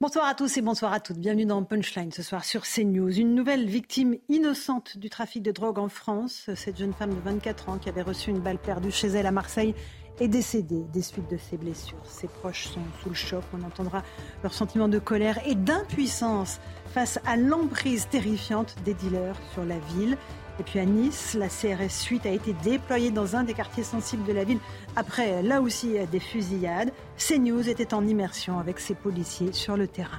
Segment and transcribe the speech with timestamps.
[0.00, 1.18] Bonsoir à tous et bonsoir à toutes.
[1.18, 3.18] Bienvenue dans Punchline ce soir sur CNews.
[3.18, 6.48] Une nouvelle victime innocente du trafic de drogue en France.
[6.54, 9.32] Cette jeune femme de 24 ans qui avait reçu une balle perdue chez elle à
[9.32, 9.74] Marseille
[10.20, 11.98] est décédée des suites de ses blessures.
[12.04, 13.42] Ses proches sont sous le choc.
[13.52, 14.04] On entendra
[14.44, 16.60] leur sentiment de colère et d'impuissance
[16.94, 20.16] face à l'emprise terrifiante des dealers sur la ville.
[20.60, 24.24] Et puis à Nice, la CRS 8 a été déployée dans un des quartiers sensibles
[24.24, 24.58] de la ville
[24.96, 26.92] après, là aussi, des fusillades.
[27.16, 30.18] CNews était en immersion avec ses policiers sur le terrain.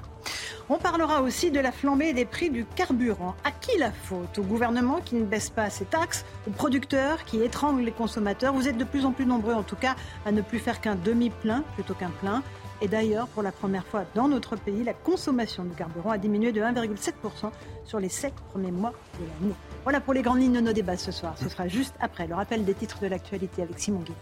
[0.70, 3.35] On parlera aussi de la flambée des prix du carburant.
[3.43, 4.37] À qui la faute?
[4.37, 6.23] Au gouvernement qui ne baisse pas ses taxes?
[6.48, 8.54] Aux producteurs qui étranglent les consommateurs?
[8.54, 9.95] Vous êtes de plus en plus nombreux en tout cas
[10.26, 12.43] à ne plus faire qu'un demi-plein plutôt qu'un plein.
[12.82, 16.51] Et d'ailleurs, pour la première fois dans notre pays, la consommation de carburant a diminué
[16.51, 17.51] de 1,7%
[17.84, 19.55] sur les sept premiers mois de l'année.
[19.90, 21.34] Voilà pour les grandes lignes de nos débats ce soir.
[21.41, 24.13] Ce sera juste après le rappel des titres de l'actualité avec Simon Guy.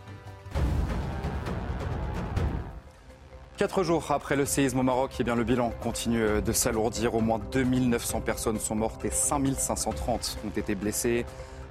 [3.57, 7.15] Quatre jours après le séisme au Maroc, eh le bilan continue de s'alourdir.
[7.15, 11.25] Au moins 2900 personnes sont mortes et 5530 ont été blessées.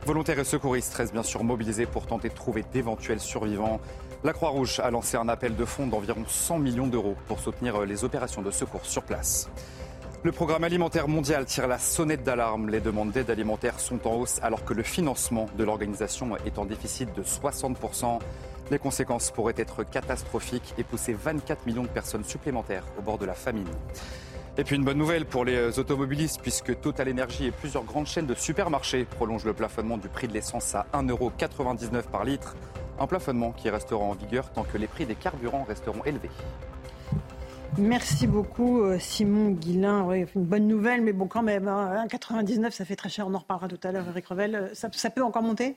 [0.04, 3.80] Volontaires et secouristes restent bien sûr mobilisés pour tenter de trouver d'éventuels survivants.
[4.24, 8.04] La Croix-Rouge a lancé un appel de fonds d'environ 100 millions d'euros pour soutenir les
[8.04, 9.48] opérations de secours sur place.
[10.26, 12.68] Le programme alimentaire mondial tire la sonnette d'alarme.
[12.68, 16.64] Les demandes d'aide alimentaire sont en hausse alors que le financement de l'organisation est en
[16.64, 18.18] déficit de 60%.
[18.72, 23.24] Les conséquences pourraient être catastrophiques et pousser 24 millions de personnes supplémentaires au bord de
[23.24, 23.68] la famine.
[24.58, 28.26] Et puis une bonne nouvelle pour les automobilistes puisque Total Energy et plusieurs grandes chaînes
[28.26, 32.56] de supermarchés prolongent le plafonnement du prix de l'essence à 1,99€ par litre.
[32.98, 36.30] Un plafonnement qui restera en vigueur tant que les prix des carburants resteront élevés.
[37.78, 40.04] Merci beaucoup euh, Simon Guillain.
[40.04, 43.34] Oui, une bonne nouvelle, mais bon quand même, 1,99 hein, ça fait très cher, on
[43.34, 44.70] en reparlera tout à l'heure Eric Revel.
[44.72, 45.76] Ça, ça peut encore monter?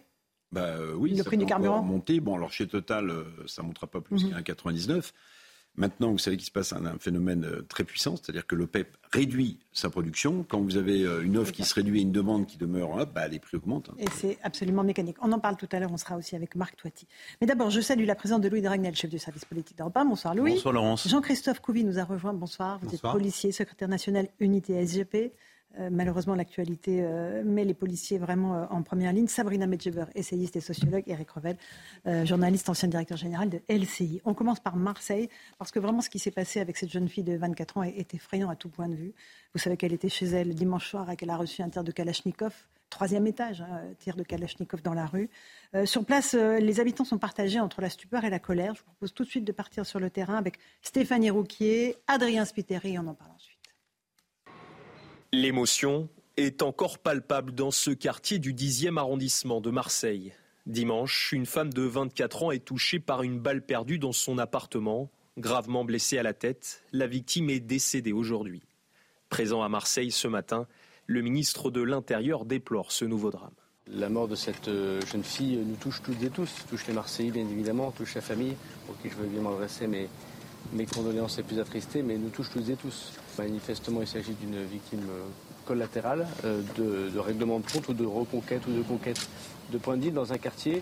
[0.51, 1.75] Bah, euh, oui, Le ça prix peut du carburant?
[1.77, 2.19] encore monter.
[2.21, 4.31] Bon, alors chez Total, euh, ça ne montera pas plus Mhm.
[4.43, 5.13] qu'à 1,99.
[5.75, 8.97] Maintenant, vous savez qu'il se passe un, un phénomène euh, très puissant, c'est-à-dire que l'OPEP
[9.13, 10.45] réduit sa production.
[10.49, 13.13] Quand vous avez euh, une offre qui se réduit et une demande qui demeure, hop,
[13.13, 13.89] bah, les prix augmentent.
[13.91, 13.95] hein.
[13.97, 15.15] Et c'est absolument mécanique.
[15.21, 17.07] On en parle tout à l'heure, on sera aussi avec Marc Toiti.
[17.39, 20.05] Mais d'abord, je salue la présence de Louis Dragnel, chef du service politique d'Europe 1.
[20.05, 20.53] Bonsoir Louis.
[20.55, 21.07] Bonsoir Laurence.
[21.07, 22.33] Jean-Christophe Couvi nous a rejoint.
[22.33, 22.79] Bonsoir.
[22.81, 23.13] Vous Bonsoir.
[23.15, 25.31] êtes policier, secrétaire national unité SGP.
[25.77, 29.27] Euh, malheureusement, l'actualité euh, met les policiers vraiment euh, en première ligne.
[29.27, 31.03] Sabrina Medjeber, essayiste et sociologue.
[31.07, 31.57] Eric Revel,
[32.25, 34.21] journaliste, ancien directeur général de LCI.
[34.25, 37.23] On commence par Marseille, parce que vraiment ce qui s'est passé avec cette jeune fille
[37.23, 39.13] de 24 ans est, effrayant à tout point de vue.
[39.53, 41.91] Vous savez qu'elle était chez elle dimanche soir et qu'elle a reçu un tir de
[41.91, 42.53] Kalachnikov,
[42.89, 45.29] troisième étage, hein, tir de Kalachnikov dans la rue.
[45.85, 48.73] Sur place, les habitants sont partagés entre la stupeur et la colère.
[48.75, 52.45] Je vous propose tout de suite de partir sur le terrain avec Stéphanie Rouquier, Adrien
[52.45, 53.48] Spiteri, on en parle ensuite.
[55.31, 60.33] L'émotion est encore palpable dans ce quartier du 10e arrondissement de Marseille.
[60.65, 65.11] Dimanche, une femme de 24 ans est touchée par une balle perdue dans son appartement.
[65.37, 68.63] Gravement blessée à la tête, la victime est décédée aujourd'hui.
[69.29, 70.65] Présent à Marseille ce matin,
[71.05, 73.53] le ministre de l'Intérieur déplore ce nouveau drame.
[73.85, 77.29] La mort de cette euh, jeune fille nous touche toutes et tous, touche les Marseillais
[77.29, 78.55] bien évidemment, touche la famille,
[78.87, 80.09] pour qui je veux évidemment adresser mes,
[80.73, 83.13] mes condoléances les plus attristées, mais nous touche toutes et tous.
[83.39, 85.25] Manifestement, il s'agit d'une victime euh,
[85.65, 89.29] collatérale euh, de, de règlement de compte ou de reconquête ou de conquête
[89.71, 90.81] de points de deal dans un quartier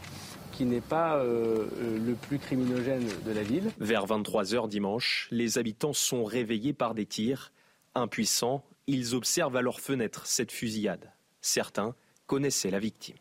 [0.53, 3.69] qui n'est pas euh, euh, le plus criminogène de la ville.
[3.79, 7.51] Vers 23h dimanche, les habitants sont réveillés par des tirs.
[7.93, 11.11] Impuissants, ils observent à leurs fenêtres cette fusillade.
[11.41, 11.93] Certains
[12.25, 13.17] connaissaient la victime.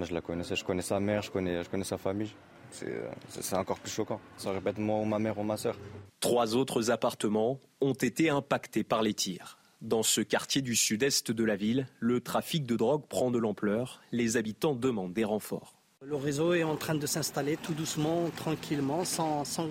[0.00, 2.30] Je la connaissais, je connais sa mère, je connais, je connais sa famille.
[2.72, 4.20] C'est euh, c'est- encore plus choquant.
[4.36, 5.76] Ça répète moi ou ma mère ou ma soeur.
[6.20, 9.58] Trois autres appartements ont été impactés par les tirs.
[9.80, 14.02] Dans ce quartier du sud-est de la ville, le trafic de drogue prend de l'ampleur.
[14.12, 15.74] Les habitants demandent des renforts.
[16.02, 19.68] Le réseau est en train de s'installer tout doucement, tranquillement, sans, sans,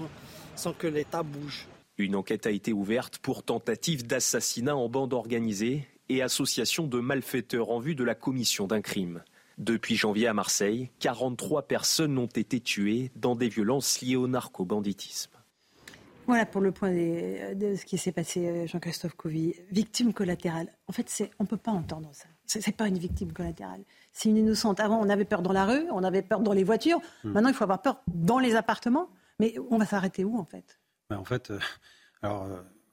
[0.55, 1.67] sans que l'État bouge.
[1.97, 7.69] Une enquête a été ouverte pour tentative d'assassinat en bande organisée et association de malfaiteurs
[7.69, 9.21] en vue de la commission d'un crime.
[9.59, 15.31] Depuis janvier à Marseille, 43 personnes ont été tuées dans des violences liées au narco-banditisme.
[16.27, 19.55] Voilà pour le point des- de ce qui s'est passé, euh, Jean-Christophe Couvi.
[19.71, 20.67] Victime collatérale.
[20.87, 22.27] En fait, c'est- on ne peut pas entendre ça.
[22.45, 23.83] Ce n'est pas une victime collatérale.
[24.13, 24.79] C'est une innocente.
[24.79, 26.99] Avant, on avait peur dans la rue, on avait peur dans les voitures.
[27.23, 29.09] Maintenant, il faut avoir peur dans les appartements.
[29.39, 30.79] Mais on va s'arrêter où en fait?
[31.09, 31.51] Ben, En fait,
[32.21, 32.47] alors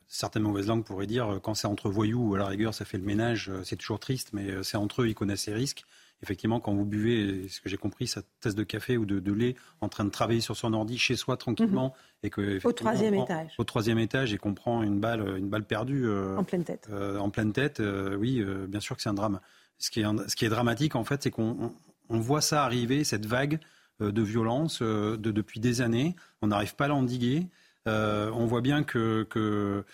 [0.07, 3.05] certaines mauvaises langues pourraient dire quand c'est entre voyous, à la rigueur, ça fait le
[3.05, 5.85] ménage, c'est toujours triste, mais c'est entre eux, ils connaissent les risques
[6.23, 9.55] effectivement, quand vous buvez, ce que j'ai compris, sa tasse de café ou de, lait,
[9.81, 12.27] en train de travailler sur son ordi chez soi tranquillement, mhm.
[12.27, 15.65] et que au troisième étage, au troisième étage, et qu'on prend une balle, une balle
[15.65, 19.09] perdue euh, en pleine tête, euh, en pleine tête, euh, oui, bien sûr que c'est
[19.09, 19.41] un drame.
[19.79, 21.75] Ce qui est, ce qui est dramatique, en fait, c'est qu'on
[22.09, 23.61] on, voit ça arriver, cette vague
[24.01, 26.17] de violence de, depuis des années.
[26.41, 27.47] On n'arrive pas à l'endiguer.
[27.85, 29.85] on voit bien que, que,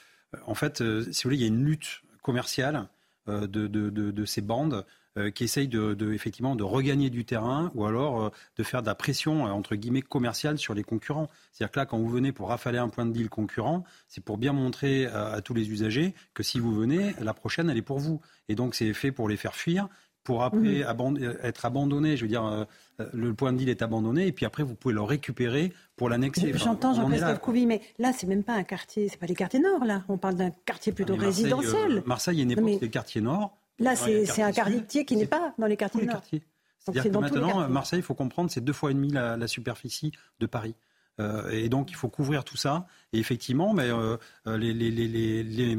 [0.46, 2.86] en fait, si vous voulez, il y a une lutte commerciale
[3.26, 4.86] de, de, de, ces bandes
[5.34, 8.94] qui essayent de, effectivement de regagner du terrain ou alors euh, de faire de la
[8.94, 11.28] pression euh, entre guillemets commerciale sur les concurrents.
[11.52, 14.38] C'est-à-dire que là, quand vous venez pour rafaler un point de deal concurrent, c'est pour
[14.38, 17.98] bien montrer à, tous les usagers que si vous venez, la prochaine, elle est pour
[17.98, 18.20] vous.
[18.48, 19.88] Et donc, c'est fait pour les faire fuir
[20.24, 21.38] pour après mhm.
[21.42, 22.16] être abandonné.
[22.16, 22.66] Je veux dire,
[23.12, 26.52] le point de deal est abandonné et puis après, vous pouvez le récupérer pour l'annexer.
[26.54, 29.84] J'entends Jean-Christophe Couvi, mais là, c'est même pas un quartier, c'est pas les quartiers nord,
[29.84, 30.04] là.
[30.08, 32.02] On parle d'un quartier plutôt ah, résidentiel.
[32.06, 33.56] Marseille, il y a une époque, des quartiers nord.
[33.78, 36.22] Là, c'est un quartier qui n'est pas dans les quartiers nord.
[36.78, 40.46] C'est-à-dire que maintenant, Marseille, il faut comprendre, c'est deux fois et demi la, superficie de
[40.46, 40.74] Paris.
[41.20, 42.86] Euh, et donc, il faut couvrir tout ça.
[43.12, 44.16] Et effectivement, mais, euh,
[44.46, 45.76] les, les, les, les,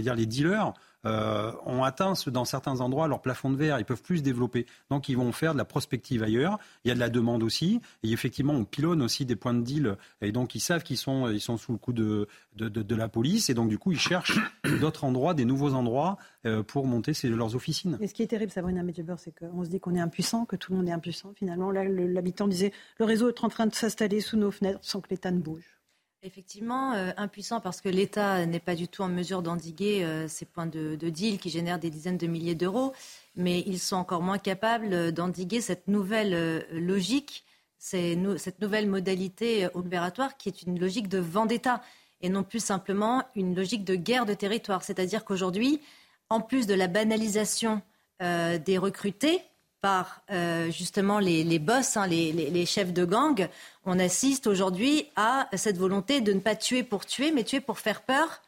[0.00, 0.72] dire, les dealers
[1.06, 3.78] euh, ont atteint dans certains endroits leur plafond de verre.
[3.78, 4.66] Ils peuvent plus se développer.
[4.90, 6.58] Donc ils vont faire de la prospective ailleurs.
[6.84, 7.80] Il y a de la demande aussi.
[8.02, 9.96] Et effectivement, on pilonne aussi des points de deal.
[10.20, 13.08] Et donc ils savent qu'ils sont, ils sont sous le coup de, de, de, la
[13.08, 13.50] police.
[13.50, 14.38] Et donc du coup, ils cherchent
[14.80, 17.98] d'autres endroits, des nouveaux endroits euh, pour monter leurs officines.
[18.00, 20.56] Et ce qui est terrible, Sabrina Medjeber, c'est qu'on se dit qu'on est impuissant, que
[20.56, 21.32] tout le monde est impuissant.
[21.34, 25.00] Finalement, là, l'habitant disait le réseau est en train de s'installer sous nos fenêtres sans
[25.00, 25.79] que l'État ne bouge.
[26.22, 30.44] Effectivement, euh, impuissant parce que l'État n'est pas du tout en mesure d'endiguer euh, ces
[30.44, 32.92] points de, deal qui génèrent des dizaines de milliers d'euros,
[33.36, 37.46] mais ils sont encore moins capables d'endiguer cette nouvelle euh, logique,
[37.78, 41.80] cette nouvelle modalité opératoire qui est une logique de vendetta
[42.20, 44.84] et non plus simplement une logique de guerre de territoire.
[44.84, 45.80] C'est-à-dire qu'aujourd'hui,
[46.28, 47.80] en plus de la banalisation
[48.20, 49.40] des recrutés,
[49.80, 53.48] par euh, justement les, les boss, hein, les, les, chefs de gang,
[53.84, 57.78] on assiste aujourd'hui à cette volonté de ne pas tuer pour tuer, mais tuer pour
[57.78, 58.42] faire peur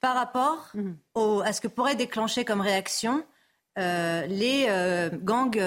[0.00, 0.96] par rapport mhm.
[1.14, 3.24] au, à ce que pourrait déclencher comme réaction
[3.78, 5.58] euh, les euh, gangs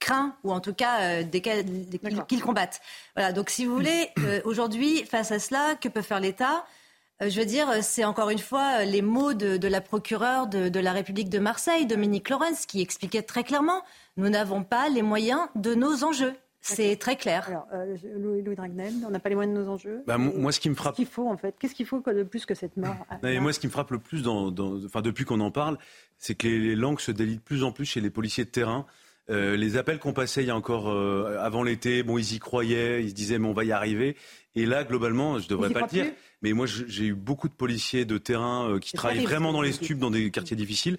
[0.00, 2.80] craints, ou en tout cas qu'ils combattent.
[3.14, 4.10] Voilà, donc si vous voulez,
[4.44, 6.64] aujourd'hui, face à cela, que peut faire l'État?
[7.20, 10.92] Je veux dire, c'est encore une fois euh, les mots de, la procureure de, la
[10.92, 13.82] République de Marseille, Dominique Lorenz, qui expliquait très clairement
[14.16, 16.34] nous n'avons pas les moyens de nos enjeux.
[16.60, 17.48] C'est très clair.
[17.48, 20.02] Alors, euh, Louis, Dragnel, on n'a pas les moyens de nos enjeux.
[20.06, 20.94] Bah, moi, ce qui me frappe.
[20.96, 21.54] Qu'est-ce qu'il faut, en fait?
[21.58, 22.96] Qu'est-ce qu'il faut de plus que cette mort?
[23.22, 24.54] Moi, ce qui me frappe le plus, dans,
[24.86, 25.78] enfin, depuis qu'on en parle,
[26.16, 28.86] c'est que les, langues se délient de plus en plus chez les policiers de terrain.
[29.28, 33.10] les appels qu'on passait il y a encore avant l'été, bon, ils y croyaient, ils
[33.10, 34.16] se disaient mais on va y arriver.
[34.54, 36.06] Et là, globalement, je devrais pas le dire,
[36.42, 39.72] mais moi, j'ai eu beaucoup de policiers de terrain euh, qui travaillent vraiment dans les
[39.72, 40.98] stupes, dans des quartiers difficiles,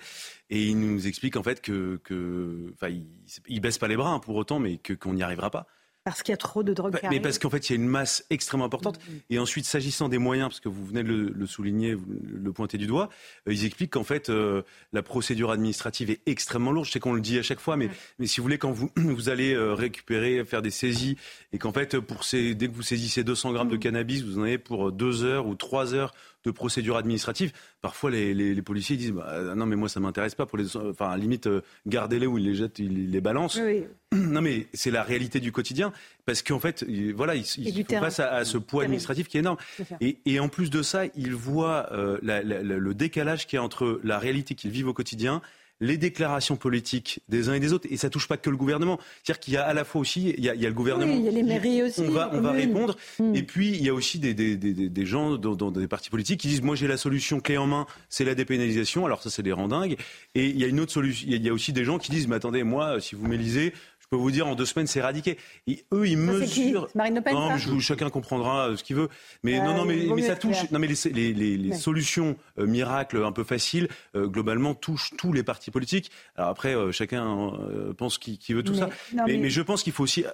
[0.50, 3.08] et ils nous expliquent en fait que, que enfin, ils,
[3.48, 5.68] ils baissent pas les bras hein, pour autant, mais que qu'on n'y arrivera pas.
[6.06, 7.00] Parce qu'il y a trop de drogue.
[7.10, 9.00] mais parce qu'en fait, il y a une masse extrêmement importante.
[9.00, 9.20] Mm, mm.
[9.32, 12.86] Et ensuite, s'agissant des moyens, parce que vous venez de le, souligner, le pointer du
[12.86, 13.10] doigt,
[13.48, 14.62] euh, ils expliquent qu'en fait, euh,
[14.94, 16.86] la procédure administrative est extrêmement lourde.
[16.86, 18.92] Je sais qu'on le dit à chaque fois, mais, mais si vous voulez, quand vous,
[18.96, 21.18] vous allez euh, récupérer, faire des saisies,
[21.54, 23.80] et qu'en fait, pour ces, dès que vous saisissez 200 grammes de mm.
[23.80, 26.14] cannabis, vous en avez pour deux heures ou trois heures
[26.46, 27.52] de procédure administrative.
[27.82, 30.46] Parfois, les, policiers disent bah, non, mais moi, ça m'intéresse pas.
[30.46, 31.50] Pour les, enfin, limite,
[31.86, 33.60] gardez-les ou ils les jettent, ils les balancent.
[34.16, 35.92] Non, mais c'est la réalité du quotidien
[36.26, 36.86] parce qu'en fait,
[37.16, 39.58] voilà, ils, ils font face à, ce poids administratif qui est énorme.
[40.00, 44.56] Et, en plus de ça, ils voient euh, le décalage qui est entre la réalité
[44.56, 45.42] qu'ils vivent au quotidien
[45.80, 49.00] les déclarations politiques des uns et des autres, et ça touche pas que le gouvernement.
[49.24, 51.14] C'est-à-dire qu'il y a à la fois aussi, il y a, le gouvernement.
[51.14, 52.02] il y a les mairies aussi.
[52.02, 52.96] On va, on va répondre.
[53.20, 53.36] Hmm.
[53.36, 56.10] Et puis, il y a aussi des, des, des, des gens dans, dans, des partis
[56.10, 59.06] politiques qui disent, moi, j'ai la solution clé en main, c'est la dépénalisation.
[59.06, 59.98] Alors ça, c'est des randingues.
[60.34, 61.28] Et il y a une autre solution.
[61.30, 63.74] Il y a aussi des gens qui disent, mais attendez, moi, si vous m'élisez,
[64.16, 65.38] peux vous dire, en deux semaines, c'est éradiqué.
[65.68, 66.88] Et eux, ils mesurent.
[66.96, 69.10] Marine Le Pen, non, chacun comprendra euh, ce qu'il veut.
[69.44, 70.70] Mais non, non, mais, mais ça touche.
[70.72, 75.34] Non, mais les, les, les, solutions euh, miracles un peu faciles, euh, globalement, touchent tous
[75.34, 76.12] les partis politiques.
[76.36, 77.52] Alors après, chacun
[77.98, 78.90] pense qu'il veut tout ça.
[79.28, 80.26] mais, mais, je pense qu'il faut aussi.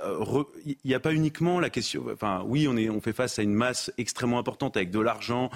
[0.66, 2.06] Il n'y a pas uniquement la question.
[2.14, 5.50] Enfin, oui, on, est, on fait face à une masse extrêmement importante avec de l'argent.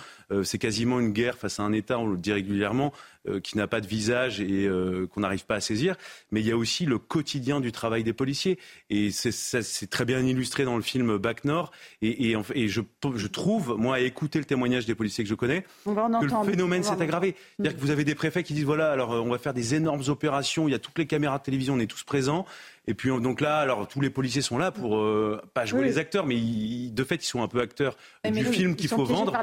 [0.43, 2.93] c'est quasiment une guerre face à un État, on le dit régulièrement.
[3.27, 5.95] Euh, qui n'a pas de visage et euh, qu'on n'arrive pas à saisir.
[6.31, 8.59] Mais il y a aussi le quotidien du travail des policiers.
[8.91, 11.71] Et c'est très bien illustré dans le film Bac Nord.
[12.03, 12.81] Et, et, et je,
[13.15, 16.83] je, trouve, moi, à écouter le témoignage des policiers que je connais, que le phénomène
[16.83, 17.35] s'est aggravé.
[17.55, 19.73] C'est-à-dire que vous avez des préfets qui disent, voilà, alors euh, on va faire des
[19.73, 22.45] énormes opérations, il y a toutes les caméras de télévision, on est tous présents.
[22.87, 25.97] Et puis donc là, alors tous les policiers sont là pour euh, pas jouer les
[25.97, 29.33] acteurs, mais de fait ils sont un peu acteurs du film qu'il faut vendre.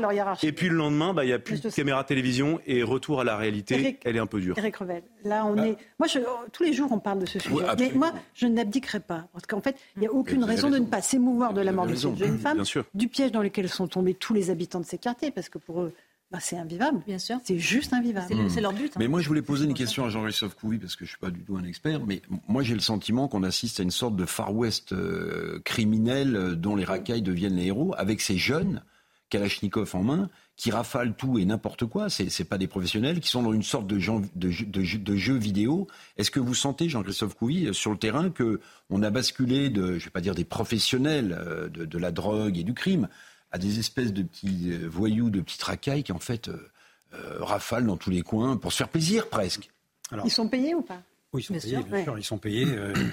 [0.43, 3.25] Et puis le lendemain, bah, il n'y a plus de caméra télévision et retour à
[3.25, 3.99] la réalité.
[4.05, 4.57] elle est un peu dure.
[4.59, 5.69] Eric Revel, là on ah.
[5.69, 5.77] est.
[5.99, 6.21] Moi, je...
[6.53, 7.65] tous les jours on parle de ce sujet.
[7.79, 10.87] mais moi, je n'abdiquerai pas parce qu'en fait, il n'y a aucune raison de ne
[10.87, 12.63] pas s'émouvoir de la mort de cette jeune femme,
[12.95, 15.83] du piège dans lequel sont tombés tous les habitants de ces quartiers, parce que pour
[15.83, 15.93] eux
[16.33, 17.03] bah, c'est invivable.
[17.07, 17.39] Bien sûr.
[17.45, 18.35] C'est juste invivable.
[18.49, 18.87] C'est leur but.
[18.87, 18.99] Hein.
[18.99, 21.19] Mais moi, je voulais poser une question à Jean-Christophe Couvi, parce que je ne suis
[21.19, 24.17] pas du tout un expert, mais moi, j'ai le sentiment qu'on assiste à une sorte
[24.17, 28.83] de Far West euh, criminel euh, dont les racailles deviennent les héros, avec ces jeunes,
[29.29, 32.09] Kalachnikov en main, qui rafalent tout et n'importe quoi.
[32.09, 33.99] Ce n'est pas des professionnels, qui sont dans une sorte de,
[34.35, 35.87] de, de jeu vidéo.
[36.17, 39.93] Est-ce que vous sentez, Jean-Christophe Couvi, euh, sur le terrain, qu'on a basculé de, je
[39.93, 41.39] ne vais pas dire des professionnels
[41.75, 43.09] de la drogue et du crime,
[43.53, 46.71] à des espèces de petits euh, voyous, de petits racailles qui en fait euh,
[47.15, 49.71] euh, rafalent dans tous les coins pour se faire plaisir presque.
[50.11, 51.01] Alors, ils sont payés ou pas
[51.35, 52.19] oui, ils sont payés, bien sûr.
[52.19, 52.67] Ils sont payés,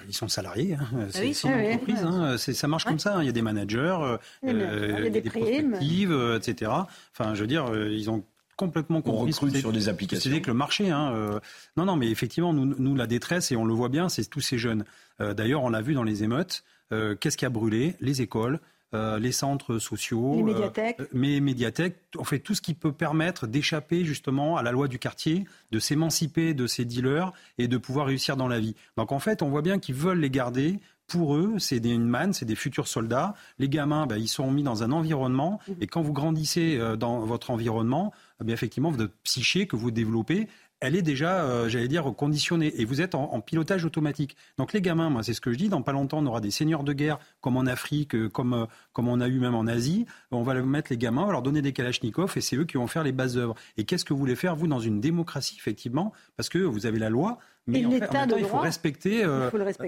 [0.10, 0.74] ils sont salariés.
[0.74, 0.90] Hein.
[0.94, 2.04] Ah c'est une entreprise.
[2.04, 2.38] Hein.
[2.38, 3.16] ça marche comme ça.
[3.16, 3.24] Hein.
[3.24, 6.70] Il y a des managers, il y a des, perspectives, etc.
[7.14, 8.22] Enfin, je veux dire, ils ont
[8.58, 9.34] complètement compris.
[9.42, 10.32] On sur des applications.
[10.34, 10.90] C'est que le marché.
[10.90, 14.42] non, non, mais effectivement, nous, nous, la détresse, et on le voit bien, c'est tous
[14.42, 14.84] ces jeunes.
[15.22, 16.66] D'ailleurs, on l'a vu dans les émeutes.
[16.90, 17.96] Qu'est-ce qui a brûlé?
[18.02, 18.60] Les écoles.
[18.96, 21.00] Euh, les centres sociaux, les médiathèques.
[21.00, 24.88] Euh, mais médiathèques, on fait tout ce qui peut permettre d'échapper justement à la loi
[24.88, 28.76] du quartier, de s'émanciper de ces dealers et de pouvoir réussir dans la vie.
[28.98, 30.80] Donc en fait, on voit bien qu'ils veulent les garder
[31.10, 33.34] pour eux, c'est une manne, c'est des futurs soldats.
[33.58, 35.60] Les gamins, ben, ils sont mis dans un environnement.
[35.68, 35.76] Mhm.
[35.82, 40.48] Et quand vous grandissez euh, dans votre environnement, eh effectivement, votre psyché que vous développez,
[40.82, 42.74] elle est déjà, euh, j'allais dire, conditionnée.
[42.80, 44.36] Et vous êtes en, pilotage automatique.
[44.58, 45.70] Donc les gamins, moi, c'est ce que je dis.
[45.70, 48.66] Dans pas longtemps, on aura des seigneurs de guerre, comme en Afrique, euh, comme, euh,
[48.94, 50.06] comme on a eu même en Asie.
[50.32, 52.78] On va mettre les gamins, on va leur donner des kalachnikovs, et c'est eux qui
[52.78, 53.56] vont faire les bases œuvres.
[53.78, 56.14] Et qu'est-ce que vous voulez faire, vous, dans une démocratie, effectivement?
[56.38, 59.26] Parce que vous avez la loi, mais en, fait, il faut respecter,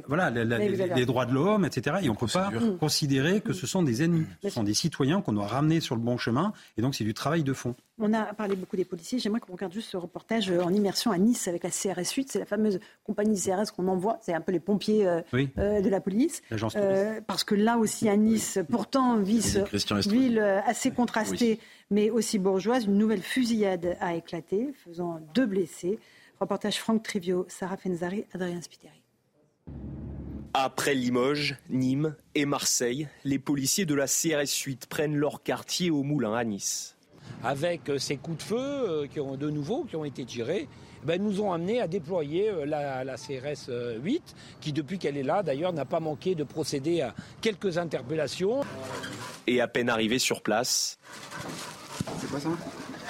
[0.08, 1.98] voilà, les, droits de l'homme, etc.
[2.04, 4.26] Et on ne peut pas considérer que ce sont des ennemis.
[4.44, 6.54] Ce sont des citoyens qu'on doit ramener sur le bon chemin.
[6.78, 7.76] Et donc, c'est du travail de fond.
[8.04, 9.20] On a parlé beaucoup des policiers.
[9.20, 12.32] J'aimerais qu'on regarde juste ce reportage euh, en immersion à Nice avec la CRS 8.
[12.32, 14.18] C'est la fameuse compagnie CRS qu'on envoie.
[14.22, 15.22] C'est un peu les pompiers euh,
[15.60, 16.42] euh, de la police.
[17.28, 21.60] parce que là aussi à Nice, pourtant ville assez contrastée,
[21.92, 26.00] mais aussi bourgeoise, une nouvelle fusillade a éclaté, faisant deux blessés.
[26.42, 29.02] Reportage Franck Trivio, Sarah Fenzari, Adrien Spiteri.
[30.54, 36.04] Après Limoges, Nîmes et Marseille, les policiers de la CRS 8 prennent leur quartier au
[36.04, 36.98] Moulin à Nice
[37.44, 40.68] avec euh, ces coups de feu euh, qui ont de nouveau qui ont été tirés,
[41.04, 43.72] ben, nous ont amené à déployer euh, la, CRS
[44.02, 48.62] 8, qui depuis qu'elle est là d'ailleurs n'a pas manqué de procéder à quelques interpellations.
[49.48, 51.00] Et à peine arrivé sur place.
[52.20, 52.50] C'est quoi ça?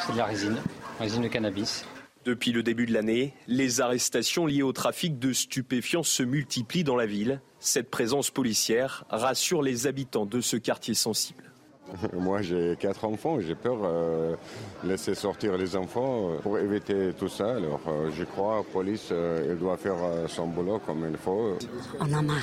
[0.06, 0.58] C'est de la résine,
[1.00, 1.86] résine de cannabis.
[2.24, 6.96] Depuis le début de l'année, les arrestations liées au trafic de stupéfiants se multiplient dans
[6.96, 7.42] la ville.
[7.60, 11.52] Cette présence policière rassure les habitants de ce quartier sensible.
[12.14, 13.40] Moi, j'ai quatre enfants.
[13.40, 14.36] J'ai peur de euh,
[14.84, 17.56] laisser sortir les enfants euh, pour éviter tout ça.
[17.56, 19.98] Alors, euh, je crois que la police, elle doit faire
[20.28, 21.58] son boulot comme il faut.
[22.00, 22.38] On a marre.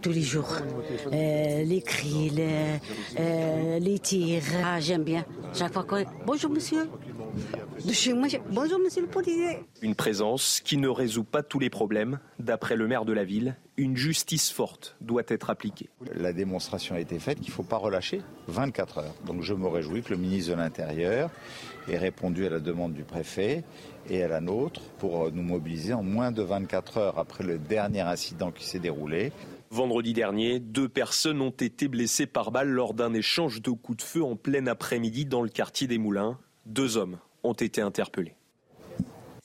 [0.00, 0.48] Tous les jours.
[1.12, 4.42] les cris, les, les tirs.
[4.64, 5.24] Ah, j'aime bien.
[5.52, 6.04] Chaque fois que...
[6.26, 6.88] Bonjour, monsieur.
[8.50, 9.60] Bonjour, monsieur le policier.
[9.82, 12.18] Une présence qui ne résout pas tous les problèmes.
[12.38, 15.88] D'après le maire de la ville, une justice forte doit être appliquée.
[16.14, 19.14] La démonstration a été faite qu'il ne faut pas relâcher 24 heures.
[19.26, 21.30] Donc je me réjouis que le ministre de l'Intérieur
[21.88, 23.64] ait répondu à la demande du préfet
[24.10, 28.00] et à la nôtre pour nous mobiliser en moins de 24 heures après le dernier
[28.00, 29.32] incident qui s'est déroulé.
[29.70, 34.02] Vendredi dernier, deux personnes ont été blessées par balle lors d'un échange de coups de
[34.02, 36.38] feu en plein après-midi dans le quartier des Moulins.
[36.66, 38.34] Deux hommes ont été interpellés.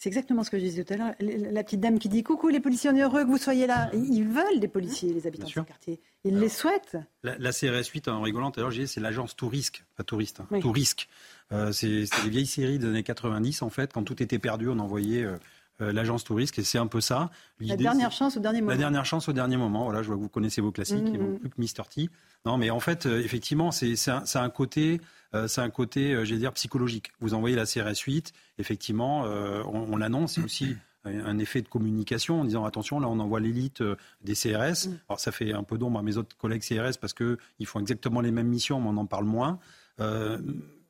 [0.04, 1.14] C'est exactement ce que je disais tout à l'heure.
[1.22, 3.90] La petite dame qui dit Coucou les policiers, on est heureux que vous soyez là.
[3.94, 6.02] Ils veulent des policiers, les habitants de ce quartier.
[6.26, 6.98] Ils les souhaitent.
[7.24, 10.60] La, CRS 8, en rigolant, tout à l'heure, c'est l'agence Tourisque, pas touriste, hein.
[11.54, 13.94] Euh, c'est des vieilles séries des années 90, en fait.
[13.94, 15.38] Quand tout était perdu, on envoyait euh,
[15.92, 17.30] l'agence Tourisque, et c'est un peu ça.
[17.60, 18.72] La dernière chance au dernier moment.
[18.72, 19.86] La dernière chance au dernier moment.
[19.86, 21.88] Voilà, je vois que vous connaissez vos classiques, mmh, plus que Mr.
[21.90, 22.10] T.
[22.46, 25.00] Non, mais en fait, effectivement, c'est un, un, côté
[25.36, 27.12] euh, c'est un côté, euh, dire, psychologique.
[27.20, 30.76] Vous envoyez la CRS 8, effectivement, euh, on, l'annonce, c'est aussi
[31.06, 33.84] un effet de communication en disant attention là on envoie l'élite
[34.22, 34.88] des CRS.
[34.88, 35.00] Mm.
[35.10, 38.22] Alors ça fait un peu d'ombre à mes autres collègues CRS parce qu'ils font exactement
[38.22, 39.60] les mêmes missions mais on en parle moins.
[40.00, 40.38] mais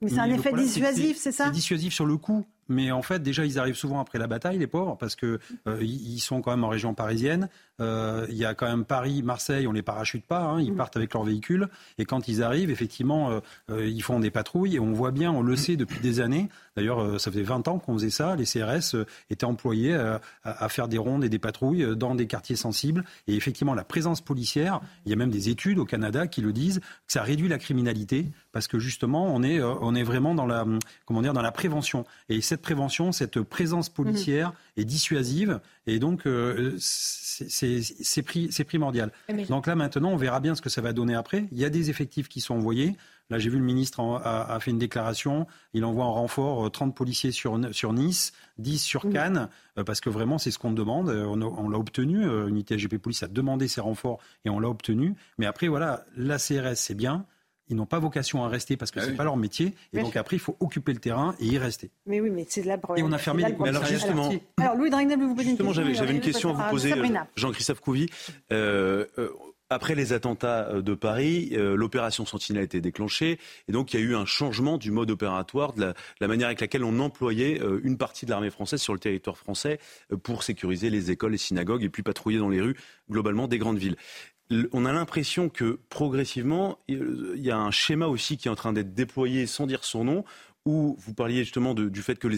[0.07, 1.45] c'est un effet dissuasif, c'est ça?
[1.45, 4.57] C'est dissuasif sur le coup, mais en fait, déjà, ils arrivent souvent après la bataille,
[4.57, 7.49] les pauvres, parce que euh, ils sont quand même en région parisienne.
[7.81, 10.75] Euh, il y a quand même Paris, Marseille, on les parachute pas, hein, ils mm.
[10.75, 11.69] partent avec leur véhicule.
[11.97, 14.75] Et quand ils arrivent, effectivement, euh, ils font des patrouilles.
[14.75, 16.49] Et on voit bien, on le sait depuis des années.
[16.75, 18.35] D'ailleurs, ça faisait 20 ans qu'on faisait ça.
[18.35, 18.95] Les CRS
[19.29, 23.03] étaient employés à, à, faire des rondes et des patrouilles dans des quartiers sensibles.
[23.27, 26.51] Et effectivement, la présence policière, il y a même des études au Canada qui le
[26.51, 30.45] disent, que ça réduit la criminalité parce que justement, on est, on est vraiment dans
[30.45, 30.65] la,
[31.05, 32.05] comment dire, dans la prévention.
[32.29, 34.55] Et cette prévention, cette présence policière mhm.
[34.77, 39.11] est dissuasive et donc euh, c'est primordial.
[39.49, 41.47] Donc là maintenant, on verra bien ce que ça va donner après.
[41.51, 42.95] Il y a des effectifs qui sont envoyés.
[43.31, 45.47] Là, j'ai vu le ministre a, fait une déclaration.
[45.73, 49.13] Il envoie en renfort 30 euh, policiers sur, sur Nice, 10 sur mhm.
[49.13, 51.09] Cannes, euh, parce que vraiment, c'est ce qu'on demande.
[51.09, 52.23] On, l'a obtenu.
[52.47, 55.15] Unité SGP Police a demandé ces renforts et on l'a obtenu.
[55.39, 57.25] Mais après, voilà, la CRS, c'est bien
[57.69, 59.73] ils n'ont pas vocation à rester parce que ah ce n'est pas leur métier.
[59.93, 61.91] Et donc après, il faut occuper le terrain et y rester.
[62.05, 65.19] Mais oui, mais c'est là Et on a fermé les alors justement, alors, Louis Dragnel,
[65.19, 65.93] vous poser une question.
[65.93, 66.93] J'avais une question à vous poser,
[67.35, 68.09] Jean-Christophe Couvi.
[68.51, 69.29] Euh, euh,
[69.69, 74.03] après les attentats euh, de Paris, l'opération Sentinelle a été déclenchée et donc il y
[74.03, 77.97] a eu un changement du mode opératoire, de la, manière avec laquelle on employait une
[77.97, 79.79] partie de l'armée française sur le territoire français
[80.21, 82.75] pour sécuriser les écoles, les synagogues et puis patrouiller dans les rues
[83.09, 83.95] globalement des grandes villes
[84.71, 88.73] on a l'impression que progressivement, il y a un schéma aussi qui est en train
[88.73, 90.25] d'être déployé sans dire son nom,
[90.65, 92.37] où vous parliez justement du fait que les,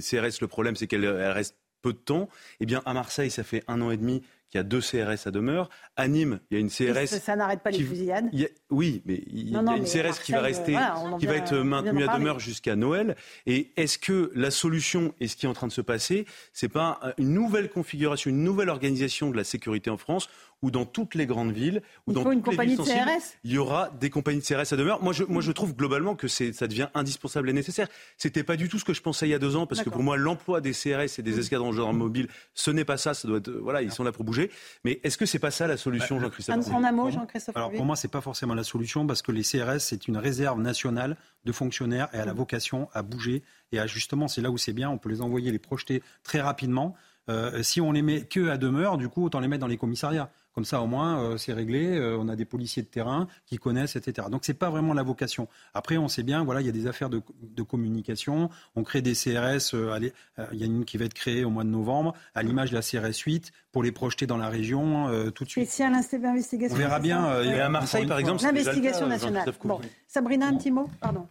[0.00, 2.28] CRS, le problème, c'est qu'elles restent peu de temps.
[2.60, 4.22] Eh bien, à Marseille, ça fait un an et demi
[4.54, 5.68] il y a deux CRS à demeure.
[5.96, 7.08] À Nîmes, il y a une CRS.
[7.08, 8.30] Ça, n'arrête pas les fusillades.
[8.70, 10.76] oui, mais il y a une CRS qui va rester,
[11.18, 13.16] qui va être maintenue à demeure jusqu'à Noël.
[13.46, 16.68] Et est-ce que la solution et ce qui est en train de se passer, c'est
[16.68, 20.28] pas une nouvelle configuration, une nouvelle organisation de la sécurité en France
[20.64, 23.10] où dans toutes les grandes villes, ou dans toutes les villes sensibles,
[23.44, 25.02] il y aura des compagnies de CRS à demeure.
[25.02, 27.86] Moi, je, moi, je trouve globalement que ça devient indispensable et nécessaire.
[28.16, 29.90] C'était pas du tout ce que je pensais il y a deux ans, parce que
[29.90, 33.12] pour moi, l'emploi des CRS et des escadrons de gendarmes mobiles, ce n'est pas ça.
[33.12, 34.50] Ça doit être, voilà, ils sont là pour bouger.
[34.84, 37.56] Mais est-ce que c'est pas ça la solution, bah, Jean-Christophe En un mot, Jean-Christophe.
[37.56, 40.60] Alors pour moi, c'est pas forcément la solution, parce que les CRS, c'est une réserve
[40.60, 42.38] nationale de fonctionnaires et à la mm.
[42.38, 43.42] vocation à bouger
[43.72, 46.40] et à justement, c'est là où c'est bien, on peut les envoyer, les projeter très
[46.40, 46.94] rapidement.
[47.28, 49.78] Euh, si on les met que à demeure, du coup, autant les mettre dans les
[49.78, 50.30] commissariats.
[50.54, 51.98] Comme ça, au moins, euh, c'est réglé.
[51.98, 54.28] Euh, on a des policiers de terrain qui connaissent, etc.
[54.30, 55.48] Donc, c'est pas vraiment la vocation.
[55.74, 57.20] Après, on sait bien, voilà, il y a des affaires de,
[57.62, 58.50] communication.
[58.76, 59.74] On crée des CRS.
[59.74, 59.98] Euh,
[60.52, 62.76] il y a une qui va être créée au mois de novembre, à l'image de
[62.76, 65.66] la CRS 8, pour les projeter dans la région tout de suite.
[65.68, 65.92] Spécial
[66.70, 67.42] On verra bien.
[67.42, 69.50] et à Marseille, par exemple, l'investigation nationale.
[69.64, 69.80] Bon.
[70.06, 70.88] Sabrina, un petit mot.
[71.00, 71.26] Pardon.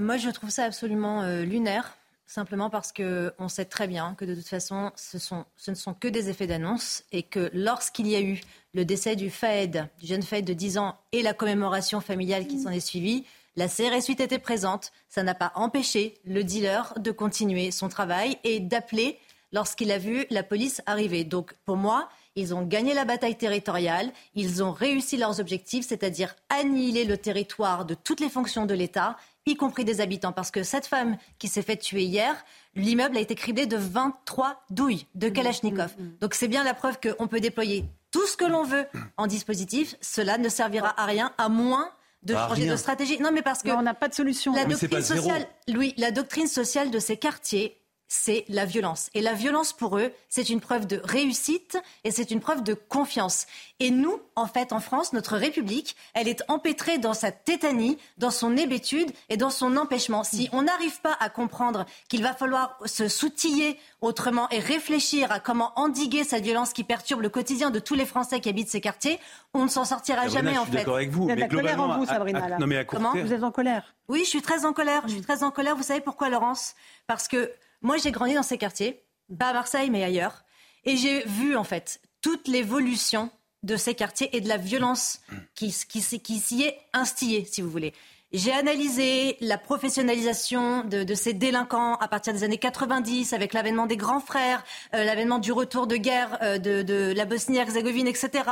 [0.00, 4.48] moi, je trouve ça absolument lunaire simplement parce qu'on sait très bien que de toute
[4.48, 8.20] façon, ce, sont, ce ne sont que des effets d'annonce et que lorsqu'il y a
[8.20, 8.40] eu
[8.72, 12.60] le décès du Faed, du jeune Faed de 10 ans, et la commémoration familiale qui
[12.60, 13.24] s'en est suivie,
[13.56, 14.92] la CRS 8 était présente.
[15.08, 19.18] Ça n'a pas empêché le dealer de continuer son travail et d'appeler
[19.52, 21.22] lorsqu'il a vu la police arriver.
[21.24, 26.34] Donc pour moi, ils ont gagné la bataille territoriale, ils ont réussi leurs objectifs, c'est-à-dire
[26.48, 30.32] annihiler le territoire de toutes les fonctions de l'État y compris des habitants.
[30.32, 34.64] Parce que cette femme qui s'est fait tuer hier, l'immeuble a été criblé de 23
[34.70, 35.94] douilles de Kalachnikov.
[35.98, 36.16] Mm, mm, mm.
[36.20, 39.96] Donc c'est bien la preuve qu'on peut déployer tout ce que l'on veut en dispositif.
[40.00, 41.90] Cela ne servira à rien, à moins
[42.22, 43.18] de changer de stratégie.
[43.20, 44.54] Non, mais parce que on n'a pas de solution.
[44.54, 47.78] La doctrine sociale, Louis, la doctrine sociale de ces quartiers
[48.14, 49.10] c'est la violence.
[49.14, 52.74] Et la violence, pour eux, c'est une preuve de réussite et c'est une preuve de
[52.74, 53.46] confiance.
[53.80, 58.30] Et nous, en fait, en France, notre République, elle est empêtrée dans sa tétanie, dans
[58.30, 60.22] son hébétude et dans son empêchement.
[60.22, 65.40] Si on n'arrive pas à comprendre qu'il va falloir se soutiller autrement et réfléchir à
[65.40, 68.80] comment endiguer cette violence qui perturbe le quotidien de tous les Français qui habitent ces
[68.80, 69.18] quartiers,
[69.54, 70.78] on ne s'en sortira jamais, en fait.
[70.78, 71.24] d'accord avec vous.
[71.24, 72.58] Il y a de la colère en vous, Sabrina.
[72.58, 75.02] non, mais à Comment Vous êtes en colère Oui, je suis très en colère.
[75.06, 75.74] Je suis très en colère.
[75.74, 76.74] Vous savez pourquoi, Laurence?
[77.08, 77.50] Parce que
[77.84, 79.04] moi, j'ai grandi dans ces quartiers,
[79.38, 80.42] pas à Marseille, mais ailleurs.
[80.84, 83.30] Et j'ai vu, en fait, toute l'évolution
[83.62, 85.20] de ces quartiers et de la violence
[85.54, 87.92] qui, s'y est instillée, si vous voulez.
[88.32, 93.96] J'ai analysé la professionnalisation de, ces délinquants à partir des années 90 avec l'avènement des
[93.96, 98.42] grands frères, euh, l'avènement du retour de guerre euh, de, de, la Bosnie-Herzégovine, etc.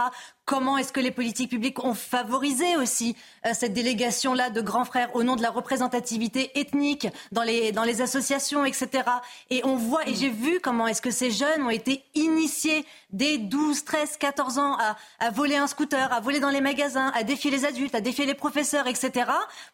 [0.44, 5.14] Comment est-ce que les politiques publiques ont favorisé aussi euh, cette délégation-là de grands frères
[5.14, 9.04] au nom de la représentativité ethnique dans les, dans les associations, etc.
[9.50, 13.38] Et on voit, et j'ai vu comment est-ce que ces jeunes ont été initiés dès
[13.38, 17.22] 12, 13, 14 ans à, à voler un scooter, à voler dans les magasins, à
[17.22, 19.30] défier les adultes, à défier les professeurs, etc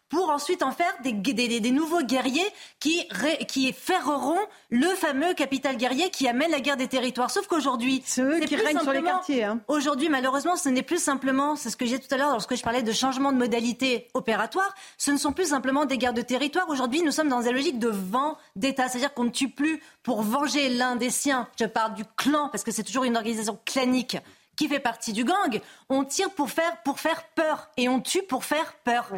[0.09, 2.47] pour ensuite en faire des, des, des nouveaux guerriers
[2.79, 3.07] qui,
[3.47, 7.29] qui ferreront le fameux capital guerrier qui amène la guerre des territoires.
[7.29, 9.43] Sauf qu'aujourd'hui, c'est eux qui règnent sur les quartiers.
[9.43, 9.59] Hein.
[9.67, 12.61] Aujourd'hui, malheureusement, ce n'est plus simplement, c'est ce que j'ai tout à l'heure lorsque je
[12.61, 16.69] parlais de changement de modalité opératoire, ce ne sont plus simplement des guerres de territoire.
[16.69, 20.21] Aujourd'hui, nous sommes dans une logique de vent d'État, c'est-à-dire qu'on ne tue plus pour
[20.21, 21.47] venger l'un des siens.
[21.59, 24.17] Je parle du clan, parce que c'est toujours une organisation clanique
[24.55, 25.61] qui fait partie du gang.
[25.89, 29.13] On tire pour faire, pour faire peur et on tue pour faire peur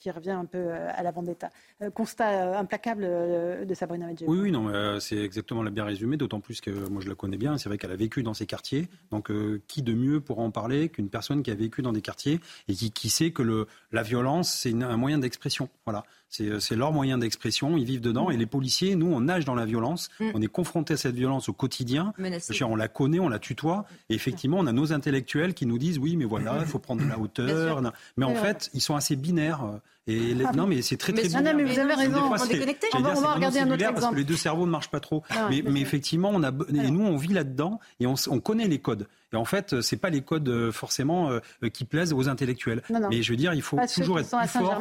[0.00, 1.50] qui revient un peu euh, à la vendetta.
[1.82, 4.28] Euh, constat euh, implacable de Sabrina Medjed.
[4.28, 7.36] Oui, oui, non, c'est exactement la bien résumé, d'autant plus que moi je la connais
[7.36, 7.58] bien.
[7.58, 8.88] C'est vrai qu'elle a vécu dans ces quartiers.
[9.10, 9.30] Donc,
[9.66, 12.74] qui de mieux pour en parler qu'une personne qui a vécu dans des quartiers et
[12.74, 15.68] qui, qui sait que le, la violence, c'est un moyen d'expression.
[15.84, 16.04] Voilà.
[16.30, 18.30] C'est leur moyen d'expression, ils vivent dedans.
[18.30, 20.10] Et les policiers, nous, on nage dans la violence.
[20.20, 20.30] Mm.
[20.34, 22.14] On est confronté à cette violence au quotidien.
[22.62, 23.84] On la connaît, on la tutoie.
[24.08, 27.02] Et effectivement, on a nos intellectuels qui nous disent oui, mais voilà, il faut prendre
[27.02, 27.82] de la hauteur.
[28.16, 29.80] Mais en fait, ils sont assez binaires.
[30.10, 31.40] Et ah, non, mais c'est très très bien.
[31.40, 32.18] Non, mais vous avez raison.
[32.22, 34.00] on, va, on va regarder un autre exemple.
[34.00, 35.22] Parce que les deux cerveaux ne marchent pas trop.
[35.50, 38.78] mais, mais, effectivement, on a, et nous, on vit là-dedans et on, on connaît les
[38.78, 39.06] codes.
[39.32, 42.82] Et en fait, c'est pas les codes euh, forcément euh, qui plaisent aux intellectuels.
[43.10, 44.80] Mais je veux dire, il faut toujours être plus fort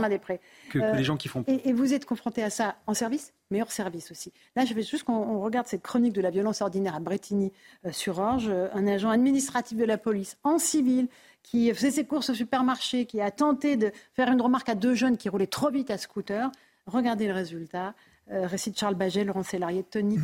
[0.70, 1.44] que, que, les gens qui font.
[1.48, 4.32] Et, et vous êtes confronté à ça en service, mais hors service aussi.
[4.56, 8.48] Là, je veux juste qu'on regarde cette chronique de la violence ordinaire à Bretigny-sur-Orge.
[8.50, 11.08] Euh, un agent administratif de la police en civil
[11.43, 14.95] qui faisait ses courses au supermarché, qui a tenté de faire une remarque à deux
[14.95, 16.52] jeunes qui roulaient trop vite à scooter.
[16.86, 17.93] Regardez le résultat.
[18.28, 20.19] récit de Charles Baget, Laurent Sélarié, Tony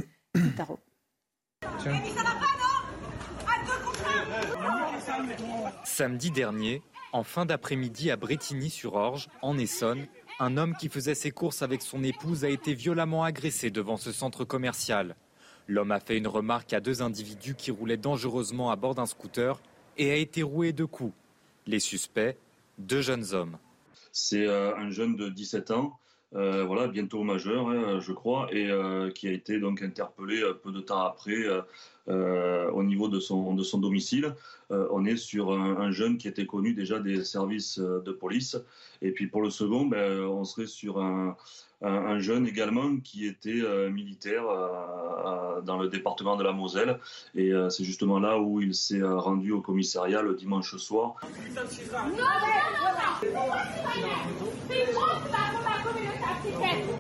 [0.56, 0.80] Tarot.
[5.84, 6.82] Samedi dernier,
[7.13, 10.06] en fin d'après-midi à Bretigny-sur-Orge, en Essonne,
[10.39, 14.12] un homme qui faisait ses courses avec son épouse a été violemment agressé devant ce
[14.12, 15.15] centre commercial.
[15.67, 19.62] L'homme a fait une remarque à deux individus qui roulaient dangereusement à bord d'un scooter
[19.98, 21.14] et a été roué de coups.
[21.68, 22.38] Les suspects,
[22.78, 23.58] deux jeunes hommes.
[24.12, 26.00] C'est euh, un jeune de 17 ans
[26.34, 30.72] euh, voilà, bientôt majeur, hein, je crois, et euh, qui a été donc interpellé peu
[30.72, 31.46] de temps après
[32.08, 34.36] au niveau de son, de son domicile.
[34.70, 38.58] on est sur un, jeune qui était connu déjà des services de police.
[39.02, 41.38] Et puis pour le second, ben, on serait sur un,
[41.86, 44.43] un, jeune également qui était militaire
[45.63, 47.00] dans le département de la Moselle.
[47.36, 51.15] Et c'est justement là où il s'est rendu au commissariat le dimanche soir.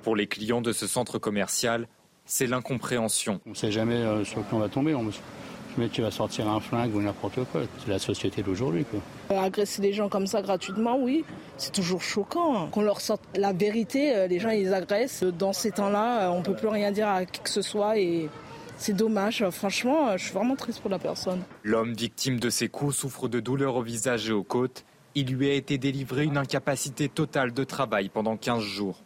[0.03, 1.87] Pour les clients de ce centre commercial,
[2.25, 3.41] c'est l'incompréhension.
[3.45, 4.95] On ne sait jamais euh, sur qui on va tomber.
[4.95, 5.09] On...
[5.77, 7.61] Le mec qui va sortir un flingue ou n'importe quoi.
[7.79, 8.85] C'est la société d'aujourd'hui.
[9.31, 11.25] Euh, agresser des gens comme ça gratuitement, oui,
[11.57, 12.57] c'est toujours choquant.
[12.57, 12.69] Hein.
[12.71, 15.23] Qu'on leur sorte la vérité, euh, les gens ils agressent.
[15.23, 18.29] Dans ces temps-là, on ne peut plus rien dire à qui que ce soit et
[18.77, 19.49] c'est dommage.
[19.49, 21.41] Franchement, je suis vraiment triste pour la personne.
[21.63, 24.85] L'homme victime de ces coups souffre de douleurs au visage et aux côtes.
[25.13, 29.01] Il lui a été délivré une incapacité totale de travail pendant 15 jours.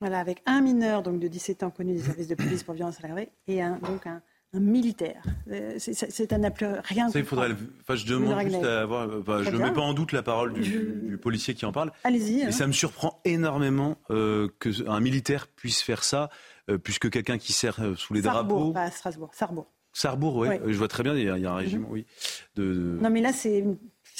[0.00, 2.96] Voilà, avec un mineur donc de 17 ans connu des services de police pour violence
[3.04, 3.08] à
[3.48, 5.22] et un, donc un, militaire.
[5.50, 7.08] Euh, c'est un plus rien.
[7.08, 7.50] Ça, il faudrait.
[7.82, 9.08] Enfin, je demande juste à avoir.
[9.42, 11.92] je ne mets pas en doute la parole du, policier qui en parle.
[12.04, 12.40] Allez-y.
[12.40, 12.50] Et hein.
[12.50, 16.30] ça me surprend énormément euh, qu'un militaire puisse faire ça,
[16.68, 18.72] euh, puisque quelqu'un qui sert euh, sous les Sarbourg, drapeaux.
[18.72, 19.30] Pas à Strasbourg.
[19.32, 19.70] Sarbourg.
[19.92, 20.48] Sarbourg, oui.
[20.66, 21.14] Je vois très bien.
[21.14, 21.90] Il y a, un régime, mhm.
[21.90, 22.06] oui.
[22.54, 23.64] De, Non, mais là, c'est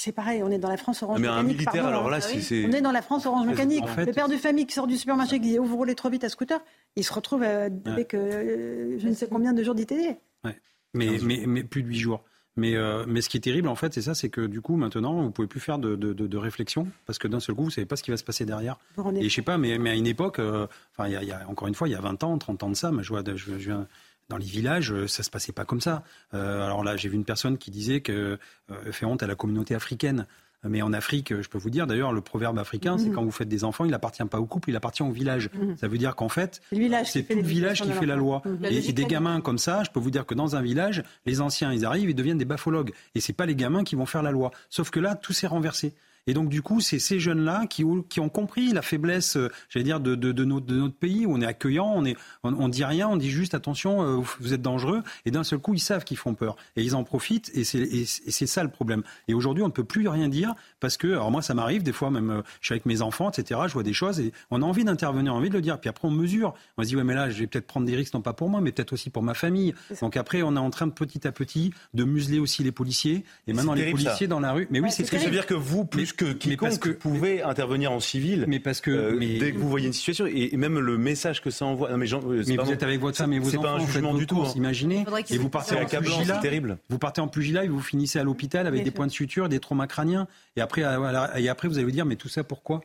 [0.01, 1.45] c'est pareil, on est dans la France orange mais mécanique.
[1.45, 2.39] Mais un militaire, alors là, hein.
[2.41, 2.65] c'est...
[2.65, 3.83] On est dans la France orange mécanique.
[3.97, 6.23] le père de famille qui sort du supermarché qui dit oh, vous roulez trop vite
[6.23, 6.59] à scooter,
[6.95, 10.17] il se retrouve euh, avec euh, je ne sais combien de jours d'ITD.
[10.43, 10.59] Ouais.
[10.95, 12.23] Mais, mais, mais, plus de 8 jours.
[12.57, 14.75] Mais, euh, mais ce qui est terrible, en fait, c'est ça, c'est que du coup,
[14.75, 17.69] maintenant, vous pouvez plus faire de, de, de, réflexion parce que d'un seul coup, vous
[17.69, 18.77] savez pas ce qui va se passer derrière.
[19.15, 21.67] Et je sais pas, mais, mais à une époque, enfin, il y, y, a encore
[21.67, 23.35] une fois, il y a 20 ans, 30 ans de ça, mais je, vois, je,
[23.35, 23.87] je viens
[24.31, 26.03] dans les villages, ça se passait pas comme ça.
[26.33, 28.39] Euh, alors là, j'ai vu une personne qui disait que
[28.71, 30.25] euh, fait honte à la communauté africaine.
[30.63, 33.15] Mais en Afrique, je peux vous dire, d'ailleurs, le proverbe africain, c'est mhm.
[33.15, 35.49] quand vous faites des enfants, il n'appartient pas au couple, il appartient au village.
[35.55, 35.75] Mhm.
[35.75, 36.61] Ça veut dire qu'en fait,
[37.03, 38.43] c'est tout le village qui fait la loi.
[38.45, 38.65] Mhm.
[38.65, 41.73] Et, des gamins comme ça, je peux vous dire que dans un village, les anciens,
[41.73, 42.93] ils arrivent, ils deviennent des bafologues.
[43.15, 44.51] Et c'est pas les gamins qui vont faire la loi.
[44.69, 45.95] Sauf que là, tout s'est renversé.
[46.27, 49.83] Et donc, du coup, c'est ces jeunes-là qui, qui, ont compris la faiblesse, euh, j'allais
[49.83, 52.69] dire, de, de, de, notre, de, notre, pays, où on est accueillant, on, est, on,
[52.69, 55.01] dit rien, on dit juste attention, euh, vous êtes dangereux.
[55.25, 56.55] Et d'un seul coup, ils savent qu'ils font peur.
[56.75, 59.03] Et ils en profitent, et c'est ça le problème.
[59.27, 61.93] Et aujourd'hui, on ne peut plus rien dire, parce que, alors moi, ça m'arrive, des
[61.93, 64.61] fois, même, euh, je suis avec mes enfants, etc., je vois des choses, et on
[64.61, 65.79] a envie d'intervenir, on a envie de le dire.
[65.79, 66.53] Puis après, on mesure.
[66.77, 68.49] On se dit, ouais, mais là, je vais peut-être prendre des risques, non pas pour
[68.49, 69.73] moi, mais peut-être aussi pour ma famille.
[70.01, 73.23] Donc après, on est en train de petit à petit de museler aussi les policiers.
[73.47, 74.67] Et maintenant, les policiers dans la rue.
[74.71, 78.45] Mais oui, c'est Ça veut dire que vous, plus que quiconque, pouvez intervenir en civil.
[78.47, 81.49] Mais parce que euh, dès que vous voyez une situation et, même le message que
[81.49, 81.91] ça envoie.
[81.91, 83.61] Non, mais, euh, vous êtes avec votre femme et vos enfants.
[83.61, 84.41] C'est pas un jugement du tout.
[84.41, 84.51] Hein.
[84.55, 85.05] Imaginez.
[85.29, 86.37] Et vous partez en pugilat.
[86.37, 86.77] terrible.
[86.89, 89.59] Vous partez en pugilat et vous finissez à l'hôpital avec des points de suture, des
[89.59, 90.27] traumas crâniens.
[90.55, 92.81] Et après, et après, vous allez vous dire, mais tout ça pourquoi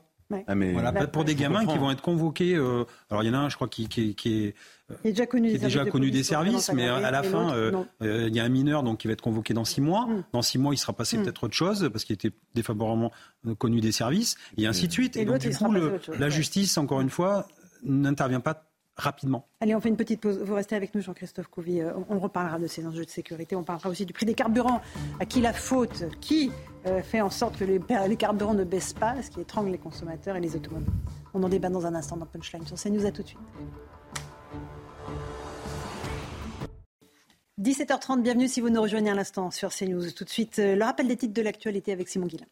[0.46, 0.72] Ah, mais...
[0.72, 2.54] Voilà, pour des gamins qui vont être convoqués.
[2.56, 4.54] euh, alors il y en a un, je crois, qui, qui, qui est,
[5.04, 6.70] Il est déjà connu, qui des est déjà services de connu des police, donc services,
[6.74, 7.72] mais vraiment à la fin, euh,
[8.02, 10.08] euh, il y a un mineur donc qui va être convoqué dans six mois.
[10.32, 11.22] Dans six mois, il sera passé Mm.
[11.22, 13.12] peut-être autre chose parce qu'il était défavorablement
[13.46, 15.16] euh, connu des services, et ainsi de suite.
[15.16, 17.46] Et Et, donc du coup, le- la justice, encore une fois,
[17.84, 18.64] n'intervient pas
[18.96, 19.46] rapidement.
[19.60, 20.38] Allez, on fait une petite pause.
[20.38, 21.80] Vous restez avec nous, Jean-Christophe Couvi.
[21.80, 23.54] Euh, On, reparlera de ces enjeux de sécurité.
[23.56, 24.80] On parlera aussi du prix des carburants.
[25.20, 26.50] À qui la faute Qui
[26.86, 29.78] euh, fait en sorte que les, les carburants ne baissent pas Ce qui étrangle les
[29.78, 30.92] consommateurs et les automobiles.
[31.34, 33.06] On en débat dans un instant dans Punchline sur CNews.
[33.06, 33.40] À tout de suite.
[37.60, 40.10] 17h30, bienvenue si vous nous rejoignez à l'instant sur CNews.
[40.10, 42.44] Tout de suite, euh, le rappel des titres de l'actualité avec Simon Guillain.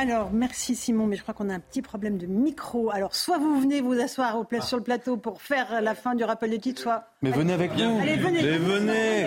[0.00, 2.90] Alors, merci Simon, mais je crois qu'on a un petit problème de micro.
[2.90, 6.14] Alors, soit vous venez vous asseoir au pla- sur le plateau pour faire la fin
[6.14, 7.04] du rappel des titres, soit...
[7.20, 7.98] Mais venez avec nous.
[8.00, 8.42] Allez, venez.
[8.42, 9.26] Mais venez.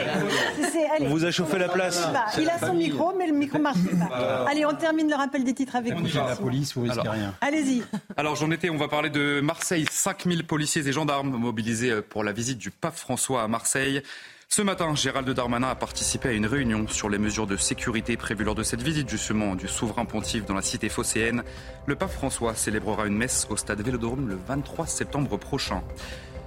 [0.60, 1.06] C'est- c'est- allez.
[1.06, 2.08] On vous a chauffé la place.
[2.40, 3.78] Il a son micro, mais le micro marche
[4.10, 4.46] pas.
[4.50, 6.08] Allez, on termine le rappel des titres avec vous.
[6.18, 7.14] La police, vous risquez Alors.
[7.14, 7.36] rien.
[7.42, 7.84] Allez-y.
[8.18, 9.86] Alors j'en étais, on va parler de Marseille.
[9.92, 14.02] 5000 policiers et gendarmes mobilisés euh, pour la visite du pape François à Marseille.
[14.56, 18.44] Ce matin, Gérald Darmanin a participé à une réunion sur les mesures de sécurité prévues
[18.44, 21.42] lors de cette visite justement du souverain pontife dans la cité phocéenne.
[21.88, 25.82] Le pape François célébrera une messe au stade Vélodrome le 23 septembre prochain.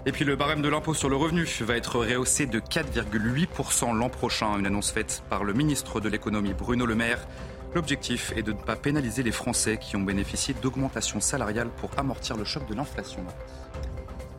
[0.07, 4.09] Et puis le barème de l'impôt sur le revenu va être rehaussé de 4,8% l'an
[4.09, 7.27] prochain, une annonce faite par le ministre de l'économie Bruno Le Maire.
[7.75, 12.37] L'objectif est de ne pas pénaliser les Français qui ont bénéficié d'augmentations salariales pour amortir
[12.37, 13.27] le choc de l'inflation.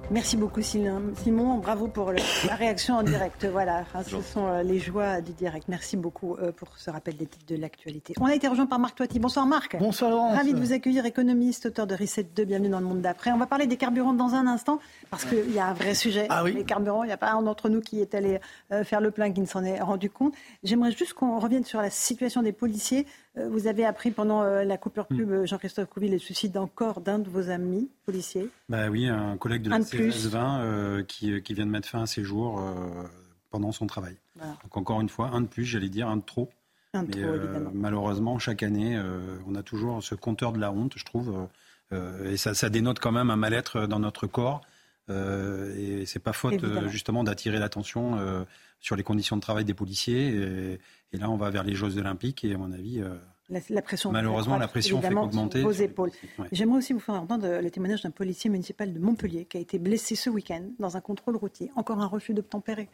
[0.09, 1.57] Merci beaucoup Simon.
[1.57, 3.45] Bravo pour le- la réaction en direct.
[3.45, 5.65] Voilà, Enfin, ce sont euh, les joies du direct.
[5.67, 8.13] Merci beaucoup euh, pour ce rappel des titres de l'actualité.
[8.21, 9.19] On a été rejoint par Marc Toiti.
[9.19, 9.77] Bonsoir Marc.
[9.77, 10.37] Bonsoir Laurence.
[10.37, 12.45] Ravi de vous accueillir, économiste, auteur de Reset 2.
[12.45, 13.31] Bienvenue dans le monde d'après.
[13.33, 16.27] On va parler des carburants dans un instant parce qu'il y a un vrai sujet.
[16.29, 16.53] Ah oui.
[16.53, 18.39] Les carburants, il n'y a pas un d'entre nous qui est allé
[18.71, 20.33] euh, faire le plein qui ne s'en est rendu compte.
[20.63, 23.05] J'aimerais juste qu'on revienne sur la situation des policiers.
[23.37, 25.17] Euh, Vous avez appris pendant euh, la coupure Hmm.
[25.17, 28.49] pub, euh, Jean-Christophe Couvi, le suicide encore d'un de vos amis policiers.
[28.69, 30.09] Bah oui, un collègue de la de plus.
[30.11, 33.03] CRS 20 euh, qui, qui vient de mettre fin à ses jours euh,
[33.51, 34.15] pendant son travail.
[34.35, 34.53] Voilà.
[34.63, 36.49] Donc encore une fois, un de plus, j'allais dire, un de trop.
[36.93, 37.71] Un de Mais, trop, euh, évidemment.
[37.73, 38.99] malheureusement, chaque année,
[39.47, 41.47] on a toujours ce compteur de la honte, je trouve.
[41.91, 44.61] et ça, ça dénote quand même un mal-être dans notre corps.
[45.09, 48.43] Euh, et c'est pas faute euh, justement d'attirer l'attention euh,
[48.79, 50.29] sur les conditions de travail des policiers.
[50.29, 50.79] Et,
[51.13, 53.01] et là, on va vers les Jeux Olympiques et à mon avis,
[53.49, 55.13] La, la pression Malheureusement, la pression fait
[55.81, 56.11] épaules.
[56.37, 56.47] Ouais.
[56.51, 59.79] J'aimerais aussi vous faire entendre le témoignage d'un policier municipal de Montpellier qui a été
[59.79, 61.71] blessé ce week-end dans un contrôle routier.
[61.75, 62.89] Encore un refus d'obtempérer,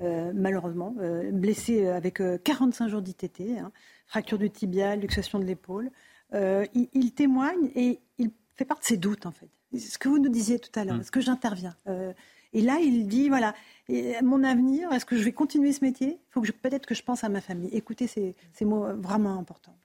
[0.00, 0.94] euh, malheureusement.
[1.00, 3.70] Euh, blessé avec euh, 45 jours d'ITT, hein,
[4.06, 5.90] fracture du tibia, luxation de l'épaule.
[6.32, 9.48] Il, il témoigne et il fait part de ses doutes, en fait.
[9.76, 11.00] Ce que vous nous disiez tout à l'heure, Mm.
[11.00, 12.12] est-ce que j'interviens Euh,
[12.54, 13.54] Et là, il dit, voilà,
[13.90, 16.12] et mon avenir, est-ce que je vais continuer ce métier?
[16.18, 17.68] Il faut que peut-être que je pense à ma famille.
[17.74, 19.76] Écoutez ces, ces mots euh, vraiment importants.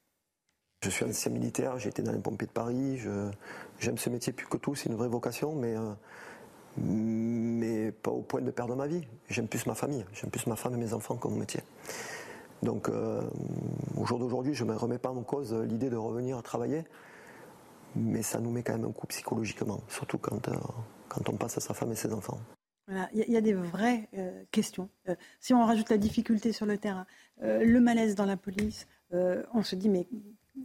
[0.82, 3.00] Je suis ancien militaire, j'ai été dans les pompiers de Paris,
[3.80, 5.91] j'aime ce métier plus que tout, c'est une vraie vocation, mais, euh,
[6.78, 9.02] mais pas au point de perdre ma vie.
[9.30, 11.62] J'aime plus ma famille, j'aime plus ma femme et mes enfants que mon métier.
[12.63, 13.22] Donc euh,
[13.98, 16.84] au jour d'aujourd'hui, je ne me remets pas en cause l'idée de revenir travailler,
[17.95, 20.53] mais ça nous met quand même un coup psychologiquement, surtout quand, euh,
[21.10, 22.39] quand on passe à sa femme et ses enfants.
[22.88, 24.89] Voilà, Il y, a- il y a des vraies euh, questions.
[25.08, 27.06] Euh, si on rajoute la difficulté sur le terrain,
[27.41, 30.06] euh, le malaise dans la police, euh, on se dit mais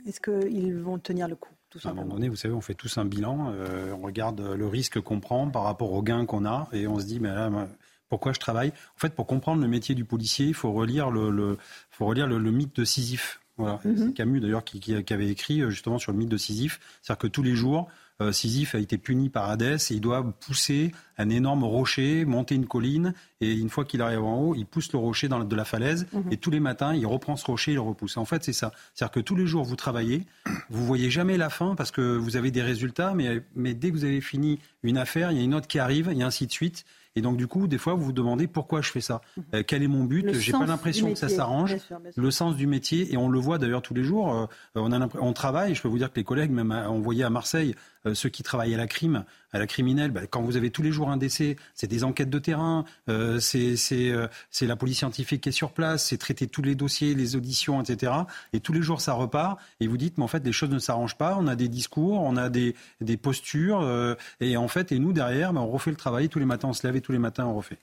[0.06, 2.74] est-ce qu'ils vont tenir le coup tout À un moment donné, vous savez, on fait
[2.74, 6.44] tous un bilan, euh, on regarde le risque qu'on prend par rapport au gain qu'on
[6.46, 7.68] a, et on se dit, mais là, moi,
[8.08, 8.70] pourquoi je travaille?
[8.96, 11.58] En fait, pour comprendre le métier du policier, il faut relire le, le-
[11.90, 13.38] faut relire le, le mythe de Sisyphe.
[13.58, 13.80] Voilà.
[13.84, 13.96] Mhm.
[13.96, 16.80] C'est Camus d'ailleurs qui, qui- qui avait écrit euh, justement sur le mythe de Sisyphe,
[17.02, 17.88] c'est-à-dire que tous les jours,
[18.20, 22.54] euh, Sisyphe a été puni par Hadès et il doit pousser un énorme rocher, monter
[22.56, 25.44] une colline, et une fois qu'il arrive en haut, il pousse le rocher dans la-
[25.44, 26.32] de la falaise, Mhm.
[26.32, 28.16] et tous les matins, il reprend ce rocher, il le repousse.
[28.16, 28.72] En fait, c'est ça.
[28.94, 30.22] C'est-à-dire que tous les jours, vous travaillez,
[30.70, 33.94] vous voyez jamais la fin parce que vous avez des résultats, mais, mais dès que
[33.96, 36.52] vous avez fini une affaire, il y a une autre qui arrive, et ainsi de
[36.52, 36.84] suite.
[37.18, 39.20] Et donc, du coup, des fois, vous vous demandez pourquoi je fais ça.
[39.52, 41.74] Euh, quel est mon but J'ai pas l'impression que ça s'arrange.
[42.16, 44.33] Le sens du métier, et on le voit d'ailleurs tous les jours.
[44.33, 47.24] euh, on, a on travaille, je peux vous dire que les collègues, même on voyait
[47.24, 47.74] à Marseille,
[48.06, 50.82] euh, ceux qui travaillent à la crime, à la criminelle, bah, quand vous avez tous
[50.82, 54.98] les jours un décès, c'est des enquêtes de terrain, euh, c'est euh, c'est la police
[54.98, 58.12] scientifique qui est sur place, c'est traiter tous les dossiers, les auditions, etc.
[58.52, 60.78] Et tous les jours ça repart, et vous dites, mais en fait les choses ne
[60.78, 64.92] s'arrangent pas, on a des discours, on a des, des postures, euh, et en fait,
[64.92, 67.00] et nous derrière, bah, on refait le travail tous les matins, on se lève et
[67.00, 67.78] tous les matins on refait.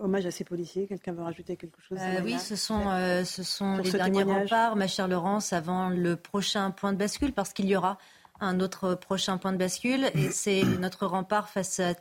[0.00, 0.86] hommage à ces policiers.
[0.86, 4.76] Quelqu'un veut rajouter quelque chose euh, Oui, ce sont, euh, ce sont les derniers remparts,
[4.76, 7.98] ma chère Laurence, avant le prochain point de bascule, parce qu'il y aura
[8.40, 10.10] un autre prochain point de bascule.
[10.14, 11.94] Et c'est notre rempart face à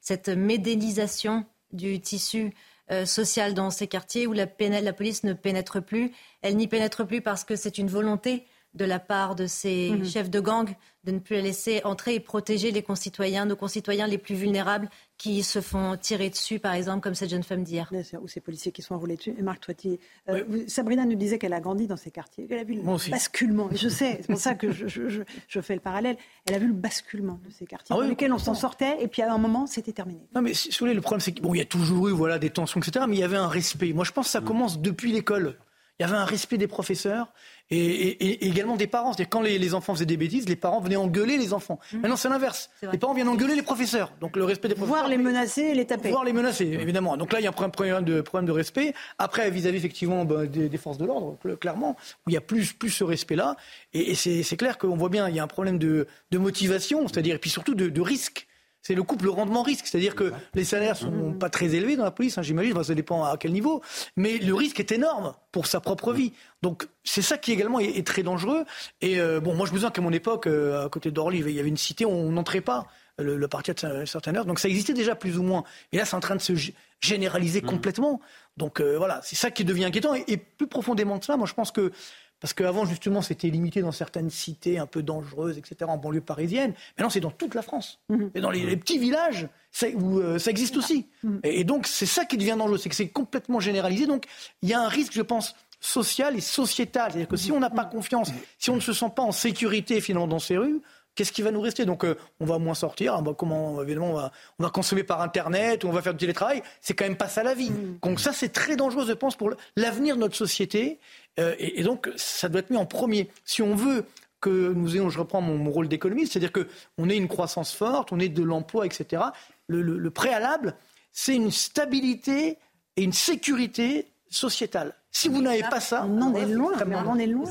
[0.00, 2.54] cette, médénisation du tissu
[2.90, 6.12] euh, social dans ces quartiers où la police ne pénètre plus.
[6.42, 10.04] Elle n'y pénètre plus parce que c'est une volonté de la part de ces mhm.
[10.04, 10.68] chefs de gang
[11.04, 14.90] de ne plus la laisser entrer et protéger les concitoyens, nos concitoyens les plus vulnérables
[15.16, 17.90] qui se font tirer dessus, par exemple, comme cette jeune femme d'hier.
[18.20, 19.34] Ou ces policiers qui sont enroulés dessus.
[19.38, 22.46] Et Marc Toiti, euh, Sabrina nous disait qu'elle a grandi dans ces quartiers.
[22.50, 23.68] Elle a vu le basculement.
[23.72, 26.16] je sais, c'est pour ça que je, fais le parallèle.
[26.46, 29.08] Elle a vu le basculement de ces quartiers ah dans lesquels on s'en sortait, et
[29.08, 30.28] puis à un moment, c'était terminé.
[30.34, 32.38] Non, mais si vous voulez, le problème, c'est qu'il bon, y a toujours eu voilà,
[32.38, 33.92] des tensions, etc., mais il y avait un respect.
[33.92, 34.44] Moi, je pense que ça mm.
[34.44, 35.56] commence depuis l'école.
[35.98, 37.32] Il y avait un respect des professeurs
[37.70, 39.12] et, également des parents.
[39.12, 41.78] C'est-à-dire quand les, enfants faisaient des bêtises, les parents venaient engueuler les enfants.
[41.92, 41.98] Mmh.
[41.98, 42.70] Maintenant, c'est l'inverse.
[42.90, 44.12] Les parents viennent engueuler les professeurs.
[44.20, 45.00] Donc le respect des professeurs.
[45.00, 46.10] Voir les menacer et les taper.
[46.10, 47.16] Voir les menacer, évidemment.
[47.16, 48.94] Donc là, il y a un problème de, problème de respect.
[49.18, 52.90] Après, vis-à-vis effectivement bah, des, forces de l'ordre, clairement, où il y a plus, plus
[52.90, 53.56] ce respect-là.
[53.92, 57.38] Et, c'est clair qu'on voit bien, il y a un problème de, motivation, c'est-à-dire, et
[57.38, 58.47] puis surtout de, de risque
[58.82, 59.86] c'est le couple rendement-risque.
[59.86, 61.38] C'est-à-dire que les salaires sont mmh.
[61.38, 63.82] pas très élevés dans la police, hein, j'imagine, ça dépend à quel niveau,
[64.16, 66.32] mais le risque est énorme pour sa propre vie.
[66.62, 68.64] Donc c'est ça qui également est, très dangereux.
[69.00, 71.50] Et euh, bon, moi je me souviens qu'à mon époque, euh, à côté d'Orly, il
[71.50, 72.86] y avait une cité où on n'entrait pas
[73.18, 74.46] le, parti à une certaine heure.
[74.46, 75.64] Donc ça existait déjà plus ou moins.
[75.92, 76.52] Et là, c'est en train de se
[77.00, 77.66] généraliser mmh.
[77.66, 78.20] complètement.
[78.56, 80.14] Donc euh, voilà, c'est ça qui devient inquiétant.
[80.14, 81.92] Et, et, plus profondément de cela, moi je pense que
[82.40, 86.72] parce qu'avant, justement, c'était limité dans certaines cités un peu dangereuses, etc., en banlieue parisienne.
[86.96, 88.00] Maintenant, c'est dans toute la France.
[88.08, 88.30] Mhm.
[88.34, 89.48] Et dans les, petits villages,
[89.94, 91.06] où euh, ça existe aussi.
[91.24, 91.40] Mhm.
[91.42, 94.06] Et, donc, c'est ça qui devient dangereux, c'est que c'est complètement généralisé.
[94.06, 94.24] Donc,
[94.62, 97.10] il y a un risque, je pense, social et sociétal.
[97.10, 100.00] C'est-à-dire que si on n'a pas confiance, si on ne se sent pas en sécurité,
[100.00, 100.80] finalement, dans ces rues,
[101.18, 101.84] qu'est-ce qui va nous rester?
[101.84, 103.16] Donc, euh, on va moins sortir.
[103.18, 106.62] On va, comment, évidemment, on va, consommer par Internet ou on va faire du télétravail.
[106.80, 107.70] C'est quand même pas ça la vie.
[107.70, 107.98] Mhm.
[108.02, 111.00] Donc, ça, c'est très dangereux, je pense, pour l'avenir de notre société.
[111.38, 113.28] Euh, et, donc, ça doit être mis en premier.
[113.44, 114.04] Si on veut
[114.40, 118.20] que nous ayons, je reprends mon, rôle d'économiste, c'est-à-dire qu'on ait une croissance forte, on
[118.20, 119.22] ait de l'emploi, etc.,
[119.66, 120.74] le, préalable,
[121.12, 122.56] c'est une stabilité
[122.96, 124.94] et une sécurité sociétale.
[125.10, 126.72] Si vous n'avez pas ça, on en est loin.
[126.86, 127.44] On en est loin.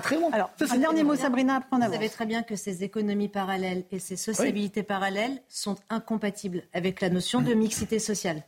[0.00, 0.30] très loin.
[0.32, 4.16] Alors, un dernier mot, Sabrina, Vous savez très bien que ces économies parallèles et ces
[4.16, 8.42] sociabilités parallèles sont incompatibles avec la notion de mixité sociale.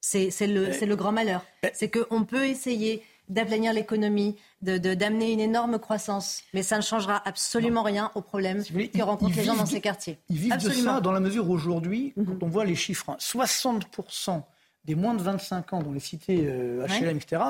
[0.00, 1.44] C'est le, le, grand malheur.
[1.72, 3.02] C'est qu'on peut essayer
[3.32, 6.42] d'aplanir l'économie, d'amener de, d'amener une énorme croissance.
[6.54, 10.18] Mais ça ne changera absolument rien aux problèmes que rencontrent les gens dans ces quartiers.
[10.28, 12.26] Ils vivent de ça dans la mesure où aujourd'hui, mhm.
[12.26, 14.44] quand on voit les chiffres, 60% hein,
[14.84, 17.42] des moins de 25 ans dans les cités HLM, etc.,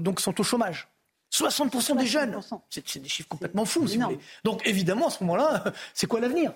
[0.00, 0.88] donc sont au chômage.
[1.32, 2.40] 60%, des jeunes.
[2.68, 4.18] C'est des chiffres complètement fous, si vous voulez.
[4.44, 6.52] Donc évidemment, à ce moment-là, c'est quoi l'avenir?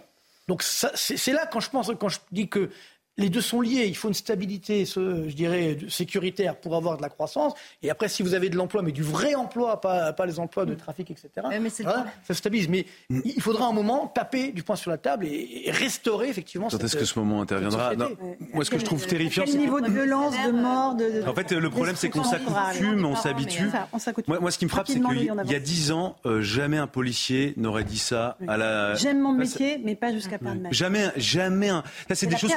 [0.49, 2.71] Donc c'est là quand je pense, quand je dis que
[3.17, 3.87] les deux sont liés.
[3.87, 7.55] Il faut une stabilité, je dirais, sécuritaire pour avoir de la croissance.
[7.83, 10.65] Et après, si vous avez de l'emploi, mais du vrai emploi, pas, pas les emplois
[10.65, 11.47] de trafic, etc.,
[12.25, 12.69] ça stabilise.
[12.69, 16.69] Mais il faudra un moment taper du poing sur la table et, restaurer effectivement.
[16.71, 17.93] Quand est-ce que ce moment interviendra
[18.53, 21.53] Moi, ce que je trouve terrifiant, quel niveau de violence, de mort, de, En fait,
[21.53, 23.69] le problème, c'est qu'on s'accoutume, on s'habitue.
[24.27, 26.87] Moi, moi, ce qui me frappe, c'est qu'il y a dix ans, euh, jamais un
[26.87, 28.95] policier n'aurait dit ça à la.
[28.95, 31.69] J'aime mon métier, mais pas jusqu'à perdre ma Jamais, jamais.
[31.69, 31.83] Un...
[32.13, 32.53] c'est des choses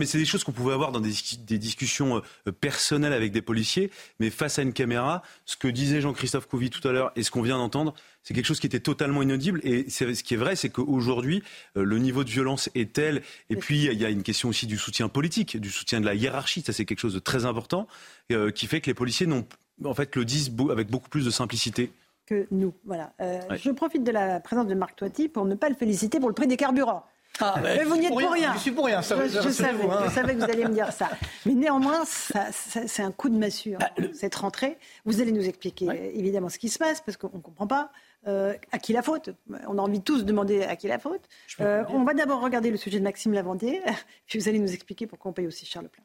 [0.00, 3.90] mais c'est des choses qu'on pouvait avoir dans des, discussions euh, personnelles avec des policiers,
[4.18, 7.30] mais face à une caméra, ce que disait Jean-Christophe Couvi tout à l'heure et ce
[7.30, 9.60] qu'on vient d'entendre, c'est quelque chose qui était totalement inaudible.
[9.62, 11.42] Et ce qui est vrai, c'est qu'aujourd'hui,
[11.76, 13.20] euh, le niveau de violence est tel.
[13.50, 16.14] Et puis, il y a une question aussi du soutien politique, du soutien de la
[16.14, 16.62] hiérarchie.
[16.62, 17.86] Ça, c'est quelque chose de très important,
[18.32, 19.46] euh, qui fait que les policiers n'ont,
[19.84, 21.92] en fait, le disent avec beaucoup plus de simplicité.
[22.24, 22.72] Que nous.
[22.86, 23.12] Voilà.
[23.20, 26.34] Je profite de la présence de Marc Toiti pour ne pas le féliciter pour le
[26.34, 27.04] prix des carburants.
[27.40, 28.54] Ah, mais vous n'y êtes pour rien.
[28.54, 29.02] Je suis pour rien.
[29.02, 30.02] Ça, je, savais, hein.
[30.04, 31.10] je, savais, que vous alliez me dire ça.
[31.46, 34.78] Mais néanmoins, c'est un coup de massue, hein, ah, cette rentrée.
[35.04, 37.90] Vous allez nous expliquer évidemment ce qui se passe, parce qu'on ne comprend pas
[38.26, 39.30] euh, à qui la faute.
[39.66, 41.22] On a envie de tous demander à qui la faute.
[41.60, 43.80] Euh, on va d'abord regarder le sujet de Maxime Lavandier,
[44.26, 46.04] puis vous allez nous expliquer pourquoi on paye aussi cher le plein.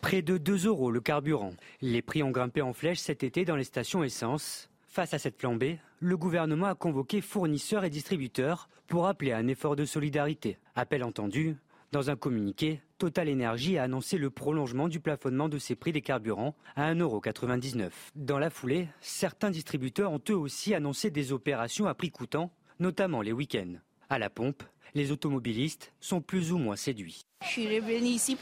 [0.00, 1.52] Près de 2 euros le carburant.
[1.82, 4.70] Les prix ont grimpé en flèche cet été dans les stations essence.
[4.96, 9.46] Face à cette flambée, le gouvernement a convoqué fournisseurs et distributeurs pour appeler à un
[9.46, 10.56] effort de solidarité.
[10.74, 11.58] Appel entendu,
[11.92, 16.00] dans un communiqué, Total Energy a annoncé le prolongement du plafonnement de ses prix des
[16.00, 17.90] carburants à 1,99€.
[18.14, 23.20] Dans la foulée, certains distributeurs ont eux aussi annoncé des opérations à prix coûtant, notamment
[23.20, 23.74] les week-ends.
[24.08, 24.62] À la pompe,
[24.94, 27.20] les automobilistes sont plus ou moins séduits.
[27.42, 28.38] Je suis revenu ici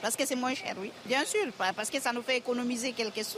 [0.00, 0.90] parce que c'est moins cher, oui.
[1.04, 3.36] Bien sûr, parce que ça nous fait économiser quelques sous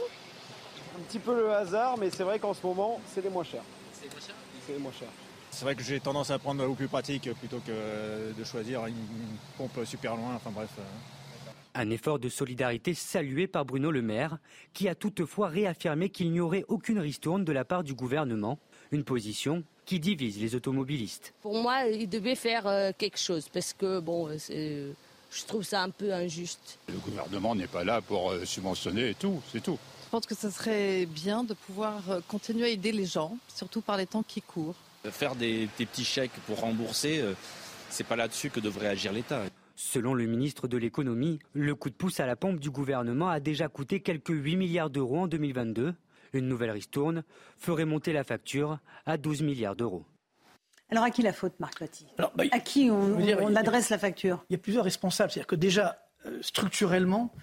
[0.95, 3.63] un petit peu le hasard, mais c'est vrai qu'en ce moment, c'est les moins chers.
[3.93, 5.07] C'est moins cher C'est les moins chers.
[5.51, 8.95] C'est vrai que j'ai tendance à prendre au plus pratique plutôt que de choisir une,
[9.57, 10.35] pompe super loin.
[10.35, 10.69] Enfin bref.
[10.79, 10.81] Euh.
[11.73, 14.39] Un effort de solidarité salué par Bruno Le Maire,
[14.73, 18.59] qui a toutefois réaffirmé qu'il n'y aurait aucune ristourne de la part du gouvernement,
[18.91, 21.33] une position qui divise les automobilistes.
[21.41, 24.29] Pour moi, il devait faire euh, quelque chose parce que bon,
[25.31, 26.77] je trouve ça un peu injuste.
[26.89, 29.79] Le gouvernement n'est pas là pour euh, subventionner et tout, c'est tout.
[30.11, 33.79] Je pense que ce serait bien de pouvoir euh, continuer à aider les gens, surtout
[33.79, 34.75] par les temps qui courent.
[35.05, 37.23] Faire des, des petits chèques pour rembourser,
[37.89, 39.41] c'est pas là-dessus que devrait agir l'État.
[39.77, 43.39] Selon le ministre de l'économie, le coup de pouce à la pompe du gouvernement a
[43.39, 45.95] déjà coûté quelques 8 milliards d'euros en 2022.
[46.33, 47.23] Une nouvelle ristourne
[47.57, 50.03] ferait monter la facture à 12 milliards d'euros.
[50.89, 52.05] Alors à qui la faute, Marc Lotti?
[52.17, 54.43] Bah, À qui on, adresse la facture?
[54.49, 55.31] Il y a plusieurs responsables.
[55.31, 57.33] C'est-à-dire que déjà, euh, structurellement,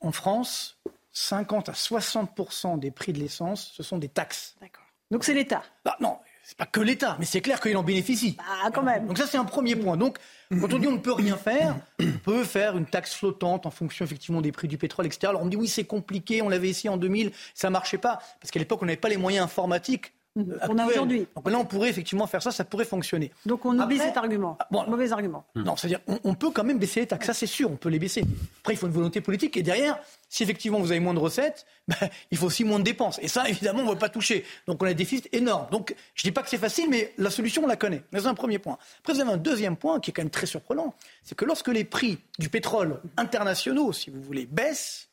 [0.00, 0.80] en France,
[1.16, 4.54] 50 à 60 des prix de l'essence, ce sont des taxes.
[4.60, 4.84] D'accord.
[5.10, 8.36] Donc c'est l'État bah, Non, c'est pas que l'État, mais c'est clair qu'il en bénéficie.
[8.38, 9.06] Ah, quand même.
[9.06, 9.96] Donc ça, c'est un premier point.
[9.96, 10.18] Donc,
[10.50, 13.70] quand on dit on ne peut rien faire, on peut faire une taxe flottante en
[13.70, 15.28] fonction effectivement des prix du pétrole, etc.
[15.28, 18.18] Alors on me dit oui, c'est compliqué, on l'avait essayé en 2000, ça marchait pas,
[18.40, 21.26] parce qu'à l'époque, on n'avait pas les moyens informatiques on a aujourd'hui.
[21.34, 23.32] Donc là, on pourrait effectivement faire ça, ça pourrait fonctionner.
[23.46, 24.56] Donc on oublie cet argument.
[24.60, 25.44] Ah, bon, Mauvais argument.
[25.54, 27.98] Non, c'est-à-dire on, peut quand même baisser les taxes, ça c'est sûr, on peut les
[27.98, 28.24] baisser.
[28.60, 31.66] Après, il faut une volonté politique et derrière, si effectivement vous avez moins de recettes,
[31.88, 31.96] ben,
[32.30, 33.18] il faut aussi moins de dépenses.
[33.22, 34.44] Et ça, évidemment, on ne va pas toucher.
[34.66, 35.68] Donc on a des déficits énormes.
[35.70, 38.02] Donc je ne dis pas que c'est facile, mais la solution, on la connaît.
[38.12, 38.78] C'est un premier point.
[39.00, 41.68] Après, vous avez un deuxième point qui est quand même très surprenant, c'est que lorsque
[41.68, 45.08] les prix du pétrole internationaux, si vous voulez, baissent,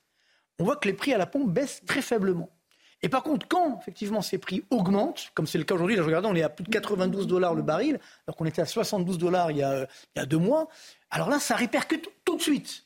[0.59, 2.49] on voit que les prix à la pompe baissent très faiblement.
[3.04, 6.08] Et par contre, quand effectivement ces prix augmentent, comme c'est le cas aujourd'hui, là je
[6.08, 9.18] regarde, on est à plus de 92 dollars le baril, alors qu'on était à 72
[9.18, 9.86] dollars il, y a,
[10.16, 10.70] il y a deux mois,
[11.12, 12.86] alors là ça répercute tout de suite.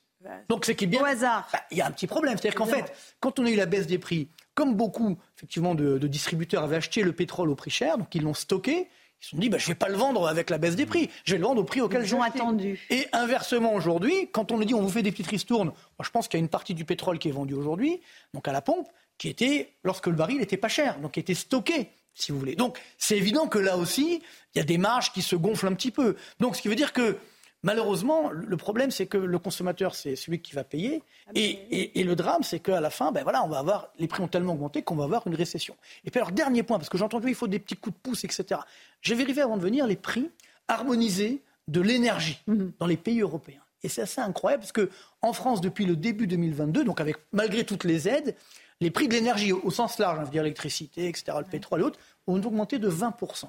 [0.49, 1.01] Donc c'est qu'il bien.
[1.01, 1.47] Au hasard.
[1.53, 2.37] Bah, il y a un petit problème.
[2.37, 5.97] C'est-à-dire qu'en fait, quand on a eu la baisse des prix, comme beaucoup effectivement de,
[6.07, 8.89] distributeurs avaient acheté le pétrole au prix cher, donc ils l'ont stocké,
[9.21, 10.85] ils se sont dit, bah, je ne vais pas le vendre avec la baisse des
[10.85, 12.79] prix, je vais le vendre au prix auquel j'ai attendu.
[12.89, 16.09] Et inversement, aujourd'hui, quand on nous dit on vous fait des petites ristournes, moi, je
[16.09, 18.01] pense qu'il y a une partie du pétrole qui est vendue aujourd'hui,
[18.33, 18.87] donc à la pompe,
[19.17, 22.55] qui était, lorsque le baril n'était pas cher, donc qui était stocké, si vous voulez.
[22.55, 24.21] Donc c'est évident que là aussi,
[24.53, 26.15] il y a des marges qui se gonflent un petit peu.
[26.39, 27.17] Donc ce qui veut dire que
[27.63, 31.03] malheureusement, le problème, c'est que le consommateur, c'est celui qui va payer.
[31.27, 34.23] Ah, et, le drame, c'est qu'à la fin, ben voilà, on va avoir, les prix
[34.23, 35.75] ont tellement augmenté qu'on va avoir une récession.
[36.05, 38.01] Et puis alors, dernier point, parce que j'ai entendu, il faut des petits coups de
[38.01, 38.61] pouce, etc.
[39.01, 40.29] J'ai vérifié avant de venir les prix
[40.67, 42.71] harmonisés de l'énergie mhm.
[42.79, 43.61] dans les pays européens.
[43.83, 47.83] Et c'est assez incroyable, parce qu'en France, depuis le début 2022, donc avec, malgré toutes
[47.83, 48.35] les aides,
[48.79, 51.99] les prix de l'énergie au, sens large, hein, dire l'électricité, etc., le pétrole et autres,
[52.27, 53.45] ont augmenté de 20%.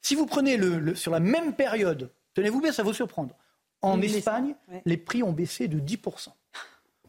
[0.00, 3.36] Si vous prenez le, sur la même période, tenez-vous bien, ça va vous surprendre,
[3.80, 6.28] en Espagne, les prix ont baissé de 10%.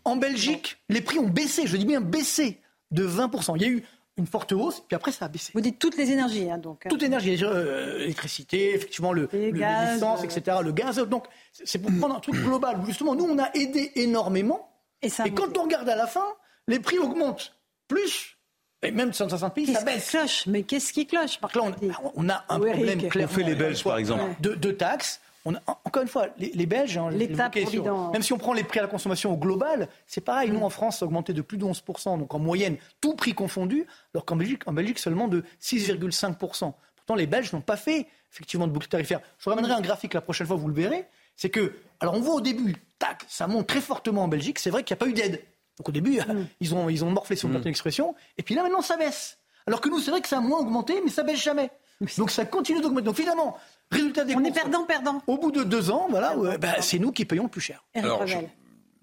[0.05, 2.59] En Belgique, les prix ont baissé, je dis bien baissé,
[2.91, 3.53] de 20%.
[3.55, 3.83] Il y a eu
[4.17, 5.51] une forte hausse, puis après ça a baissé.
[5.53, 6.85] Vous dites toutes les énergies, hein, donc.
[6.85, 6.89] Hein.
[6.89, 10.97] Toute l'énergie, euh, l'électricité, effectivement, le, l'essence, euh, etc., le gaz.
[10.99, 12.79] Donc, c'est pour prendre un truc global.
[12.85, 14.69] Justement, nous, on a aidé énormément.
[15.01, 16.25] Et, ça et quand on regarde à la fin,
[16.67, 17.55] les prix augmentent
[17.87, 18.37] plus.
[18.81, 20.09] Et même dans certains pays, ça baisse.
[20.09, 20.45] Cloche?
[20.47, 21.71] Mais qu'est-ce qui cloche par là,
[22.15, 23.27] on, a un problème clair.
[23.31, 24.23] On fait les Belges, par exemple.
[24.41, 25.21] De, taxes.
[25.45, 28.87] On encore une fois, les, Belges, hein, même si on prend les prix à la
[28.87, 30.51] consommation au global, c'est pareil.
[30.51, 33.33] Nous, en France, ça a augmenté de plus de 11%, donc en moyenne, tout prix
[33.33, 36.73] confondu, alors qu'en Belgique, en Belgique, seulement de 6,5%.
[36.95, 39.19] Pourtant, les Belges n'ont pas fait, effectivement, de boucle tarifaire.
[39.37, 41.05] Je vous ramènerai un graphique la prochaine fois, vous le verrez.
[41.35, 44.69] C'est que, alors on voit au début, tac, ça monte très fortement en Belgique, c'est
[44.69, 45.41] vrai qu'il n'y a pas eu d'aide.
[45.77, 46.47] Donc au début, mm.
[46.59, 47.67] ils, ont, ils ont morflé sur mm.
[47.67, 48.15] expression.
[48.37, 49.39] Et puis là, maintenant, ça baisse.
[49.65, 51.69] Alors que nous, c'est vrai que ça a moins augmenté, mais ça baisse jamais.
[52.17, 53.05] Donc ça continue d'augmenter.
[53.05, 53.57] Donc finalement,
[53.91, 55.21] résultat des On est perdant, perdant.
[55.27, 57.83] Au bout de deux ans, voilà, bah, c'est nous qui payons le plus cher.
[57.95, 58.25] Alors,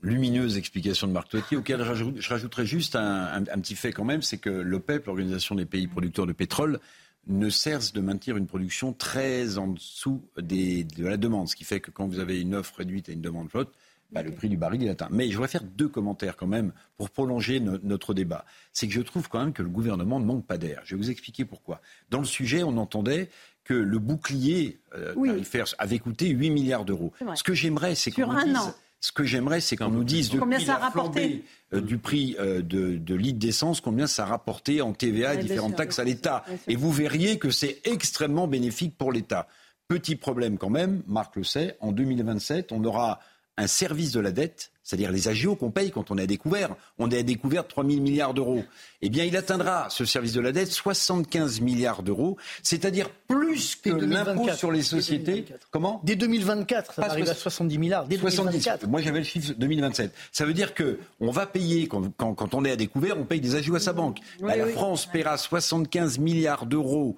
[0.03, 4.39] lumineuse explication de Marc Toiti, auquel je rajouterais juste un, petit fait quand même, c'est
[4.39, 6.81] que l'OPEP, l'Organisation des pays producteurs de pétrole,
[7.27, 11.49] ne cesse de maintenir une production très en dessous des, de la demande.
[11.49, 13.73] Ce qui fait que quand vous avez une offre réduite et une demande flotte,
[14.13, 15.09] bah, le prix du baril est atteint.
[15.11, 18.45] Mais je voudrais faire deux commentaires quand même pour prolonger notre débat.
[18.73, 20.81] C'est que je trouve quand même que le gouvernement ne manque pas d'air.
[20.85, 21.81] Je vais vous expliquer pourquoi.
[22.11, 23.31] Dans le sujet, on entendait
[23.65, 27.13] que le bouclier euh, tarifaire avait coûté 8 milliards d'euros.
[27.35, 28.75] Ce que j'aimerais, c'est qu'on nous dise...
[29.03, 31.43] Ce que j'aimerais, c'est qu'on nous dise depuis ça la flambée
[31.73, 35.39] euh, du prix euh, de, de litre d'essence, combien ça a rapporté en TVA et
[35.39, 36.45] différentes taxes à l'État.
[36.69, 39.49] Et vous verriez que c'est extrêmement bénéfique pour l'État.
[39.89, 43.21] Petit problème quand même, Marc le sait, en 2027, on aura
[43.61, 46.75] un service de la dette, c'est-à-dire les agios qu'on paye quand on est à découvert.
[46.99, 48.65] On est à découvert 3 000 milliards d'euros.
[49.03, 53.91] Eh bien, il atteindra, ce service de la dette, 75 milliards d'euros, c'est-à-dire plus que
[53.91, 55.45] l'impôt sur les sociétés.
[55.71, 56.01] Comment?
[56.05, 58.07] Dès 2024, ça va arriver à 70 milliards.
[58.07, 58.89] Dès 2024.
[58.89, 60.13] Moi, j'avais le chiffre 2027.
[60.33, 63.41] Ça veut dire que on va payer, quand, quand, on est à découvert, on paye
[63.41, 64.19] des agios à sa banque.
[64.41, 67.17] Bah, la France paiera 75 milliards d'euros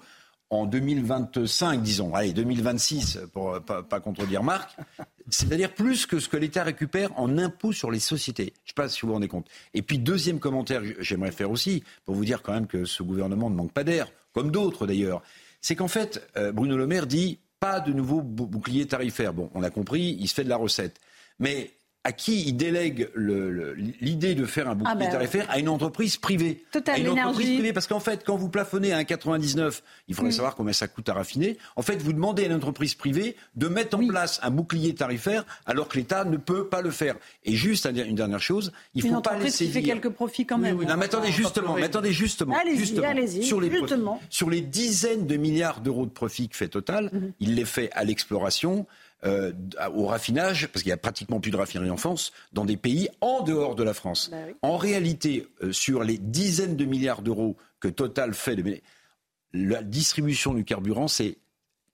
[0.53, 4.77] en 2025, disons, allez, 2026, pour pas, pas contredire Marc,
[5.31, 8.53] c'est-à-dire plus que ce que l'État récupère en impôts sur les sociétés.
[8.57, 9.47] Je ne sais pas si vous vous rendez compte.
[9.73, 13.49] Et puis, deuxième commentaire, j'aimerais faire aussi, pour vous dire quand même que ce gouvernement
[13.49, 15.23] ne manque pas d'air, comme d'autres d'ailleurs,
[15.63, 19.33] c'est qu'en fait, euh, Bruno Le Maire dit pas de nouveau bouclier tarifaire.
[19.33, 21.01] Bon, on a compris, il se fait de la recette.
[21.39, 21.71] Mais
[22.05, 23.09] à qui il délègue
[24.01, 26.65] l'idée de faire un bouclier ah ben, tarifaire à une entreprise privée.
[26.73, 30.33] Total à une entreprise privée, parce qu'en fait, quand vous plafonnez à 1,99, il faudrait
[30.33, 31.59] savoir combien ça coûte à raffiner.
[31.77, 35.45] En fait, vous demandez à une entreprise privée de mettre en place un bouclier tarifaire
[35.65, 37.15] alors que l'État ne peut pas le faire.
[37.45, 40.59] Et juste une dernière chose, il ne faut pas laisser qui fait quelques profits quand
[40.59, 40.79] même.
[40.79, 44.21] Oui, non, mais attendez justement, mais attendez justement, justement sur les justement.
[44.29, 47.33] sur les dizaines de milliards d'euros de profits que fait Total, mhm.
[47.39, 48.87] il les fait à l'exploration
[49.25, 49.53] euh,
[49.95, 53.09] au raffinage, parce qu'il n'y a pratiquement plus de raffinerie en France, dans des pays
[53.21, 54.31] en dehors de la France.
[54.31, 58.81] Bah en réalité, euh, sur les dizaines de milliards d'euros que Total fait, de...
[59.53, 61.39] la distribution du carburant, c'est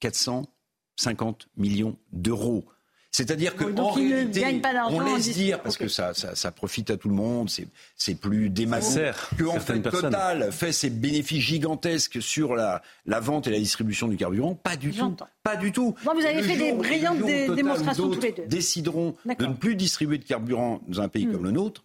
[0.01, 2.65] 450 millions d'euros.
[3.11, 7.49] C'est-à-dire qu'en réalité, on laisse dire, parce que ça, ça, profite à tout le monde,
[7.97, 13.47] c'est plus démassé, que en fait, Total fait ses bénéfices gigantesques sur la, la vente
[13.47, 14.55] et la distribution du carburant.
[14.55, 15.17] Pas du tout.
[15.43, 15.95] Pas du tout.
[16.03, 18.47] vous avez fait des brillantes démonstrations tous les deux.
[18.47, 21.33] décideront de ne plus distribuer de carburant dans un pays hmm.
[21.33, 21.85] comme le nôtre.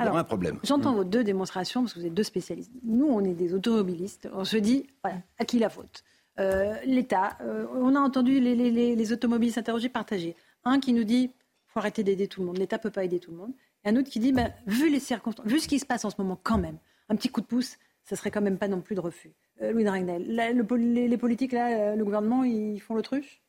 [0.00, 0.58] Il y aura un problème.
[0.62, 0.96] J'entends hmm.
[0.96, 2.70] vos deux démonstrations parce que vous êtes deux spécialistes.
[2.84, 4.28] Nous, on est des automobilistes.
[4.32, 6.04] On se dit, voilà, à qui la faute?
[6.38, 7.36] Euh, L'État.
[7.42, 10.36] Euh, on a entendu les, les, les automobilistes interrogés partager.
[10.68, 11.30] Un qui nous dit
[11.66, 13.52] faut arrêter d'aider tout le monde, l'État peut pas aider tout le monde.
[13.84, 16.10] Et un autre qui dit bah, vu les circonstances, vu ce qui se passe en
[16.10, 18.80] ce moment, quand même, un petit coup de pouce, ça serait quand même pas non
[18.80, 19.32] plus de refus.
[19.62, 23.42] Euh, Louis Dragnel, les, les, politiques, là, euh, le gouvernement, ils font l'autruche?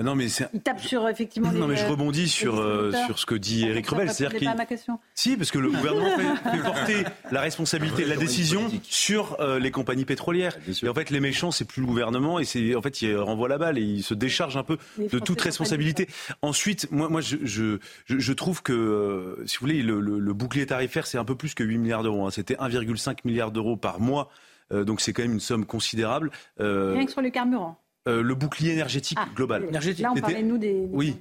[0.00, 1.50] Bah non, mais il tape sur effectivement.
[1.60, 4.10] Non, mais je rebondis sur, euh, sur ce que dit Eric Rebel.
[4.10, 4.48] C'est-à-dire qu'il.
[4.48, 4.98] ma question.
[5.14, 9.70] Si, parce que le gouvernement fait, porter la responsabilité de la décision sur euh, les
[9.70, 10.56] compagnies pétrolières.
[10.82, 13.48] Et en fait, les méchants, c'est plus le gouvernement, et c'est en fait, il renvoie
[13.48, 16.08] la balle et il se décharge un peu de toute responsabilité.
[16.40, 20.64] Ensuite, moi, moi, je, je, je trouve que, euh, si vous voulez, le, le, bouclier
[20.64, 22.26] tarifaire, c'est un peu plus que 8 milliards d'euros.
[22.26, 22.30] Hein.
[22.30, 24.30] C'était 1,5 milliard d'euros par mois.
[24.72, 26.30] donc c'est quand même une somme considérable.
[26.58, 27.76] Rien que sur le carburant.
[28.08, 29.68] Euh, le bouclier énergétique ah, global.
[29.70, 31.16] Là, on parlait, nous, des, oui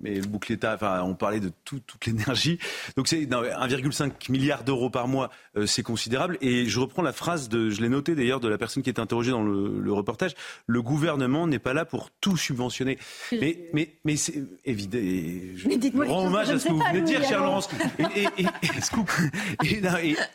[0.00, 2.58] mais le bouclier, enfin, on parlait de toute l'énergie.
[2.96, 6.38] Donc c'est 1,5 milliard d'euros par mois, euh, c'est considérable.
[6.40, 9.00] Et je reprends la phrase de, je l'ai noté d'ailleurs de la personne qui était
[9.00, 10.34] interrogée dans le, reportage.
[10.66, 12.98] Le gouvernement n'est pas là pour tout subventionner.
[13.32, 14.98] Mais, mais, mais c'est évident.
[15.00, 17.68] Je, rends hommage à ce que vous venez de dire, cher Laurence.
[18.16, 19.82] Et, et,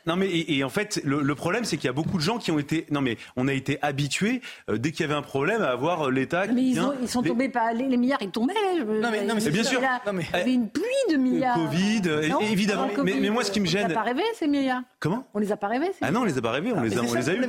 [0.05, 2.51] non, mais et, en fait, le, problème, c'est qu'il y a beaucoup de gens qui
[2.51, 5.61] ont été, non mais on a été habitués euh, dès qu'il y avait un problème
[5.61, 6.47] à avoir l'État.
[6.47, 8.53] Mais ils, sont tombés pas, les, milliards, ils tombaient.
[8.85, 9.81] non mais, non mais bien sûr.
[9.81, 11.55] Il y avait une pluie de milliards.
[11.55, 12.01] Covid,
[12.51, 12.89] évidemment.
[13.03, 13.85] Mais, moi, ce qui me gêne.
[13.85, 14.81] On les a pas rêvés, ces milliards.
[14.99, 15.27] Comment?
[15.33, 15.91] On les a pas rêvés.
[16.01, 17.41] Ah non, on les a pas rêvés, on, les, a, on les a eus.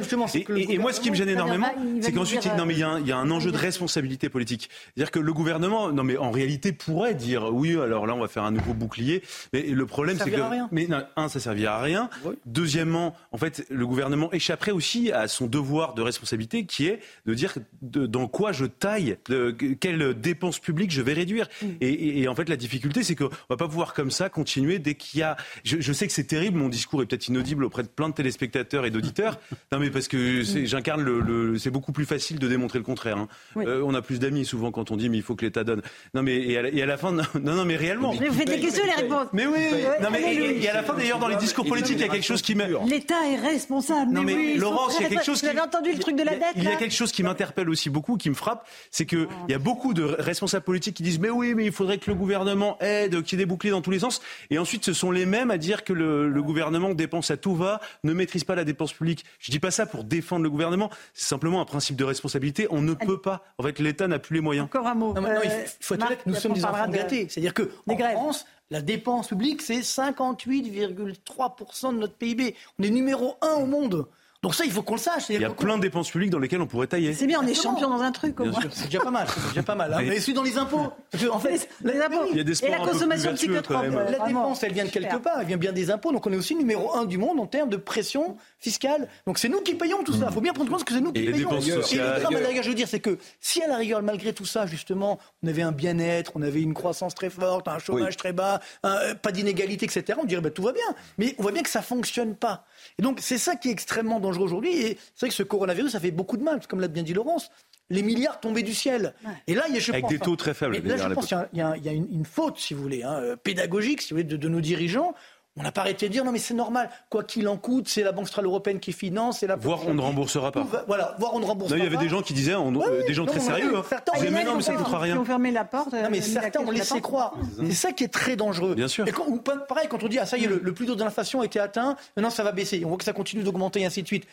[0.57, 1.68] Et, moi, ce qui me gêne énormément,
[2.01, 4.28] c'est qu'ensuite, non, mais il y, a un, il y a un enjeu de responsabilité
[4.28, 4.68] politique.
[4.94, 8.28] C'est-à-dire que le gouvernement, non, mais en réalité, pourrait dire oui, alors là, on va
[8.28, 9.22] faire un nouveau bouclier.
[9.53, 10.40] Mais le problème, c'est que.
[10.72, 12.11] Mais non, un, ça servira à rien.
[12.44, 17.34] Deuxièmement, en fait, le gouvernement échapperait aussi à son devoir de responsabilité qui est de
[17.34, 21.49] dire dans quoi je taille, de, quelles dépenses publiques je vais réduire.
[21.62, 21.66] Mm.
[21.80, 24.94] Et, et, en fait, la difficulté, c'est qu'on va pas pouvoir comme ça continuer dès
[24.94, 25.36] qu'il y a.
[25.64, 28.14] Je, je sais que c'est terrible, mon discours est peut-être inaudible auprès de plein de
[28.14, 29.38] téléspectateurs et d'auditeurs.
[29.72, 33.18] non, mais parce que j'incarne le, le c'est beaucoup plus facile de démontrer le contraire.
[33.18, 33.28] Hein.
[33.56, 35.82] Euh, on a plus d'amis souvent quand on dit mais il faut que l'État donne.
[36.14, 38.14] Non, mais et à, la, fin, non, non, mais réellement.
[38.18, 39.28] Mais vous faites des questions, les réponses.
[39.32, 39.58] Mais oui,
[40.02, 42.24] non, mais et, à la fin d'ailleurs dans les discours politiques, il y a quelque
[42.24, 42.66] chose qui me.
[42.88, 44.12] L'État est responsable.
[44.12, 45.42] Non, mais, Laurence, il y a quelque chose.
[45.42, 46.54] Vous avez entendu le truc de la dette.
[46.56, 49.52] Il y a quelque chose qui m'interpelle aussi beaucoup, qui me frappe, c'est que il
[49.52, 52.16] y a beaucoup de responsables politiques qui disent mais oui, mais il faudrait que le
[52.16, 54.20] gouvernement aide, qu'il y ait des boucliers dans tous les sens.
[54.50, 57.80] Et ensuite, ce sont les mêmes à dire que le, gouvernement dépense à tout va,
[58.04, 59.24] ne maîtrise pas la dépense publique.
[59.40, 60.90] Je dis pas ça pour défendre le gouvernement.
[61.12, 62.66] C'est simplement un principe de responsabilité.
[62.70, 63.44] On ne peut pas.
[63.58, 64.66] En fait, l'État n'a plus les moyens.
[64.66, 65.14] Encore un mot.
[65.14, 65.50] Non, il
[65.80, 67.26] faut être honnête, nous sommes des enfants gâtés.
[67.28, 72.54] C'est-à-dire que en France, la dépense publique, c'est 58,3% de notre PIB.
[72.78, 74.06] On est numéro un au monde.
[74.47, 75.24] Donc ça, il faut qu'on le sache.
[75.28, 77.12] Il y a plein de dépenses publiques dans lesquelles on pourrait tailler.
[77.14, 78.36] C'est bien, on est champion dans un truc.
[78.70, 79.26] C'est déjà pas mal.
[79.28, 79.92] C'est déjà pas mal.
[79.92, 80.03] Hein.
[80.07, 80.86] Mais celui dans les impôts.
[81.32, 82.26] En fait, les impôts.
[82.30, 83.86] Il y a des Et la consommation psychotrope.
[83.90, 85.40] La dépense, elle vient de quelque part.
[85.40, 86.12] Elle vient bien des impôts.
[86.12, 89.09] Donc on est aussi numéro un du monde en termes de pression fiscale.
[89.26, 90.26] Donc c'est nous qui payons tout ça.
[90.28, 91.51] Il faut bien prendre compte que c'est nous qui et payons.
[91.51, 92.22] Les dépenses sociales.
[92.30, 94.64] Et le drame, je veux dire, c'est que si à la rigueur, malgré tout ça,
[94.66, 98.61] justement, on avait un bien-être, on avait une croissance très forte, un chômage très bas,
[98.84, 100.94] euh, pas d'inégalité, etc., on dirait bah, tout va bien.
[101.18, 102.64] Mais on voit bien que ça fonctionne pas.
[102.99, 104.76] Et donc c'est ça qui est extrêmement dangereux aujourd'hui.
[104.76, 107.14] Et c'est vrai que ce coronavirus, ça fait beaucoup de mal, comme l'a bien dit
[107.14, 107.51] Laurence.
[107.89, 109.14] Les milliards tombaient du ciel.
[109.47, 110.76] Et là, il y a, je Avec des taux très faibles.
[110.82, 114.12] Là, je pense qu'il y, a, une, faute, si vous voulez, hein, euh, pédagogique, si
[114.12, 115.14] vous voulez, de, nos dirigeants.
[115.59, 118.02] On n'a pas arrêté de dire non mais c'est normal, quoi qu'il en coûte, c'est
[118.02, 120.66] la Banque centrale européenne qui finance, c'est la Voire on ne remboursera pas.
[120.86, 121.88] Voilà, voire on ne remboursera Non, pas.
[121.88, 123.74] il y avait des gens qui disaient, on- euh, des gens très sérieux.
[123.76, 123.82] hein.
[123.88, 125.16] certains disaient, mais non, mais ça ne coûtera rien.
[125.18, 125.92] ont fermé la porte.
[125.94, 127.02] Non, mais euh, certains clé ont sous la laissé porte.
[127.02, 127.34] croire.
[127.59, 128.74] C'est ça qui est très dangereux.
[128.74, 129.09] Bien sûr.
[129.09, 130.84] Et quand- ou pas- pareil, quand on dit, ah ça y est, le, le plus
[130.86, 132.82] taux de l'inflation a été atteint, maintenant ça va baisser.
[132.84, 134.26] On voit que ça continue d'augmenter et ainsi de suite.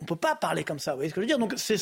[0.00, 1.38] On ne peut pas parler comme ça, vous voyez ce que je veux dire?
[1.38, 1.76] Donc c'est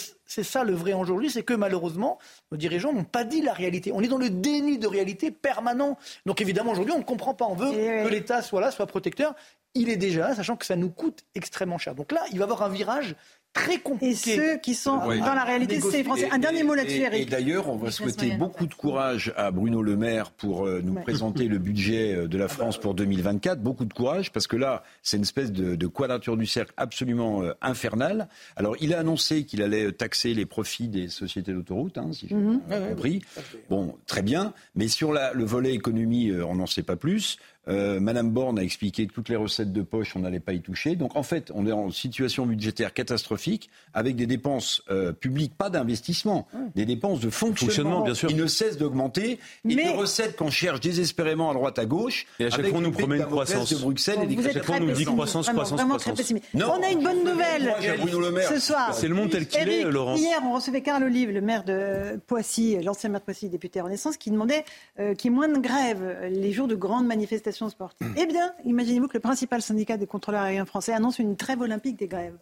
[0.45, 2.19] ça le vrai enjeu aujourd'hui, c'est que malheureusement,
[2.53, 3.93] nos dirigeants n'ont pas dit la réalité.
[3.93, 5.99] On est dans le déni de réalité permanent.
[6.27, 7.47] Donc évidemment, aujourd'hui, on ne comprend pas.
[7.47, 9.35] On veut que l'État soit là, soit protecteur.
[9.75, 11.95] Il est déjà là, sachant que ça nous coûte extrêmement cher.
[11.95, 13.15] Donc là, il va y avoir un virage
[13.53, 14.33] très compliqué.
[14.33, 15.19] Et ceux qui sont Ouais.
[15.19, 16.29] dans la réalité, c'est les Français.
[16.31, 17.23] Un dernier mot là-dessus, Eric.
[17.23, 20.95] Et d'ailleurs, on va souhaiter beaucoup de courage à Bruno Le Maire pour euh, nous
[20.95, 21.03] Ouais.
[21.03, 23.61] présenter le budget euh, de la France pour 2024.
[23.61, 27.43] Beaucoup de courage parce que là, c'est une espèce de, de quadrature du cercle absolument
[27.43, 28.29] euh, infernale.
[28.57, 32.35] Alors, il a annoncé qu'il allait taxer les profits des sociétés d'autoroutes, hein, si j'ai
[32.37, 33.21] bien compris.
[33.69, 34.53] Bon, très bien.
[34.75, 37.37] Mais sur la- le volet économie, euh, on n'en sait pas plus.
[37.71, 40.61] Euh, Madame Borne a expliqué que toutes les recettes de poche, on n'allait pas y
[40.61, 40.97] toucher.
[40.97, 45.71] Donc en fait, on est en situation budgétaire catastrophique avec des dépenses euh, publiques, pas
[45.71, 48.29] d'investissement, des dépenses de fonctionnement, Fonctionnement, bien sûr.
[48.29, 52.27] qui ne cessent d'augmenter et Mais- des recettes qu'on cherche désespérément à droite à gauche.
[52.39, 53.73] Et à chaque fois, on nous promet une croissance.
[53.73, 56.33] de Bruxelles et des êtes chaque fois, on nous dit croissance, vraiment, croissance, vraiment croissance.
[56.55, 56.73] Non.
[56.79, 58.49] on a une bonne nouvelle Moi, j'ai Bruno Le Maire.
[58.49, 58.95] ce soir.
[58.95, 60.19] C'est le monde tel qu'il est, Laurence.
[60.21, 64.17] Hier, on recevait Carl Olive, le maire de Poissy, l'ancien maire de Poissy, député Renaissance,
[64.17, 64.65] qui demandait
[64.99, 68.07] euh, qu'il y ait moins de grèves les jours de grandes manifestations sportives.
[68.09, 68.15] Hmm.
[68.17, 71.97] Eh bien, imaginez-vous que le principal syndicat des contrôleurs aériens français annonce une trêve olympique
[71.99, 72.37] des grèves.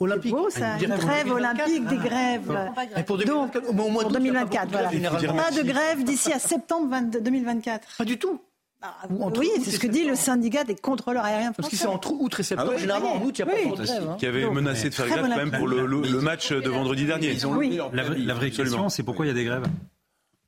[0.00, 0.34] Olympique.
[0.36, 1.90] C'est beau, ça, Une une grève en olympique 2024.
[2.02, 2.58] des grèves.
[2.96, 5.42] Et pour Donc, 2024, au mois pour d'août, il y a 2024, pas voilà.
[5.44, 7.88] Pas de grève d'ici à septembre 22 2024.
[7.98, 8.40] Pas du tout.
[9.08, 11.88] Ou entre oui, c'est ce que dit le syndicat des contrôleurs aériens Parce que français.
[11.90, 12.70] c'est entre août et septembre.
[12.72, 13.70] Ah ouais Généralement, en août, il n'y a pas Oui.
[13.78, 14.08] de grève.
[14.10, 14.16] hein.
[14.18, 17.06] Qui avait menacé de faire grève quand même pour le, le- le match de vendredi
[17.06, 17.30] dernier.
[17.30, 17.78] Ils ont Oui.
[17.94, 19.64] La, vraie- la vraie question, c'est pourquoi il y a des grèves?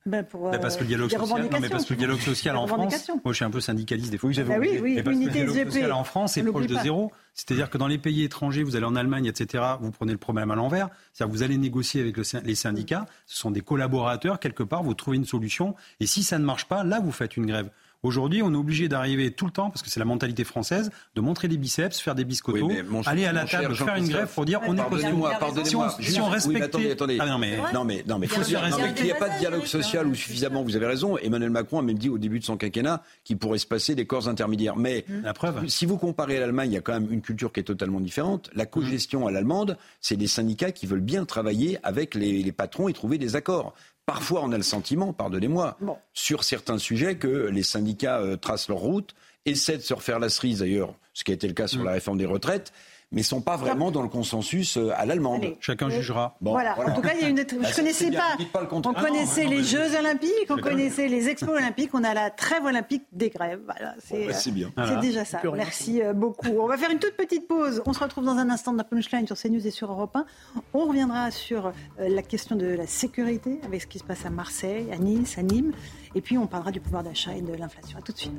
[0.07, 1.97] Ben, pour, parce que le dialogue social, non, mais parce que le revendications.
[1.97, 4.31] dialogue social Des en France, moi je suis un peu syndicaliste des fois.
[4.31, 7.11] Bah oui, oui, Et parce que le dialogue social en France est proche de zéro.
[7.35, 10.51] C'est-à-dire que dans les pays étrangers, vous allez en Allemagne, etc., vous prenez le problème
[10.51, 10.89] à l'envers.
[11.13, 14.83] C'est-à-dire que vous allez négocier avec le les syndicats, ce sont des collaborateurs, quelque part,
[14.83, 15.75] vous trouvez une solution.
[16.01, 17.69] Et si ça ne marche pas, là, vous faites une grève.
[18.03, 21.21] Aujourd'hui, on est obligé d'arriver tout le temps, parce que c'est la mentalité française, de
[21.21, 24.09] montrer des biceps, faire des biscottos, Oui, cher- aller à la cher table, faire une
[24.09, 25.91] grève pour dire on est Pardonnez-moi, pardonnez-moi.
[25.91, 26.63] Si on, si on oui, mais respectait...
[26.63, 27.19] attendez, attendez.
[27.21, 27.59] Ah non, mais...
[27.75, 30.15] Non mais non mais faut Il a n'y ait pas de dialogue dialogue social ou
[30.15, 30.63] suffisamment.
[30.63, 31.17] Vous avez raison.
[31.19, 34.07] Emmanuel Macron a même dit au début de son quinquennat qu'il pourrait se passer des
[34.07, 34.77] corps intermédiaires.
[34.77, 35.67] Mais La preuve.
[35.69, 38.01] si vous comparez à l'Allemagne, il y a quand même une culture qui est totalement
[38.01, 38.51] différente.
[38.55, 42.89] La cogestion à l'allemande, c'est des syndicats qui veulent bien travailler avec les, les patrons
[42.89, 43.75] et trouver des accords.
[44.07, 45.97] Parfois, on a le sentiment, pardonnez-moi, Bon.
[46.15, 50.29] sur certains sujets que les syndicats euh, tracent leur route, essaient de se refaire la
[50.29, 52.73] cerise d'ailleurs, ce qui a été le cas sur la réforme des retraites,
[53.17, 55.57] mais sont pas vraiment dans le consensus euh, à l'allemande.
[55.59, 56.37] Chacun jugera.
[56.43, 56.79] Bon, voilà.
[56.79, 57.37] en tout cas, il y a une.
[57.37, 58.37] Bah, Je c'est- connaissais bien, pas.
[58.39, 62.05] dites pas le On connaissait non, les Jeux Olympiques, on connaissait les Expos Olympiques, on
[62.05, 63.61] a la trêve olympique des grèves.
[63.65, 64.71] Voilà, c'est bah, c'est bien.
[64.77, 65.01] c'est Voilà.
[65.01, 65.41] déjà ça.
[65.55, 66.49] Merci euh, beaucoup.
[66.61, 67.83] On va faire une toute petite pause.
[67.87, 70.27] On se retrouve dans un instant dans la punchline sur CNews et sur Europe 1.
[70.75, 74.31] On reviendra sur euh, la question de la sécurité avec ce qui se passe à
[74.31, 75.73] Marseille, à Nice, à Nîmes.
[76.15, 77.99] Et puis on parlera du pouvoir d'achat et de l'inflation.
[77.99, 78.33] À tout de suite.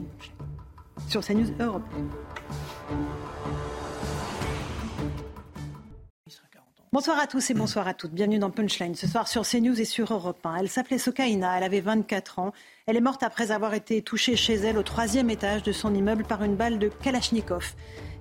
[1.10, 1.84] Sur CNews Europe
[6.94, 8.14] Bonsoir à tous et bonsoir à toutes.
[8.14, 8.96] Bienvenue dans Punchline.
[8.96, 10.56] Ce soir sur CNews et sur Europe 1.
[10.56, 12.54] Elle s'appelait Sokaina, elle avait 24 ans.
[12.86, 16.24] Elle est morte après avoir été touchée chez elle au troisième étage de son immeuble
[16.24, 17.74] par une balle de Kalachnikov.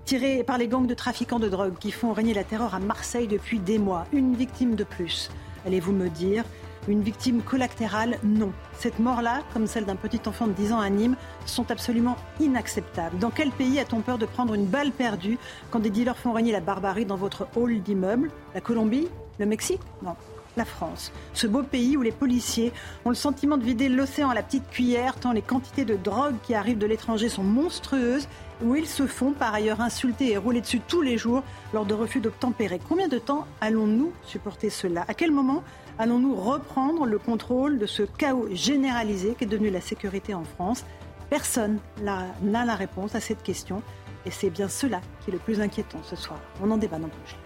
[0.04, 3.28] Tirée par les gangs de trafiquants de drogue qui font régner la terreur à Marseille
[3.28, 4.04] depuis des mois.
[4.12, 5.30] Une victime de plus.
[5.64, 6.42] Allez-vous me dire?
[6.89, 8.53] Une victime collatérale Non.
[8.78, 13.18] Cette mort-là, comme celle d'un petit enfant de 10 ans à Nîmes, sont absolument inacceptables.
[13.18, 15.39] Dans quel pays a-t-on peur de prendre une balle perdue
[15.70, 18.30] quand des dealers font régner la barbarie dans votre hall d'immeuble?
[18.55, 19.09] La Colombie?
[19.39, 19.80] Le Mexique?
[20.03, 20.16] Non.
[20.57, 22.72] La France, ce beau pays où les policiers
[23.05, 26.37] ont le sentiment de vider l'océan à la petite cuillère tant les quantités de drogue
[26.45, 28.26] qui arrivent de l'étranger sont monstrueuses,
[28.64, 31.43] où ils se font par ailleurs insulter et rouler dessus tous les jours
[31.74, 32.80] lors de refus d'obtempérer.
[32.89, 35.05] Combien de temps allons-nous supporter cela?
[35.09, 35.62] À quel moment
[35.99, 40.84] allons-nous reprendre le contrôle de ce chaos généralisé qu'est devenu la sécurité en France?
[41.30, 43.82] Personne n'a la réponse à cette question
[44.24, 46.38] et c'est bien cela qui est le plus inquiétant ce soir.
[46.62, 47.34] On en débat dans plus.
[47.34, 47.45] Il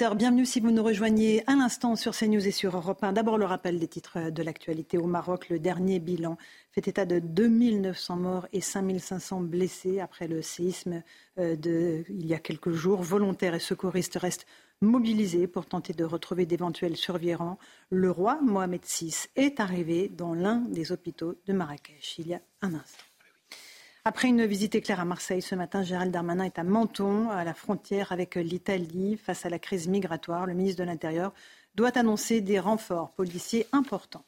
[0.00, 0.16] est pile 18h.
[0.16, 3.12] Bienvenue si vous nous rejoignez à l'instant sur CNews et sur Europe 1.
[3.12, 5.48] D'abord le rappel des titres de l'actualité au Maroc.
[5.48, 6.36] Le dernier bilan
[6.72, 11.02] fait état de 2900 morts et 5500 blessés après le séisme
[11.38, 13.02] euh, de, il y a quelques jours.
[13.02, 14.46] Volontaires et secouristes restent
[14.80, 17.58] mobilisés pour tenter de retrouver d'éventuels survivants.
[17.90, 22.40] Le roi Mohamed VI est arrivé dans l'un des hôpitaux de Marrakech il y a
[22.62, 23.09] un instant.
[24.06, 27.52] Après une visite éclair à Marseille ce matin, Gérald Darmanin est à Menton, à la
[27.52, 29.18] frontière avec l'Italie.
[29.18, 31.34] Face à la crise migratoire, le ministre de l'Intérieur
[31.74, 34.24] doit annoncer des renforts policiers importants.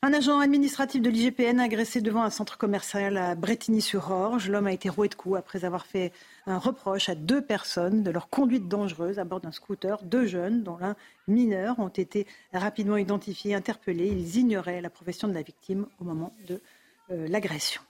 [0.00, 4.48] Un agent administratif de l'IGPN agressé devant un centre commercial à Bretigny-sur-Orge.
[4.48, 6.10] L'homme a été roué de coups après avoir fait
[6.46, 10.02] un reproche à deux personnes de leur conduite dangereuse à bord d'un scooter.
[10.04, 10.96] Deux jeunes, dont l'un
[11.28, 14.06] mineur, ont été rapidement identifiés, interpellés.
[14.06, 16.62] Ils ignoraient la profession de la victime au moment de
[17.10, 17.82] euh, l'agression.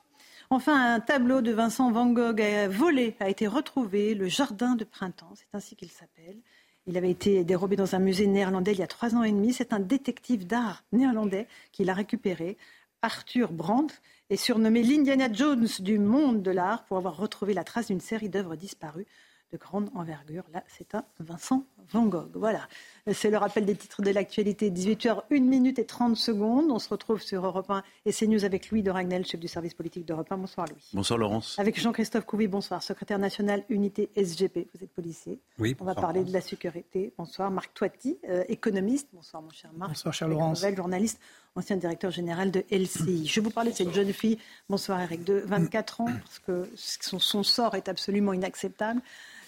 [0.53, 5.32] Enfin, un tableau de Vincent Van Gogh volé a été retrouvé, le Jardin de printemps,
[5.36, 6.40] c'est ainsi qu'il s'appelle.
[6.86, 9.53] Il avait été dérobé dans un musée néerlandais il y a trois ans et demi.
[9.53, 12.59] C'est un détective d'art néerlandais qui l'a récupéré.
[13.01, 13.94] Arthur Brandt
[14.28, 18.28] est surnommé l'Indiana Jones du monde de l'art pour avoir retrouvé la trace d'une série
[18.28, 19.07] d'œuvres disparues
[19.53, 20.44] de grande envergure.
[20.53, 22.30] Là, c'est un Vincent Van Gogh.
[22.34, 22.68] Voilà,
[23.12, 24.70] c'est le rappel des titres de l'actualité.
[24.70, 26.70] 18h, 1 minute et 30 secondes.
[26.70, 29.74] On se retrouve sur Europe 1 et CNews avec Louis de Ragnel, chef du service
[29.74, 30.36] politique d'Europe 1.
[30.36, 30.88] Bonsoir Louis.
[30.92, 31.59] Bonsoir Laurence.
[31.59, 34.68] Avec Jean-Christophe Couvi, bonsoir, secrétaire national unité SGP.
[34.74, 35.40] Vous êtes policier.
[35.59, 35.76] Oui.
[35.80, 37.12] On va parler de la sécurité.
[37.18, 39.09] Bonsoir Marc Toiti, euh, économiste.
[39.12, 39.90] Bonsoir mon cher Marc.
[39.90, 40.64] Bonsoir cher Laurence.
[40.76, 41.20] journaliste,
[41.57, 43.26] ancien directeur général de LCI.
[43.26, 44.38] Je vais vous parler de cette jeune fille,
[44.68, 49.01] bonsoir Eric, de 24 ans, parce que son, son sort est absolument inacceptable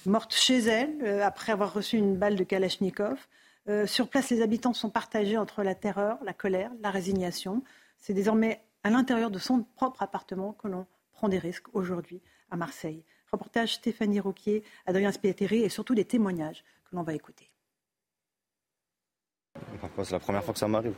[0.06, 3.18] morte chez elle euh, après avoir reçu une balle de Kalachnikov.
[3.68, 7.62] Euh, sur place, les habitants sont partagés entre la terreur, la colère, la résignation.
[7.98, 12.56] C'est désormais à l'intérieur de son propre appartement que l'on prend des risques aujourd'hui à
[12.56, 13.04] Marseille.
[13.30, 17.50] Reportage Stéphanie Rouquier, Adrien Spietteri et surtout des témoignages que l'on va écouter.
[20.02, 20.94] C'est la première fois que ça m'arrive.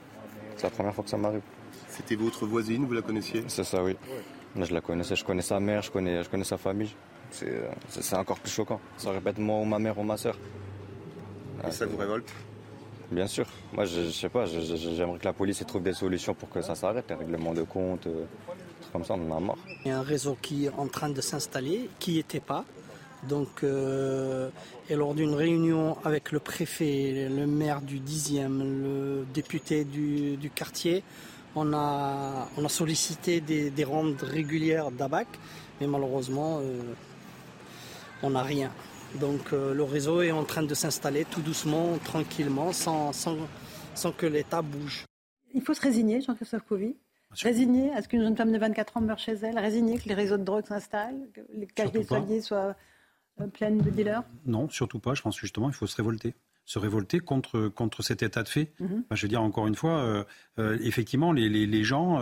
[0.57, 1.43] C'est la première fois que ça m'arrive.
[1.89, 3.45] C'était votre voisine, vous la connaissiez?
[3.49, 3.97] C'est ça, oui.
[4.57, 6.95] je la connaissais, je connais sa mère, je connais, je connais sa famille.
[7.89, 8.81] C'est encore plus choquant.
[8.97, 10.37] Ça répète moi ou ma mère ou ma soeur.
[11.67, 12.33] Et ça vous révolte?
[13.11, 13.47] Bien sûr.
[13.73, 17.05] Moi, je, sais pas, j'aimerais que la police trouve des solutions pour que ça s'arrête,
[17.09, 18.25] les règlements de compte, euh,
[18.93, 19.59] comme ça, on en a marre.
[19.85, 22.65] Il y a un réseau qui est en train de s'installer, qui n'y était pas.
[23.29, 24.51] Donc, euh,
[24.89, 31.03] et lors d'une réunion avec le préfet, le maire du 10e, le député du, quartier,
[31.57, 35.29] on a, on a sollicité des, des rondes régulières d'ABAC,
[35.81, 36.81] mais malheureusement, euh,
[38.23, 38.71] on n'a rien.
[39.21, 44.27] Donc euh, le réseau est en train de s'installer tout doucement, tranquillement, sans, sans, que
[44.27, 45.05] l'État bouge.
[45.53, 46.97] Il faut se résigner, Jean-Christophe Couvi
[47.43, 50.15] Résigner à ce qu'une jeune femme de 24 ans meure chez elle Résigner que les
[50.15, 52.77] réseaux de drogue s'installent Que les cages des soignés soient
[53.41, 55.15] euh, pleines de dealers Non, surtout pas.
[55.15, 56.35] Je pense justement il faut se révolter
[56.67, 58.73] se révolter contre, contre cet état de fait.
[58.81, 59.05] Mhm.
[59.11, 60.25] je veux dire, encore une fois,
[60.59, 62.19] euh, effectivement, les, les, gens,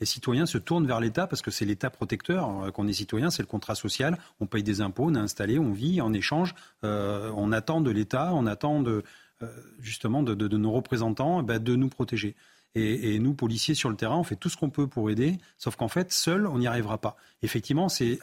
[0.00, 2.64] les citoyens se tournent vers l'État parce que c'est l'État protecteur.
[2.64, 4.18] Euh, qu'on est citoyen, c'est le contrat social.
[4.40, 6.54] On paye des impôts, on est installé, on vit en échange.
[6.84, 9.02] Euh, on attend de l'État, on attend euh,
[9.80, 12.34] justement de, nos représentants ben, de nous protéger.
[12.74, 15.74] Et, nous, policiers sur le terrain, on fait tout ce qu'on peut pour aider, sauf
[15.74, 17.16] qu'en fait, seul, on n'y arrivera pas.
[17.42, 18.20] Effectivement, c'est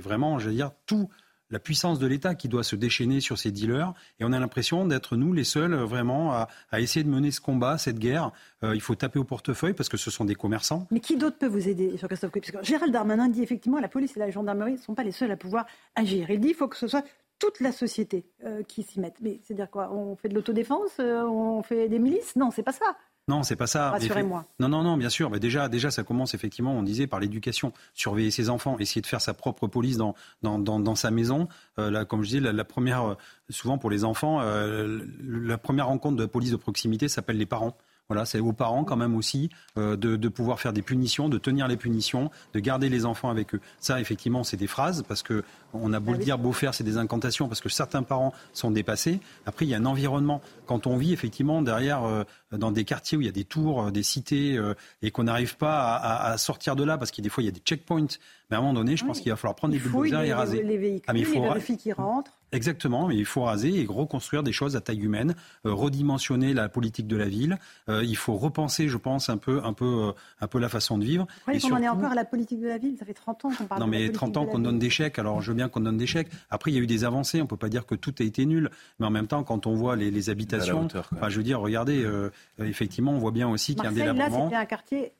[0.00, 1.08] vraiment, je veux dire, tout
[1.52, 3.92] la puissance de l'État qui doit se déchaîner sur ces dealers.
[4.18, 6.48] Et on a l'impression d'être nous les seuls euh, vraiment à,
[6.80, 8.32] essayer de mener ce combat, cette guerre.
[8.64, 10.86] Euh, il faut taper au portefeuille parce que ce sont des commerçants.
[10.90, 12.32] Mais qui d'autre peut vous aider, Jean-Christophe
[12.62, 15.36] Gérald Darmanin dit effectivement la police et la gendarmerie ne sont pas les seuls à
[15.36, 16.30] pouvoir agir.
[16.30, 17.04] Il dit qu'il faut que ce soit
[17.38, 19.16] toute la société euh, qui s'y mette.
[19.20, 19.92] Mais c'est-à-dire quoi?
[19.92, 20.98] On fait de l'autodéfense?
[20.98, 22.34] On fait des milices?
[22.36, 22.96] Non, c'est pas ça.
[23.28, 23.90] Non, c'est pas ça.
[23.90, 24.46] Rassurez-moi.
[24.58, 25.30] Non, non, non, bien sûr.
[25.30, 27.72] Mais déjà, déjà, ça commence effectivement, on disait, par l'éducation.
[27.94, 31.48] Surveiller ses enfants, essayer de faire sa propre police dans, dans, dans, sa maison.
[31.78, 33.14] Euh, là, comme je dis, la, première, euh,
[33.48, 37.46] souvent pour les enfants, euh, la première rencontre de la police de proximité s'appelle les
[37.46, 37.76] parents.
[38.12, 41.66] Voilà, c'est aux parents quand même aussi de, de, pouvoir faire des punitions, de tenir
[41.66, 43.60] les punitions, de garder les enfants avec eux.
[43.80, 45.42] Ça, effectivement, c'est des phrases parce que
[45.74, 48.32] on a beau ah le dire, beau faire, c'est des incantations parce que certains parents
[48.52, 49.20] sont dépassés.
[49.46, 50.40] Après, il y a un environnement.
[50.66, 53.84] Quand on vit effectivement derrière, euh, dans des quartiers où il y a des tours,
[53.84, 57.30] euh, des cités, euh, et qu'on n'arrive pas à, sortir de là parce qu'il des
[57.30, 58.18] fois il y a des checkpoints,
[58.50, 60.62] mais à un moment donné, je pense qu'il va falloir prendre des bulldozers et raser.
[60.62, 62.32] Les véhicules, ah, mais il faut vérifier qui rentrent.
[62.52, 65.34] Exactement, mais il faut raser et reconstruire des choses à taille humaine,
[65.64, 67.58] redimensionner la politique de la ville.
[67.88, 71.26] il faut repenser, je pense, un peu, un peu, un peu la façon de vivre.
[71.48, 72.96] Oui, on en est encore à la politique de la ville.
[72.98, 73.80] Ça fait 30 ans qu'on parle.
[73.80, 75.18] Non, mais 30 ans qu'on donne des chèques.
[75.18, 76.28] Alors, je veux qu'on donne des chèques.
[76.50, 77.40] Après, il y a eu des avancées.
[77.40, 78.70] On ne peut pas dire que tout a été nul.
[78.98, 80.88] Mais en même temps, quand on voit les, habitations,
[81.28, 82.30] je veux dire, regardez, euh,
[82.60, 84.38] effectivement, on voit bien aussi qu'il y a un délabrement.
[84.38, 85.12] Là, c'était un quartier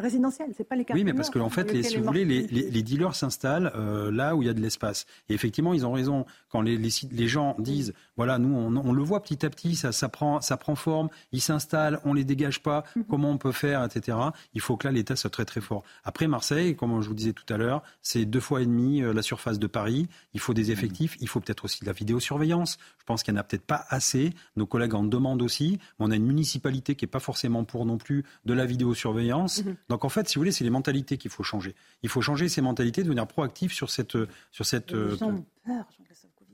[0.00, 1.02] résidentiel, c'est pas les quartiers.
[1.02, 4.34] Oui, mais parce qu'en en fait, les, si vous voulez, les, dealers s'installent euh, là
[4.34, 5.06] où il y a de l'espace.
[5.28, 9.22] Et effectivement, ils ont raison quand les, les, gens disent, voilà, nous, on, le voit
[9.22, 12.84] petit à petit, ça, ça, prend, ça prend forme, ils s'installent, on les dégage pas,
[12.96, 13.04] mhm.
[13.08, 14.18] comment on peut faire, etc.
[14.54, 15.82] Il faut que là, l'État soit très très fort.
[16.04, 19.12] Après Marseille, comme je vous disais tout à l'heure, c'est deux fois et demi euh,
[19.12, 20.08] la surface de Paris.
[20.34, 20.72] Il faut des mhm.
[20.72, 22.78] effectifs, il faut peut-être aussi de la vidéosurveillance.
[22.98, 24.32] Je pense qu'il n'y en a peut-être pas assez.
[24.56, 25.78] Nos collègues en demandent aussi.
[25.98, 29.64] On a une municipalité qui n'est pas forcément pour non plus de la vidéosurveillance.
[29.64, 29.76] Mhm.
[29.90, 31.74] Donc en fait, si vous voulez, c'est les mentalités qu'il faut changer.
[32.02, 34.16] Il faut changer ces mentalités, devenir proactif sur cette...
[34.50, 35.84] Sur cette Les gens ont peur,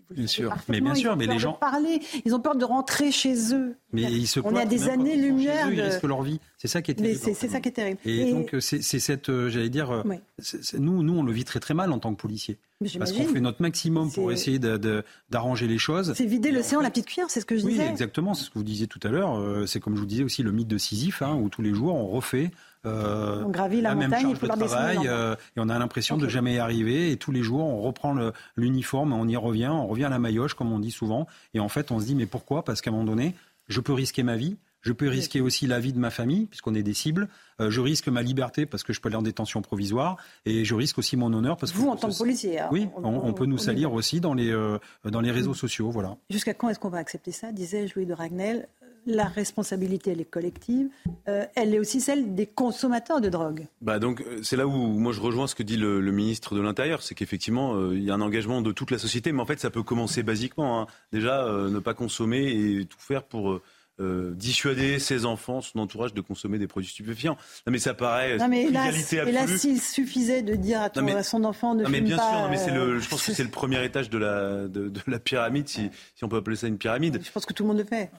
[0.08, 0.54] Bien sûr.
[0.68, 2.64] Mais bien Ils sûr, ont mais peur les de gens- parler, ils ont peur de
[2.64, 3.74] rentrer chez eux.
[3.92, 6.38] Mais ils se On est à cloîtrent, des même quand ils risquent leur vie.
[6.58, 7.18] C'est ça qui est terrible.
[7.34, 7.98] c'est ça qui est terrible.
[8.04, 10.16] Et, donc euh, c'est cette, euh, j'allais dire, euh, Oui.
[10.78, 12.56] nous, nous on le vit très très mal en tant que policiers.
[12.98, 14.60] Parce qu'on fait notre maximum pour essayer
[15.30, 16.12] d'arranger les choses.
[16.14, 17.88] c'est vider l'océan la petite cuillère, c'est ce que je Oui, disais.
[17.88, 19.36] exactement, c'est ce que vous disiez tout à l'heure.
[19.40, 21.74] Euh, C'est comme je vous disais aussi le mythe de Sisyphe, hein, où tous les
[21.74, 22.52] jours on refait
[22.86, 25.12] euh, On gravit la même montagne, charge il faut de travail l'endroit.
[25.12, 27.10] euh, et on a l'impression de jamais y arriver.
[27.10, 28.14] Et tous les jours on reprend
[28.56, 31.26] l'uniforme, on y revient, on revient à la maillotche comme on dit souvent.
[31.54, 32.64] Et en fait on se dit mais pourquoi?
[32.64, 33.34] Parce qu'à un moment donné,
[33.68, 34.56] je peux risquer ma vie.
[34.82, 37.26] Je peux risquer aussi la vie de ma famille, puisqu'on est des cibles.
[37.60, 40.16] Euh, je risque ma liberté parce que je peux aller en détention provisoire.
[40.44, 41.78] Et je risque aussi mon honneur parce que.
[41.78, 42.60] Vous, en tant que policier.
[42.60, 45.54] hein, Oui, on, on peut nous on- salir aussi dans les, euh, dans les réseaux
[45.54, 45.90] sociaux.
[45.90, 46.16] Voilà.
[46.30, 47.50] Jusqu'à quand est-ce qu'on va accepter ça?
[47.50, 48.68] Disait Louis de Ragnel.
[49.06, 50.88] La responsabilité, elle est collective.
[51.28, 53.66] Euh, elle est aussi celle des consommateurs de drogue.
[53.80, 56.54] Bah donc euh, c'est là où moi je rejoins ce que dit le, le ministre
[56.56, 59.40] de l'Intérieur, c'est qu'effectivement euh, il y a un engagement de toute la société, mais
[59.42, 60.80] en fait ça peut commencer basiquement.
[60.82, 60.86] hein.
[61.12, 63.60] Déjà euh, ne pas consommer et tout faire pour
[63.98, 67.36] euh, dissuader ses enfants, son entourage de consommer des produits stupéfiants.
[67.66, 71.06] Non mais ça paraît Non, mais hélas, hélas, s'il suffisait de dire à, ton- Non,
[71.06, 73.08] mais- à son enfant de Non, mais bien pas, sûr, non, mais c'est le, je
[73.08, 76.28] pense que c'est le premier étage de la, de, de la pyramide, si, si on
[76.28, 77.20] peut appeler ça une pyramide.
[77.24, 78.10] Je pense que tout le monde le fait.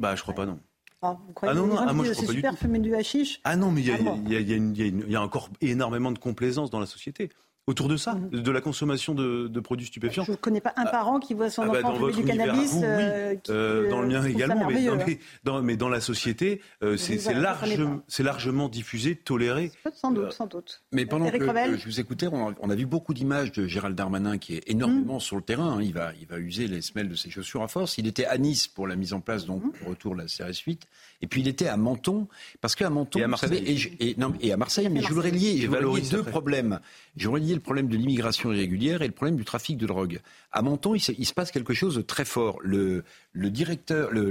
[0.00, 0.58] Bah, je crois pas, non.
[1.02, 2.56] Ah, Ah non, non, ah, moi, je crois c'est pas du super tout.
[2.78, 3.40] du hashish?
[3.44, 4.24] Ah non, mais il y, a- Ah bon.
[4.28, 5.20] y a- y a y a
[5.60, 7.28] énormément de complaisance dans la société
[7.70, 8.42] autour de ça, Mhm.
[8.42, 10.24] de la consommation de, de produits stupéfiants.
[10.24, 12.24] Je ne connais pas un parent qui voit son Ah bah, enfant dans votre du
[12.24, 12.72] cannabis.
[12.72, 12.84] vous, oui.
[12.86, 14.98] euh, qui, Euh, dans le mien euh, ça également, mais, hein.
[15.06, 17.78] mais dans, mais dans la société, euh, c'est large-
[18.18, 19.72] largement diffusé, toléré.
[19.94, 20.82] Sans doute, sans doute.
[20.92, 23.52] Mais pendant que, Revel que je vous écoutais, on a, on a vu beaucoup d'images
[23.52, 25.76] de Gérald Darmanin qui est énormément sur le terrain.
[25.78, 25.82] hein.
[25.82, 27.96] Il, va, il va user les semelles de ses chaussures à force.
[27.98, 30.58] Il était à Nice pour la mise en place, donc, du retour de la CRS
[30.66, 30.82] 8.
[31.22, 32.28] Et puis il était à Menton,
[32.62, 33.48] parce qu'à Menton, Et à vous Marseille.
[33.50, 35.86] savez, et, je- et- non, et à Marseille, mais je voudrais lier, je voudrais lier
[35.86, 36.30] Valoris deux après.
[36.30, 36.80] problèmes.
[37.16, 40.20] Je voudrais lier le problème de l'immigration irrégulière et le problème du trafic de drogue.
[40.50, 42.58] À Menton, il se, passe quelque chose de très fort.
[42.62, 43.04] Le,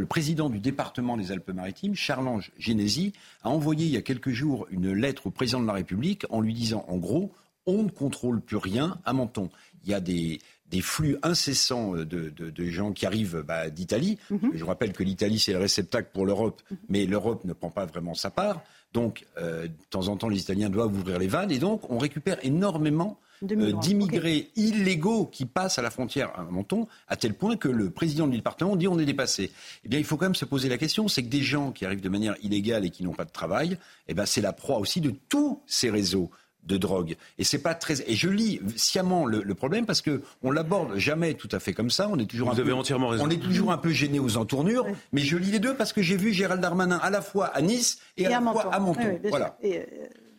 [0.10, 3.14] président du département des Alpes-Maritimes, Charles-Ange Génési,
[3.44, 6.42] a envoyé il y a quelques jours une lettre au président de la République en
[6.42, 7.32] lui disant, en gros,
[7.68, 9.52] on ne contrôle plus rien à Menton.
[9.84, 10.40] Il y a des,
[10.70, 14.18] des flux incessants de, de- de gens qui arrivent bah, d'Italie.
[14.54, 18.14] Je rappelle que l'Italie, c'est le réceptacle pour l'Europe, mais l'Europe ne prend pas vraiment
[18.14, 18.62] sa part.
[18.94, 21.52] Donc, euh, de temps en temps, les Italiens doivent ouvrir les vannes.
[21.52, 26.88] Et donc, on récupère énormément euh, d'immigrés illégaux qui passent à la frontière à Menton,
[27.08, 29.52] à tel point que le président du département dit on est dépassé.
[29.86, 31.86] Eh bien, il faut quand même se poser la question, c'est que des gens qui
[31.86, 34.78] arrivent de manière illégale et qui n'ont pas de travail, eh ben, c'est la proie
[34.80, 36.30] aussi de tous ces réseaux
[36.64, 37.16] de drogue.
[37.38, 38.10] Et c'est pas très.
[38.10, 41.74] Et je lis sciemment le, le problème parce que on l'aborde jamais tout à fait
[41.74, 42.08] comme ça.
[42.12, 43.26] On est toujours Vous un avez peu, entièrement raison.
[43.26, 44.86] On est toujours un peu gêné aux entournures.
[45.12, 47.62] Mais je lis les deux parce que j'ai vu Gérald Darmanin à la fois à
[47.62, 49.00] Nice et, à la fois à Menton.
[49.02, 49.30] Oui, oui, bien sûr.
[49.30, 49.58] voilà.
[49.62, 49.84] Et, euh,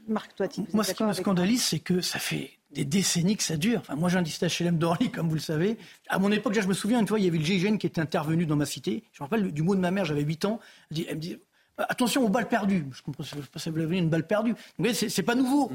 [0.08, 3.42] Marc, toi, tu Moi, ce qui me scandalise, c'est que ça fait des décennies que
[3.42, 3.80] ça dure.
[3.80, 5.76] Enfin, moi, j'ai un HLM d'Orly, comme vous le savez.
[6.08, 7.86] À mon époque, déjà, je me souviens, une fois, il y avait le GIGN qui
[7.86, 9.04] était intervenu dans ma cité.
[9.12, 10.60] Je me rappelle du mot de ma mère, j'avais 8 ans.
[10.90, 11.38] Elle, me dit
[11.78, 12.84] Attention aux balles perdues.
[12.92, 14.50] Je comprends, pas si vous l'avez vu, une balle perdue.
[14.50, 15.72] Donc, vous voyez, c'est c'est pas nouveau.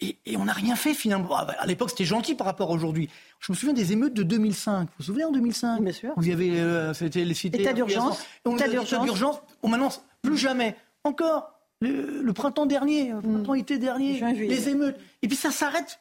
[0.00, 1.28] Et, et on n'a rien fait finalement.
[1.28, 3.08] Bon, à l'époque, c'était gentil par rapport à aujourd'hui.
[3.40, 4.82] Je me souviens des émeutes de 2005.
[4.82, 6.12] Vous vous souvenez en 2005 Bien sûr.
[6.16, 7.60] Vous y avez, euh, c'était les cités.
[7.60, 8.22] État d'urgence.
[8.48, 9.40] État d'urgence.
[9.62, 10.76] On m'annonce plus jamais.
[11.04, 11.48] Encore.
[11.80, 14.16] Le, le printemps dernier, le dernier, Mm.
[14.18, 14.54] Juin, juillet.
[14.54, 14.96] les émeutes.
[15.20, 15.98] Et puis ça s'arrête.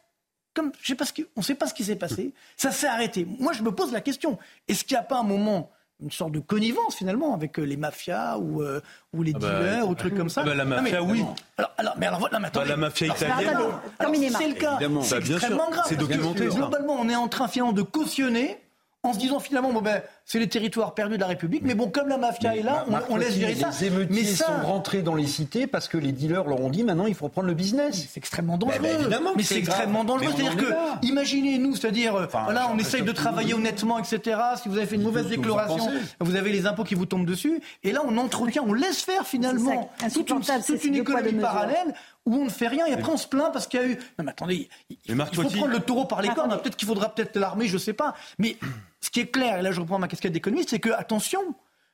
[0.53, 2.33] Comme, je sais pas ce qui, on ne sait pas ce qui s'est passé.
[2.55, 3.25] Ça s'est arrêté.
[3.39, 4.37] Moi, je me pose la question.
[4.67, 5.71] Est-ce qu'il n'y a pas un moment,
[6.01, 8.81] une sorte de connivence finalement avec euh, les mafias ou, euh,
[9.13, 11.03] ou les Ah bah, dealers ou trucs comme ça ah bah, la Non, mais- mafia,
[11.03, 11.23] oui.
[11.57, 12.65] Alors, alors, mais alors, voilà, mais attendez.
[12.65, 13.55] Bah, la mafia c'est- italienne.
[13.55, 15.85] alors, terminez, si c'est le cas, c'est Bah, extrêmement sûr, grave.
[15.87, 16.47] c'est documenté.
[16.47, 18.59] Globalement, on est en train finalement de cautionner
[19.03, 21.89] en se disant finalement, bon ben, c'est les territoires perdus de la République, mais bon,
[21.89, 23.69] comme la mafia est là, on, Marc on laisse gérer ça.
[23.81, 26.69] Les émeutiers Mais ça, sont rentrés dans les cités parce que les dealers leur ont
[26.69, 28.07] dit maintenant il faut reprendre le business.
[28.11, 28.77] c'est extrêmement dangereux.
[28.79, 29.77] Ben, ben, évidemment que mais c'est c'est grave.
[29.77, 30.27] extrêmement dangereux.
[30.27, 30.99] Mais on C'est-à-dire en est que, là.
[31.01, 34.39] imaginez-nous, c'est-à-dire, euh, voilà, on essaye de travailler honnêtement, etc.
[34.61, 37.25] Si vous avez fait une mauvaise vous déclaration, vous avez les impôts qui vous tombent
[37.25, 37.59] dessus.
[37.83, 41.41] Et là, on entretient, on laisse faire finalement C'est toute une, toute c'est une économie
[41.41, 41.95] parallèle
[42.27, 43.95] où on ne fait rien et après on se plaint parce qu'il y a eu.
[44.19, 46.51] Non, mais attendez, il, il Mais Marc faut prendre le taureau par les cornes.
[46.51, 46.61] Attendez.
[46.61, 48.13] Peut-être qu'il faudra peut-être l'armée, je sais pas.
[48.37, 48.57] Mais
[49.01, 51.41] ce qui est clair, et là je reprends ma casquette d'économiste, c'est que attention.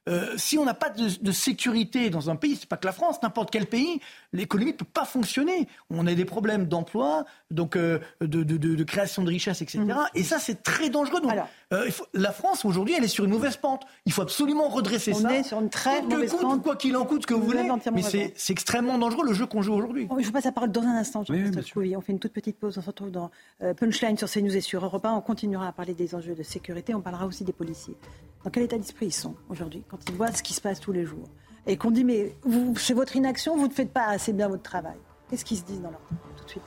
[0.09, 2.93] euh, si on n'a pas de, de sécurité dans un pays, c'est pas que la
[2.93, 3.99] France, n'importe quel pays,
[4.31, 5.67] l'économie ne peut pas fonctionner.
[5.89, 9.83] On a des problèmes d'emploi, donc euh, de, de- de- création de richesses, etc.
[10.15, 11.19] Et ça, c'est très dangereux.
[11.19, 11.37] Donc, Mhm.
[11.39, 11.49] Alors.
[11.73, 13.85] Euh, faut- la France aujourd'hui, elle est sur une mauvaise pente.
[14.05, 15.33] Il faut absolument redresser On ça.
[15.37, 16.63] est sur une très Coûte mauvaise coûte, pente.
[16.63, 17.69] Quoi qu'il en coûte, ce que vous, Vous voulez.
[17.93, 20.07] Mais c'est extrêmement dangereux le jeu qu'on joue aujourd'hui.
[20.19, 21.43] Je vous passe la parole dans un instant, Oui,
[21.75, 21.95] oui.
[21.95, 22.77] On fait une toute petite pause.
[22.77, 25.13] On se retrouve dans euh, Punchline sur CNews et sur Europe 1.
[25.13, 26.93] On continuera à parler des enjeux de sécurité.
[26.95, 27.97] On parlera aussi des policiers.
[28.43, 30.91] Dans quel état d'esprit ils sont aujourd'hui quand ils voient ce qui se passe tous
[30.93, 31.27] les jours
[31.65, 34.63] Et qu'on dit, mais vous, c'est votre inaction, vous ne faites pas assez bien votre
[34.63, 34.95] travail.
[35.29, 36.63] Qu'est-ce qu'ils se disent dans leur tête Tout de suite.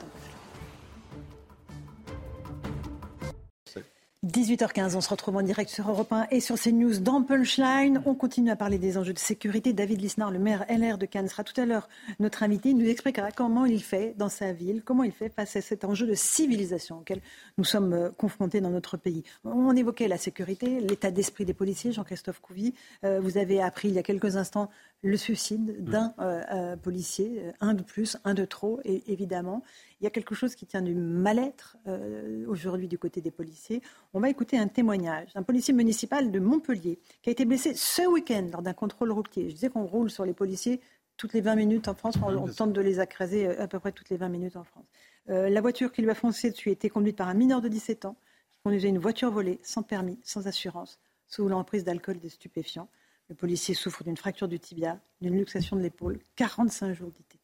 [4.23, 8.03] 18h15, on se retrouve en direct sur Europe 1 et sur CNews dans Punchline.
[8.05, 9.73] On continue à parler des enjeux de sécurité.
[9.73, 12.69] David Lisnard, le maire LR de Cannes, sera tout à l'heure notre invité.
[12.69, 15.85] Il nous expliquera comment il fait dans sa ville, comment il fait face à cet
[15.85, 17.19] enjeu de civilisation auquel
[17.57, 19.23] nous sommes euh, confrontés dans notre pays.
[19.43, 21.91] On évoquait la sécurité, l'état d'esprit des policiers.
[21.91, 24.69] Jean-Christophe Couvi, euh, vous avez appris il y a quelques instants
[25.03, 29.63] le suicide d'un euh, policier, un de plus, un de trop, et évidemment.
[29.99, 33.81] Il y a quelque chose qui tient du mal-être euh, aujourd'hui du côté des policiers.
[34.13, 38.01] On va écouter un témoignage d'un policier municipal de Montpellier qui a été blessé ce
[38.07, 39.49] week-end lors d'un contrôle routier.
[39.49, 40.81] Je disais qu'on roule sur les policiers
[41.17, 42.15] toutes les 20 minutes en France.
[42.23, 44.85] On, tente de les accraser euh, à peu près toutes les 20 minutes en France.
[45.29, 48.05] Euh, la voiture qui lui a foncé dessus était conduite par un mineur de 17
[48.05, 48.15] ans
[48.49, 52.89] qui conduisait une voiture volée sans permis, sans assurance, sous l'emprise d'alcool et de stupéfiants.
[53.31, 57.39] Le policier souffre d'une fracture du tibia, d'une luxation de l'épaule, 45 jours d'ITT.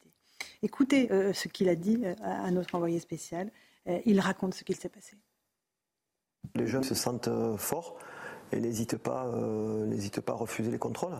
[0.61, 3.49] Écoutez euh, ce qu'il a dit euh, à notre envoyé spécial.
[3.87, 5.15] Euh, il raconte ce qu'il s'est passé.
[6.55, 7.97] Les jeunes se sentent forts
[8.51, 11.15] et n'hésitent pas, à refuser les contrôles.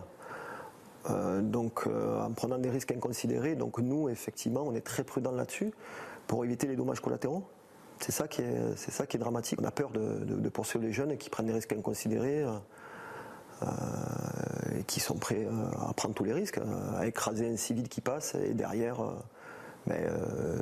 [1.44, 5.72] donc, en prenant des risques inconsidérés, donc nous, effectivement, on est très prudents là-dessus
[6.28, 7.48] pour éviter les dommages collatéraux.
[8.02, 9.60] C'est ça qui est dramatique.
[9.62, 12.44] On a peur de, poursuivre les jeunes qui prennent des risques inconsidérés.
[14.78, 15.48] Et qui sont prêts
[15.88, 16.60] à prendre tous les risques,
[16.98, 19.02] à écraser un civil qui passe et derrière
[19.88, 20.60] mais euh,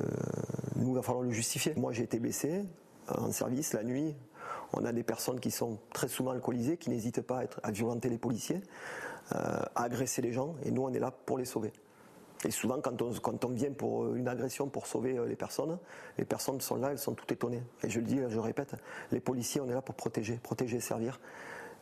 [0.75, 1.73] nous, il va falloir le justifier.
[1.75, 2.63] Moi, j'ai été blessé
[3.07, 4.15] en service la nuit.
[4.73, 8.17] On a des personnes qui sont très souvent alcoolisées, qui n'hésitent pas à, violenter les
[8.17, 8.61] policiers,
[9.33, 11.73] euh, à agresser les gens, et nous, on est là pour les sauver.
[12.43, 15.79] Et souvent, quand on, vient pour une agression pour sauver euh, les personnes,
[16.19, 17.63] les personnes sont là, elles sont toutes étonnées.
[17.83, 18.75] Et je le dis, je répète,
[19.11, 21.19] les policiers, on est là pour protéger, protéger et servir,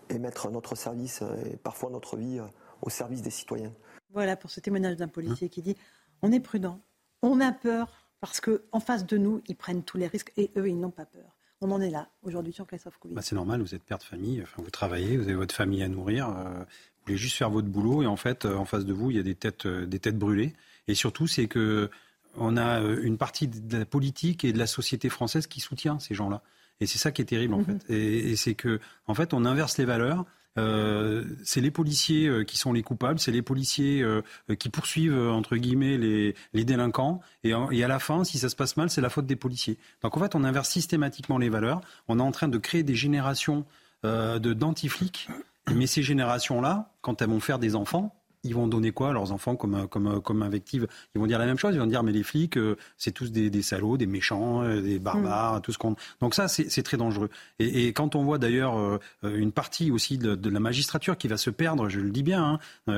[0.09, 2.39] et mettre notre service et parfois notre vie
[2.81, 3.73] au service des citoyens.
[4.11, 5.75] Voilà pour ce témoignage d'un policier qui dit
[6.21, 6.79] on est prudent,
[7.21, 10.69] on a peur parce qu'en face de nous, ils prennent tous les risques et eux,
[10.69, 11.35] ils n'ont pas peur.
[11.59, 14.41] On en est là aujourd'hui sur Christophe bah, C'est normal, vous êtes père de famille,
[14.41, 17.67] enfin, vous travaillez, vous avez votre famille à nourrir, euh, vous voulez juste faire votre
[17.67, 19.85] boulot et en fait, euh, en face de vous, il y a des têtes, euh,
[19.85, 20.53] des têtes brûlées.
[20.87, 21.89] Et surtout, c'est que
[22.35, 26.15] on a une partie de la politique et de la société française qui soutient ces
[26.15, 26.41] gens-là.
[26.79, 27.65] Et c'est ça qui est terrible en mhm.
[27.65, 27.93] fait.
[27.93, 30.25] Et, et c'est que, en fait, on inverse les valeurs.
[30.59, 34.21] Euh, c'est les policiers euh, qui sont les coupables, c'est les policiers euh,
[34.59, 38.55] qui poursuivent entre guillemets les, les délinquants, et, et, à la fin, si ça se
[38.55, 39.79] passe mal, c'est la faute des policiers.
[40.03, 41.81] Donc en fait, on inverse systématiquement les valeurs.
[42.07, 43.65] On est en train de créer des générations
[44.03, 45.29] de dentiflics,
[45.73, 48.13] mais ces générations-là, quand elles vont faire des enfants,
[48.43, 51.45] ils vont donner quoi à leurs enfants comme, comme, comme invective Ils vont dire la
[51.45, 54.05] même chose, ils vont dire mais les flics, euh, c'est tous des, des, salauds, des
[54.05, 55.61] méchants, euh, des barbares, mm.
[55.61, 55.95] tout ce qu'on...
[56.19, 57.29] Donc ça, c'est très dangereux.
[57.59, 61.27] Et, et, quand on voit d'ailleurs euh, une partie aussi de, de, la magistrature qui
[61.27, 62.93] va se perdre, je le dis bien, hein,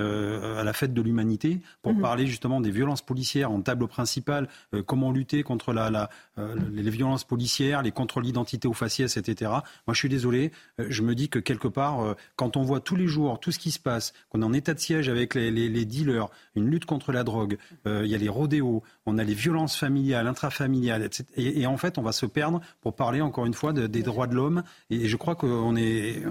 [0.60, 2.02] à la fête de l'humanité, pour mm.
[2.02, 4.50] parler justement des violences policières en tableau principal,
[4.86, 6.10] comment lutter contre la, la
[6.74, 9.52] les violences policières, les contrôles d'identité aux faciès, etc.
[9.88, 13.08] Moi, je suis désolé, je me dis que quelque part, quand on voit tous les
[13.08, 16.30] jours tout ce qui se passe, qu'on est en état de siège avec les, dealers,
[16.56, 19.78] une lutte contre la drogue, euh, il y a les rodéos, on a les violences
[19.78, 21.26] familiales, intrafamiliales, etc.
[21.36, 24.36] Et, en fait, on va se perdre pour parler encore une fois des droits de
[24.36, 24.64] l'homme.
[24.90, 26.24] Et je crois qu'on est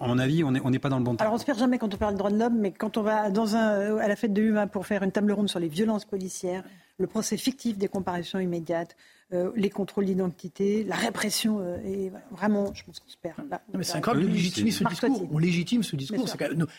[0.00, 1.22] à mon avis, on n'est pas dans le bon temps.
[1.22, 3.02] Alors on se perd jamais quand on parle de droits de l'homme, mais quand on
[3.02, 5.68] va dans un, à la fête de Huma pour faire une table ronde sur les
[5.68, 6.62] violences policières,
[6.98, 8.96] le procès fictif des comparaisons immédiates,
[9.34, 11.60] euh, les contrôles d'identité, la répression.
[11.60, 13.36] Euh, et vraiment, je pense qu'on se perd.
[13.82, 15.28] c'est incroyable de légitimer ce discours.
[15.30, 16.26] On légitime ce discours.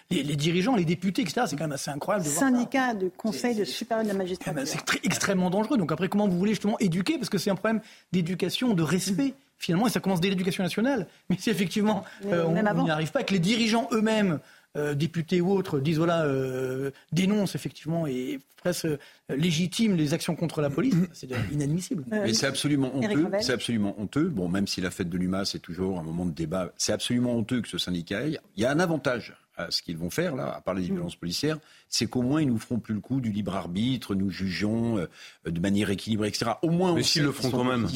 [0.09, 3.63] les, dirigeants, les députés, etc., c'est quand même assez incroyable de Syndicat de conseil de
[3.63, 4.51] supérieur de la magistrature.
[4.51, 5.77] Eh ben, c'est extrêmement dangereux.
[5.77, 7.17] Donc après, comment vous voulez justement éduquer?
[7.17, 7.81] Parce que c'est un problème
[8.11, 9.35] d'éducation, de respect.
[9.59, 11.05] Finalement, et ça commence dès l'éducation nationale.
[11.29, 14.39] Mais si effectivement, euh, on n'y arrive pas, que les dirigeants eux-mêmes
[14.77, 18.97] euh, députés ou autres disent voilà, euh, dénoncent effectivement et presque euh,
[19.29, 22.03] légitiment les actions contre la police, c'est inadmissible.
[22.11, 23.27] Mais c'est absolument honteux.
[23.41, 24.29] C'est absolument honteux.
[24.29, 27.35] Bon, même si la fête de l'UMA c'est toujours un moment de débat, c'est absolument
[27.35, 28.39] honteux que ce syndicat aille.
[28.57, 30.95] Il y a un avantage à ce qu'ils vont faire là, à parler des mm.
[30.95, 31.57] violences policières,
[31.89, 35.07] c'est qu'au moins ils nous feront plus le coup du libre arbitre, nous jugeons
[35.45, 36.51] de manière équilibrée, etc.
[36.61, 37.87] Au moins, Mais on le feront quand même.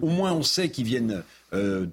[0.00, 1.22] Au moins, on sait qu'ils viennent
[1.54, 1.86] euh,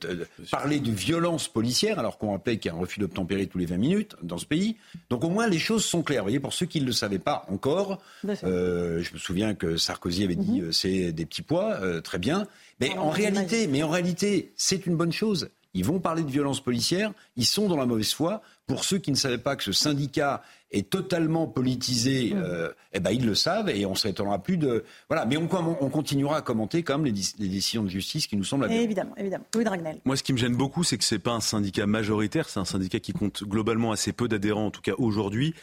[0.51, 3.65] parler de violence policière, alors qu'on rappelait qu'il y a un refus d'obtempérer tous les
[3.65, 4.78] 20 minutes dans ce pays.
[5.09, 6.22] Donc au moins les choses sont claires.
[6.22, 9.76] Vous voyez, pour ceux qui ne le savaient pas encore, euh, je me souviens que
[9.76, 10.67] Sarkozy avait dit mhm.
[10.67, 12.47] euh, c'est des petits pois, très bien.
[12.80, 15.49] Mais en réalité, mais en réalité, c'est une bonne chose.
[15.74, 18.41] Ils vont parler de violence policière, ils sont dans la mauvaise foi.
[18.70, 22.38] Pour ceux qui ne savaient pas que ce syndicat est totalement politisé, mmh.
[22.38, 25.26] euh, eh ben ils le savent et on ne s'étonnera plus de voilà.
[25.26, 25.49] Mais on,
[25.82, 28.80] on, continuera à commenter quand même les, les, décisions de justice qui nous semblent bien.
[28.80, 29.45] Évidemment, évidemment.
[29.55, 29.99] Louis Dragnel.
[30.05, 32.65] Moi, ce qui me gêne beaucoup, c'est que c'est pas un syndicat majoritaire, c'est un
[32.65, 35.55] syndicat qui compte globalement assez peu d'adhérents, en tout cas aujourd'hui,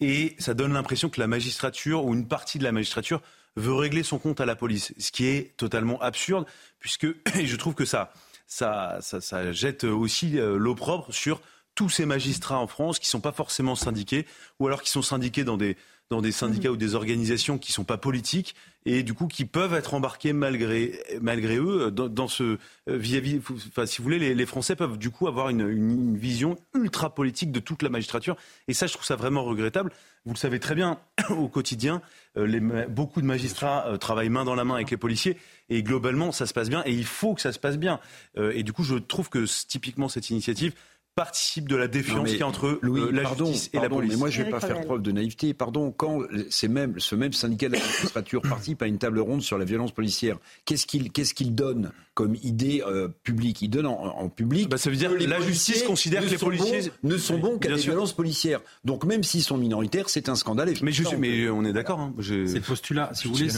[0.00, 3.20] et ça donne l'impression que la magistrature ou une partie de la magistrature
[3.56, 6.46] veut régler son compte à la police, ce qui est totalement absurde,
[6.78, 7.06] puisque
[7.44, 8.12] je trouve que ça,
[8.46, 11.40] ça, ça, jette aussi euh, l'opprobre sur
[11.74, 14.26] tous ces magistrats en France qui ne sont pas forcément syndiqués,
[14.58, 15.76] ou alors qui sont syndiqués dans des,
[16.12, 16.74] dans des syndicats mhm.
[16.74, 18.54] ou des organisations qui ne sont pas politiques
[18.84, 23.40] et du coup qui peuvent être embarqués malgré, malgré eux dans, ce euh, vis-à-vis.
[23.68, 27.52] Enfin, si vous voulez, les, Français peuvent du coup avoir une, une, vision ultra politique
[27.52, 28.36] de toute la magistrature
[28.68, 29.92] et ça, je trouve ça vraiment regrettable.
[30.26, 30.98] Vous le savez très bien,
[31.30, 32.02] au quotidien,
[32.36, 35.38] euh, les, beaucoup de magistrats euh, travaillent main dans la main avec les policiers
[35.70, 38.00] et globalement, ça se passe bien et il faut que ça se passe bien.
[38.36, 40.74] et du coup, je trouve que typiquement cette initiative
[41.14, 44.12] participe de la défiance qui entre euh, la justice et la police.
[44.12, 45.52] Mais moi, je ne vais pas faire preuve de naïveté.
[45.52, 46.20] Pardon, quand
[46.68, 49.92] même, ce même syndicat de la magistrature participe à une table ronde sur la violence
[49.92, 53.62] policière, qu'est-ce qu'il qu'est-ce qu'il donne comme idée euh, publique?
[53.62, 54.68] Il donne en, public.
[54.68, 57.70] Bah, ça veut dire que la justice considère que les policiers ne sont bons qu'à
[57.70, 58.60] la violence policière.
[58.84, 60.72] Donc même s'ils sont minoritaires, c'est un scandale.
[60.82, 62.00] Mais, je, mais on est d'accord.
[62.00, 62.14] Hein.
[62.20, 63.48] C'est le postulat, si vous voulez.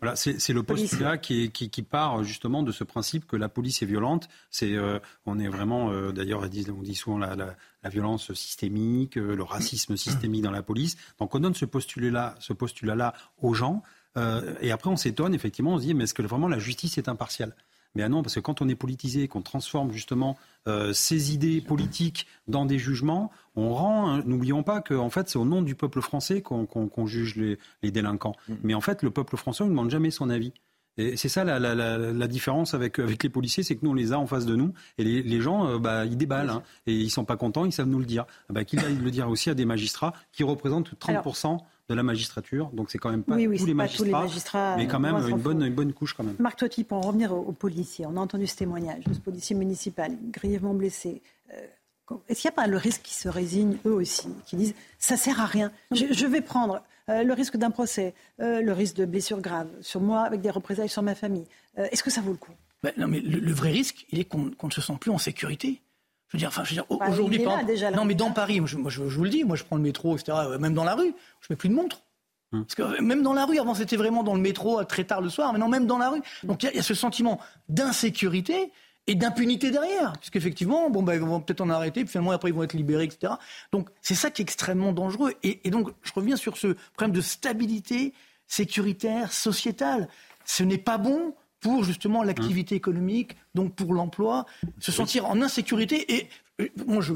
[0.00, 3.82] Voilà, c'est le postulat qui, qui, qui, part justement de ce principe que la police
[3.82, 4.28] est violente.
[4.50, 9.96] C'est, euh, on est vraiment, d'ailleurs, on dit souvent la, violence systémique, euh, le racisme
[9.96, 10.96] systémique dans la police.
[11.18, 13.82] Donc on donne ce postulat-là, ce postulat-là aux gens,
[14.16, 16.98] euh, et après on s'étonne effectivement, on se dit mais est-ce que vraiment la justice
[16.98, 17.54] est impartiale?
[17.94, 20.38] Mais ah non, parce que quand on est politisé, qu'on transforme justement
[20.68, 24.08] euh, ces idées politiques dans des jugements, on rend.
[24.08, 27.90] Hein, n'oublions pas que en fait, c'est au nom du peuple français qu'on juge les,
[27.90, 28.36] délinquants.
[28.48, 28.54] Mm.
[28.62, 30.52] Mais en fait, le peuple français ne demande jamais son avis.
[30.96, 34.18] Et c'est ça la, différence avec, avec les policiers, c'est que nous on les a
[34.18, 37.24] en face de nous et les, gens euh, bah, ils déballent hein, et ils sont
[37.24, 38.26] pas contents, ils savent nous le dire.
[38.48, 42.02] Ah bah, Qu'ils aillent le dire aussi à des magistrats qui représentent 30% de la
[42.04, 45.74] magistrature, donc c'est quand même pas, tous, les magistrats, mais quand même une bonne, une
[45.74, 46.36] bonne couche quand même.
[46.38, 49.56] Marc Toiti, pour en revenir aux, policiers, on a entendu ce témoignage de ce policier
[49.56, 51.20] municipal grièvement blessé.
[51.52, 51.66] Euh,
[52.28, 55.16] est-ce qu'il n'y a pas le risque qu'ils se résignent eux aussi, qui disent ça
[55.16, 56.80] sert à rien, je vais prendre
[57.10, 60.50] euh, le risque d'un procès, euh, le risque de blessures graves sur moi avec des
[60.50, 61.46] représailles sur ma famille.
[61.78, 62.52] Euh, est-ce que ça vaut le coup?
[62.82, 65.80] Ben, Non, mais le, vrai risque, il est qu'on ne se sent plus en sécurité.
[66.28, 67.44] Je veux dire, enfin, bah, aujourd'hui,
[67.94, 70.38] non, mais dans Paris, je, je, vous le dis, moi, je prends le métro, etc.
[70.60, 72.02] Même dans la rue, je mets plus de montre.
[72.52, 72.64] Hum.
[72.64, 75.28] Parce que même dans la rue, avant c'était vraiment dans le métro très tard le
[75.28, 76.20] soir, maintenant même dans la rue.
[76.42, 78.72] Donc il y, a ce sentiment d'insécurité
[79.06, 80.12] et d'impunité derrière.
[80.18, 83.04] Puisqu'effectivement, bon, bah, ils vont peut-être en arrêter, puis finalement, après, ils vont être libérés,
[83.04, 83.34] etc.
[83.72, 85.34] Donc, c'est ça qui est extrêmement dangereux.
[85.42, 88.14] Et, donc, je reviens sur ce problème de stabilité
[88.46, 90.08] sécuritaire, sociétale.
[90.44, 94.46] Ce n'est pas bon pour justement l'activité économique, donc pour l'emploi,
[94.78, 96.14] se sentir en insécurité.
[96.14, 96.28] Et
[96.60, 97.12] euh, moi, je,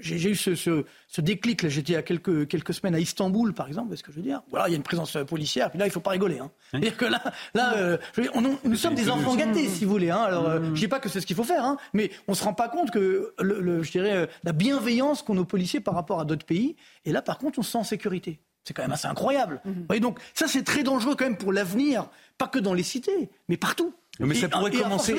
[0.00, 1.62] j'ai eu ce, ce, déclic.
[1.62, 3.92] Là, j'étais il y a quelques, quelques semaines à Istanbul, par exemple.
[3.92, 4.42] est ce que je veux dire?
[4.50, 5.70] Voilà, il y a une présence euh, policière.
[5.70, 6.38] Puis là, il faut pas rigoler.
[6.38, 6.50] Hein.
[6.70, 7.22] C'est-à-dire que là,
[7.54, 7.98] là, euh,
[8.64, 10.10] nous sommes des enfants gâtés, si vous voulez.
[10.10, 10.22] Hein.
[10.22, 12.44] Alors, euh, je dis pas que c'est ce qu'il faut faire, hein, mais on se
[12.44, 16.24] rend pas compte que, le, je dirais, la bienveillance qu'ont nos policiers par rapport à
[16.24, 16.76] d'autres pays.
[17.04, 18.40] Et là, par contre, on se sent en sécurité.
[18.64, 19.60] C'est quand même assez incroyable.
[19.92, 23.30] Et donc, ça, c'est très dangereux quand même pour l'avenir, pas que dans les cités,
[23.48, 23.94] mais partout.
[24.20, 25.16] Mais ça pourrait commencer,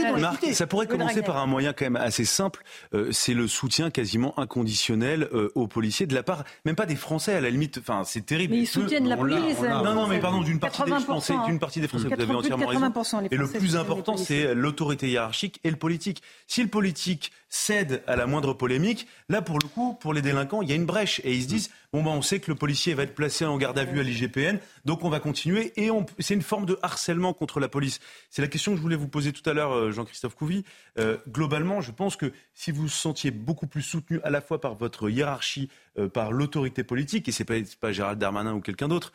[0.53, 2.63] ça pourrait commencer par un moyen quand même assez simple.
[2.93, 6.95] Euh, c'est le soutien quasiment inconditionnel euh, aux policiers de la part, même pas des
[6.95, 7.79] Français à la limite.
[7.79, 8.53] Enfin, c'est terrible.
[8.53, 9.59] Mais ils soutiennent la police.
[9.61, 12.67] Non, non, mais pardon, d'une partie des Français, d'une partie des Français, vous avez entièrement
[12.67, 12.93] raison.
[13.31, 16.21] Et le plus important, c'est l'autorité hiérarchique et le politique.
[16.47, 20.61] Si le politique cède à la moindre polémique, là pour le coup, pour les délinquants,
[20.61, 22.55] il y a une brèche et ils se disent bon ben on sait que le
[22.55, 25.89] policier va être placé en garde à vue à l'IGPN, donc on va continuer et
[26.19, 27.99] c'est une forme de harcèlement contre la police.
[28.29, 30.65] C'est la question que je voulais vous poser tout à l'heure, euh, Jean-Christophe Couvi.
[30.99, 34.59] Euh, globalement, je pense que si vous vous sentiez beaucoup plus soutenu à la fois
[34.59, 38.87] par votre hiérarchie, euh, par l'autorité politique, et c'est pas, pas Gérald Darmanin ou quelqu'un
[38.87, 39.13] d'autre,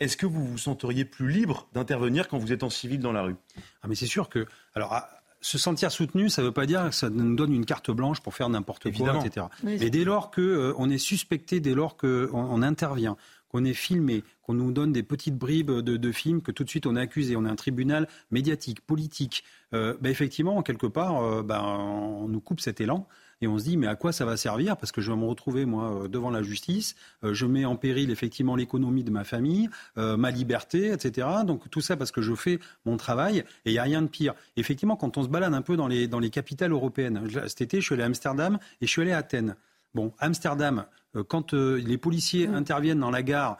[0.00, 3.22] est-ce que vous vous senteriez plus libre d'intervenir quand vous êtes en civil dans la
[3.22, 3.36] rue?
[3.82, 4.92] Ah mais c'est sûr que alors
[5.40, 8.20] se sentir soutenu, ça ne veut pas dire que ça nous donne une carte blanche
[8.20, 9.46] pour faire n'importe quoi, etc.
[9.62, 13.16] Mais dès lors qu'on euh, est suspecté, dès lors qu'on on intervient,
[13.48, 16.86] qu'on est filmé, qu'on nous donne des petites bribes de, films, que tout de suite
[16.86, 21.42] on est accusé, on a un tribunal médiatique, politique, euh, ben effectivement, quelque part, euh,
[21.42, 23.06] ben, on nous coupe cet élan
[23.40, 24.76] et on se dit mais à quoi ça va servir?
[24.76, 27.76] Parce que je vais me retrouver moi euh, devant la justice, euh, je mets en
[27.76, 31.28] péril effectivement l'économie de ma famille, euh, ma liberté, etc.
[31.46, 34.08] Donc tout ça parce que je fais mon travail et il n'y a rien de
[34.08, 34.34] pire.
[34.56, 37.80] Effectivement, quand on se balade un peu dans les, dans les capitales européennes, cet été
[37.80, 39.56] je suis allé à Amsterdam et je suis allé à Athènes.
[39.94, 40.84] Bon, Amsterdam,
[41.28, 42.54] quand les policiers mmh.
[42.54, 43.56] interviennent dans la gare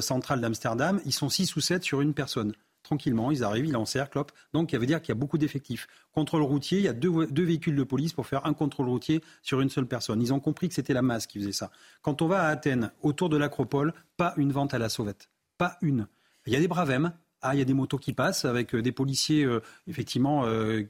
[0.00, 2.54] centrale d'Amsterdam, ils sont 6 ou 7 sur une personne
[2.86, 4.32] tranquillement, ils arrivent, ils encerclent, hop.
[4.52, 5.88] Donc, ça veut dire qu'il y a beaucoup d'effectifs.
[6.12, 9.22] Contrôle routier, il y a deux, deux, véhicules de police pour faire un contrôle routier
[9.42, 10.22] sur une seule personne.
[10.22, 11.70] Ils ont compris que c'était la masse qui faisait ça.
[12.02, 15.28] Quand on va à Athènes, autour de l'acropole, pas une vente à la sauvette.
[15.58, 16.06] Pas une.
[16.46, 17.12] Il y a des bravèmes.
[17.42, 20.84] Ah, il y a des motos qui passent avec euh, des policiers, euh, effectivement, euh,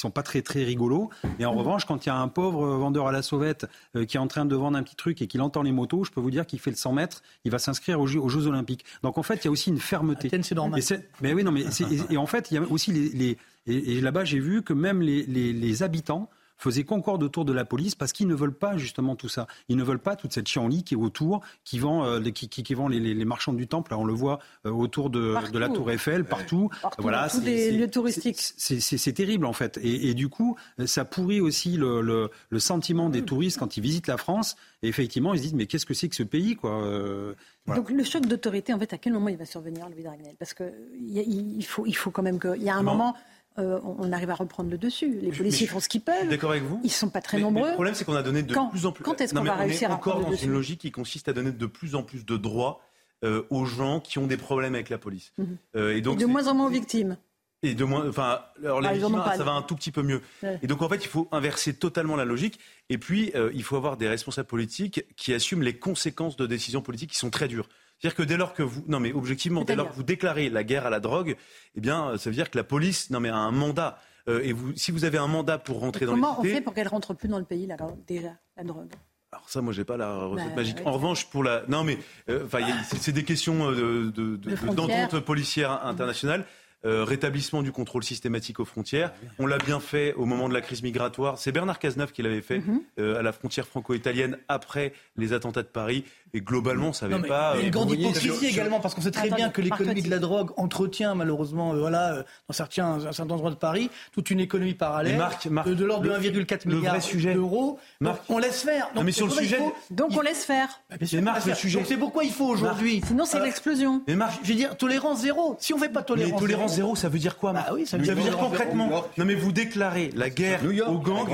[0.00, 1.10] qui sont pas très très rigolos.
[1.38, 3.66] Et en revanche, quand il y a un pauvre vendeur à la sauvette
[3.96, 6.04] euh, qui est en train de vendre un petit truc et qu'il entend les motos,
[6.04, 8.30] je peux vous dire qu'il fait le 100 mètres, il va s'inscrire aux, Jeux- aux
[8.30, 8.84] Jeux Olympiques.
[9.02, 10.28] Donc en fait, il y a aussi une fermeté.
[10.42, 10.78] c'est normal.
[10.78, 10.82] Et
[11.20, 13.36] mais oui, non, mais et, et en fait, il y a aussi les, les-
[13.66, 16.30] et, et là-bas, j'ai vu que même les, les- les habitants
[16.60, 19.46] faisaient concorde autour de la police parce qu'ils ne veulent pas justement tout ça.
[19.68, 22.48] Ils ne veulent pas toute cette chienlit qui est autour, qui vend, euh, les- qui,
[22.48, 23.94] qui- qui vend les, les- les marchands du temple.
[23.94, 26.70] On le voit euh, autour de, de la Tour Eiffel, partout.
[26.82, 28.36] Partout, voilà, tous c'est- les lieux touristiques.
[28.38, 29.78] c'est- terrible en fait.
[29.82, 30.56] Et, et du coup,
[30.86, 34.56] ça pourrit aussi le, le- le sentiment des touristes quand ils visitent la France.
[34.82, 37.34] Et effectivement, ils se disent mais qu'est-ce que c'est que ce pays quoi Euh,
[37.66, 37.80] voilà.
[37.80, 40.34] Donc le choc d'autorité, en fait, à quel moment il va survenir, Louis Dragnel?
[40.38, 40.64] Parce que
[40.98, 42.92] il y a- il faut, il faut quand même qu'il y a un Non.
[42.92, 43.14] moment,
[43.58, 45.18] euh, on arrive à reprendre le dessus.
[45.20, 46.28] Les policiers font ce qu'ils peuvent.
[46.28, 46.80] d'accord avec vous.
[46.84, 47.68] Ils sont pas très Mais- mais nombreux.
[47.68, 49.02] le problème, c'est qu'on a donné de Quand- plus en plus.
[49.04, 51.50] quand est-ce qu'on va réussir à encore dans dessus une logique qui consiste à donner
[51.52, 52.80] de plus en plus de droits
[53.22, 55.32] euh, aux gens qui ont des problèmes avec la police.
[55.36, 55.56] Mhm.
[55.76, 57.18] Euh, et Et donc, de moins en moins victimes.
[57.62, 60.22] et de moins, enfin, alors les Ah, victimes, ça va un tout petit peu mieux.
[60.42, 60.58] Ouais.
[60.62, 62.58] Et donc en fait, il faut inverser totalement la logique.
[62.88, 67.10] Et puis, il faut avoir des responsables politiques qui assument les conséquences de décisions politiques
[67.10, 67.68] qui sont très dures.
[68.00, 70.64] C'est-à-dire que dès lors que vous, non mais objectivement, dès lors que vous déclarez la
[70.64, 71.36] guerre à la drogue,
[71.74, 73.98] eh bien, ça veut dire que la police, non mais a un mandat.
[74.28, 76.54] Euh, et vous, si vous avez un mandat pour rentrer dans les Comment on cités,
[76.56, 78.90] fait pour qu'elle rentre plus dans le pays, là, alors, déjà, la drogue?
[79.32, 80.78] Alors ça, moi, j'ai pas la recette Bah, magique.
[80.78, 80.86] ouais.
[80.86, 81.98] En revanche, pour la, non mais,
[82.28, 82.46] euh,
[82.84, 83.74] c'est des questions euh,
[84.06, 84.74] de- de- de- frontières.
[85.08, 86.46] d'entente policière internationale.
[86.86, 89.12] euh, rétablissement du contrôle systématique aux frontières.
[89.38, 91.36] On l'a bien fait au moment de la crise migratoire.
[91.36, 92.80] C'est Bernard Cazeneuve qui l'avait fait Mhm.
[92.98, 96.06] euh, à la frontière franco-italienne après les attentats de Paris.
[96.32, 97.52] Et globalement, ça n'avait pas.
[97.56, 100.02] il y a une euh, grande hypocrisie également, parce qu'on sait très bien que l'économie
[100.02, 103.90] de la drogue entretient malheureusement, euh, voilà, euh, dans certains, un certain endroit de Paris,
[104.12, 106.96] toute une économie parallèle Marc, Marc, de, de l'ordre de le- 1,4 le milliard
[107.34, 107.78] d'euros.
[108.00, 108.88] Donc, Marc- on laisse faire.
[108.94, 110.68] Non, mais sur le sujet- faut- Donc on laisse faire.
[110.90, 113.02] Bah, sûr, Mais Marc, le sujet- Donc c'est pourquoi il faut aujourd'hui.
[113.06, 114.02] Sinon, c'est euh, l'explosion.
[114.06, 115.56] Mais Marc, je veux dire, tolérance zéro.
[115.58, 117.86] Si on fait pas Mais tolérance, tolérance zéro, ça veut dire quoi Marc Bah oui,
[117.86, 119.04] ça ça veut dire tolérance concrètement.
[119.18, 121.26] Non mais vous déclarez la guerre aux gangs.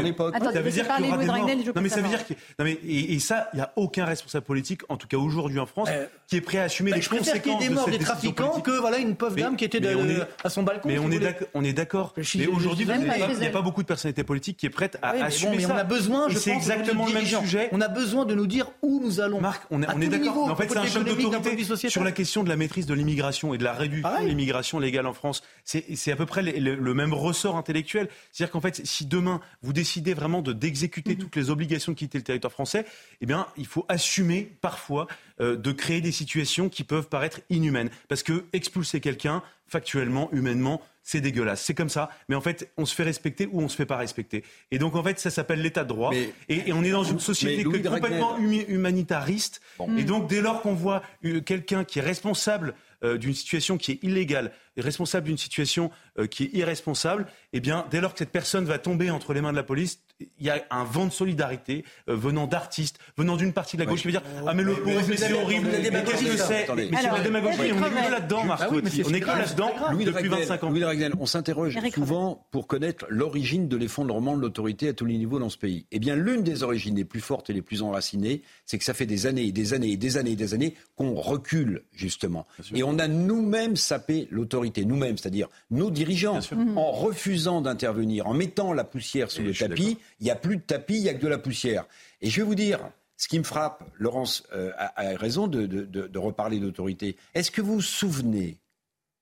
[0.53, 2.65] ça veut dire parler qu'il y aura des Non mais ça veut dire que non
[2.65, 5.89] mais et, ça, il y a aucun responsable politique, en tout cas aujourd'hui en France,
[5.93, 7.69] Euh, qui est prêt à assumer Bah, les je préfère qu'il y ait conséquences des
[7.69, 8.65] de morts cette des trafiquants politique.
[8.65, 10.89] que voilà une pauvre Mais- dame qui était de- est- à son balcon.
[10.89, 12.13] Mais si on est on est d'accord.
[12.37, 15.13] Mais aujourd'hui, il n'y a pas beaucoup de personnalités politiques qui est prête à Ah
[15.15, 15.75] oui, mais assumer bon, mais ça.
[15.75, 17.69] on a besoin, je c'est pense, exactement le même sujet.
[17.73, 19.41] On a besoin de nous dire où nous allons.
[19.41, 20.51] Marc, on est, on d'accord.
[20.51, 22.95] En fait, c'est un de choc de d'autorité sur la question de la maîtrise de
[22.95, 24.25] l'immigration et de la réduction Pareil.
[24.25, 25.43] de l'immigration légale en France.
[25.65, 28.09] C'est à peu près le, même ressort intellectuel.
[28.33, 31.19] C'est-à-dire qu'en fait, si demain vous décidez vraiment de d'exécuter Mhm.
[31.19, 32.85] toutes les obligations de quitter le territoire français,
[33.21, 35.07] eh bien, il faut assumer parfois
[35.41, 37.89] euh, de créer des situations qui peuvent paraître inhumaines.
[38.09, 41.63] Parce que expulser quelqu'un, factuellement, humainement, c'est dégueulasse.
[41.63, 42.11] C'est comme ça.
[42.29, 44.45] Mais en fait, on se fait respecter ou on se fait pas respecter.
[44.71, 46.11] Et donc, en fait, ça s'appelle l'état de droit.
[46.11, 48.37] Mais- et, et on est dans une société complètement
[48.69, 49.63] humanitariste.
[49.97, 52.75] Et donc, dès lors qu'on voit euh, quelqu'un qui est responsable
[53.05, 57.87] euh, d'une situation qui est illégale, responsable d'une situation euh, qui est irresponsable, eh bien,
[57.91, 60.51] dès lors que cette personne va tomber entre les mains de la police, il y
[60.51, 64.09] a un vent de solidarité euh, venant d'artistes, venant d'une partie de la gauche qui
[64.09, 66.47] veut dire Ah, mais le pauvre, mais mais c'est horrible, mais ça.
[66.47, 66.89] c'est Attendez.
[66.91, 69.73] Mais c'est la démagogie, on est que là-dedans, Marc Ah c'est On est que là-dedans
[69.93, 70.71] depuis Dragnel, 25 ans.
[70.71, 75.19] Louis Dragnel, on s'interroge souvent pour connaître l'origine de l'effondrement de l'autorité à tous les
[75.19, 75.87] niveaux dans ce pays.
[75.91, 78.95] Eh bien, l'une des origines les plus fortes et les plus enracinées, c'est que ça
[78.95, 82.47] fait des années et des années et des années et des années qu'on recule, justement.
[82.75, 86.41] Et on a nous-mêmes sapé l'autorité, nous-mêmes, c'est-à-dire nos dirigeants,
[86.77, 89.99] en refusant d'intervenir, en mettant la poussière sous le tapis.
[90.21, 91.85] Il n'y a plus de tapis, il n'y a que de la poussière.
[92.23, 92.81] Et je vais vous dire,
[93.17, 97.17] ce qui me frappe, Laurence euh, a, a raison de, de- de- de reparler d'autorité.
[97.35, 98.57] Est-ce que vous vous souvenez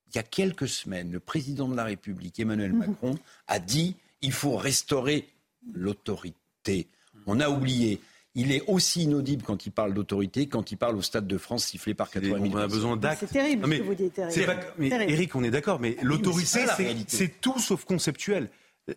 [0.08, 3.16] il y a quelques semaines, le président de la République, Emmanuel Macron,
[3.48, 5.26] a dit il faut restaurer
[5.72, 6.86] l'autorité.
[7.26, 8.00] On a oublié.
[8.36, 11.66] Il est aussi inaudible quand il parle d'autorité, quand il parle au Stade de France
[11.66, 13.20] sifflé par 80 000 On a besoin d'actes.
[13.20, 14.46] C'est terrible Non, mais ce que vous dites, Eric.
[14.46, 14.88] Pas- mais.
[15.12, 17.16] Eric, on est d'accord, mais l'autorité, c'est ça, la c'est- réalité.
[17.16, 18.50] c'est tout sauf conceptuel.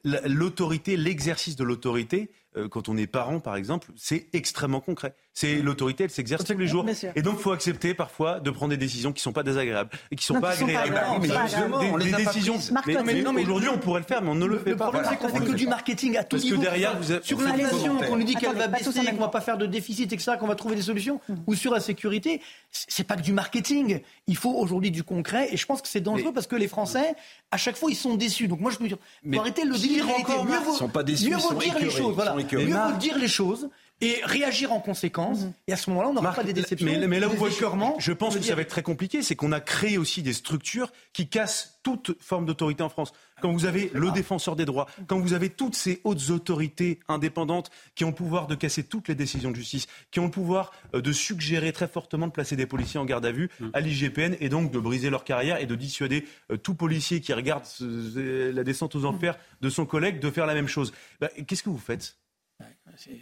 [0.03, 5.13] La- L'autorité, l'exercice de l'autorité, euh, quand on est parent, par exemple, c'est extrêmement concret.
[5.33, 6.83] C'est l'autorité, elle s'exerce tous les jours.
[7.15, 9.91] Et donc, il faut accepter parfois de prendre des décisions qui ne sont pas désagréables
[10.09, 11.21] et qui ne sont Non, pas qui sont pas agréables.
[11.21, 12.57] des, décisions.
[12.85, 12.95] mais
[13.43, 14.85] aujourd'hui, on pourrait le faire, mais on ne le fait Le pas.
[14.89, 16.61] problème, c'est qu'on fait que du marketing à tout Parce que niveau.
[16.63, 19.29] derrière, vous avez- sur l'inflation, qu'on nous dit qu'elle va baisser, qu'on va temps.
[19.29, 23.03] pas faire de déficit, etc., qu'on va trouver des solutions, ou sur la sécurité, c'est
[23.05, 24.01] pas que du marketing.
[24.27, 27.13] Il faut aujourd'hui du concret, et je pense que c'est dangereux parce que les Français,
[27.51, 28.47] à chaque fois, ils sont déçus.
[28.47, 28.97] Donc moi, je peux dire,
[29.37, 29.75] arrêter le
[30.19, 32.13] encore, Mieux vaut, ils sont pas déçus, mieux ils vaut sont dire les choses.
[32.15, 32.35] Voilà.
[32.47, 32.65] Écœurés.
[32.65, 33.69] Mieux dire les choses
[33.99, 35.45] et réagir en conséquence.
[35.67, 36.85] Et à ce moment-là, on n'aura pas des déceptions.
[36.85, 37.55] Mais, mais là, vous voyez,
[37.97, 39.23] je pense que ça va être très compliqué.
[39.23, 43.11] C'est qu'on a créé aussi des structures qui cassent toute forme d'autorité en France.
[43.41, 47.71] Quand vous avez le défenseur des droits, quand vous avez toutes ces hautes autorités indépendantes
[47.95, 50.71] qui ont le pouvoir de casser toutes les décisions de justice, qui ont le pouvoir
[50.93, 54.35] euh, de suggérer très fortement de placer des policiers en garde à vue à l'IGPN
[54.39, 58.63] et donc de briser leur carrière et de dissuader euh, tout policier qui regarde la
[58.63, 60.93] descente aux enfers de son collègue de faire la même chose.
[61.21, 62.17] Bah, Qu'est-ce que vous faites?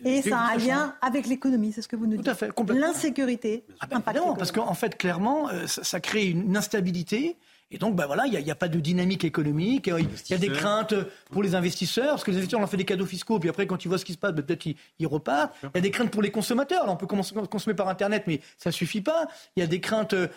[0.04, 2.26] Et ça a un lien avec l'économie, c'est ce que vous nous dites.
[2.26, 2.88] Tout à fait, complètement.
[2.88, 3.64] L'insécurité.
[3.80, 7.38] Ah ben, évidemment, parce qu'en fait, clairement, euh, ça, ça crée une instabilité.
[7.72, 9.88] Et donc, bah voilà, il n'y a, pas de dynamique économique.
[9.88, 10.94] euh, Il y a des craintes
[11.32, 13.66] pour les investisseurs, parce que les investisseurs, on leur fait des cadeaux fiscaux, puis après,
[13.66, 15.56] quand ils voient ce qui se passe, bah, peut-être ils, ils repartent.
[15.64, 16.86] Il y a des craintes pour les consommateurs.
[16.86, 19.28] Là, on peut commencer à consommer par Internet, mais ça suffit pas.
[19.56, 20.28] Il y a des craintes euh,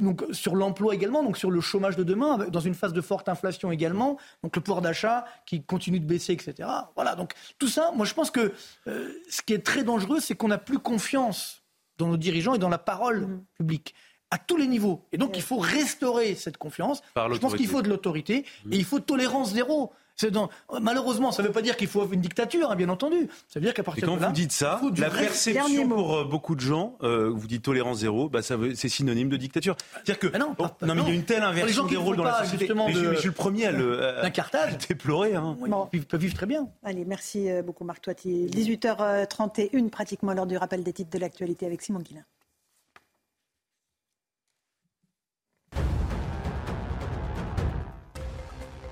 [0.00, 3.28] donc, sur l'emploi également, donc sur le chômage de demain, dans une phase de forte
[3.28, 4.18] inflation également.
[4.42, 6.68] Donc, le pouvoir d'achat qui continue de baisser, etc.
[6.96, 8.52] Voilà, donc tout ça, moi, je pense que
[8.88, 11.62] euh, ce qui est très dangereux, c'est qu'on n'a plus confiance
[11.98, 13.94] dans nos dirigeants et dans la parole publique
[14.34, 15.02] à tous les niveaux.
[15.12, 17.02] Et donc, il faut restaurer cette confiance.
[17.14, 18.38] Par Je pense qu'il faut de l'autorité
[18.70, 19.92] et il faut tolérance zéro.
[20.30, 20.50] Dans-
[20.80, 23.28] Malheureusement, ça ne veut pas dire qu'il faut une dictature, hein, bien entendu.
[23.48, 25.00] Ça veut dire qu'à Et partir quand de là, vous dites ça, il faut du
[25.00, 28.74] la perception pour euh, beaucoup de gens, euh, vous dites tolérance zéro, bah, ça veut-
[28.74, 29.74] c'est synonyme de dictature.
[29.96, 31.88] C'est-dire que non, pas- non, mais il y a une telle Pour les inversion gens
[31.88, 32.66] qui des rôles dans la société.
[32.68, 34.74] je, de- mais je suis le premier à le à- d'un cartage.
[34.74, 35.34] à déplorer.
[35.34, 35.56] Hein.
[35.92, 36.68] Ils peuvent vivre très bien.
[36.84, 38.46] Allez, merci euh, beaucoup Marc Toiti.
[38.46, 42.22] 18h31, pratiquement l'heure du rappel des titres de l'actualité avec Simon Guillain.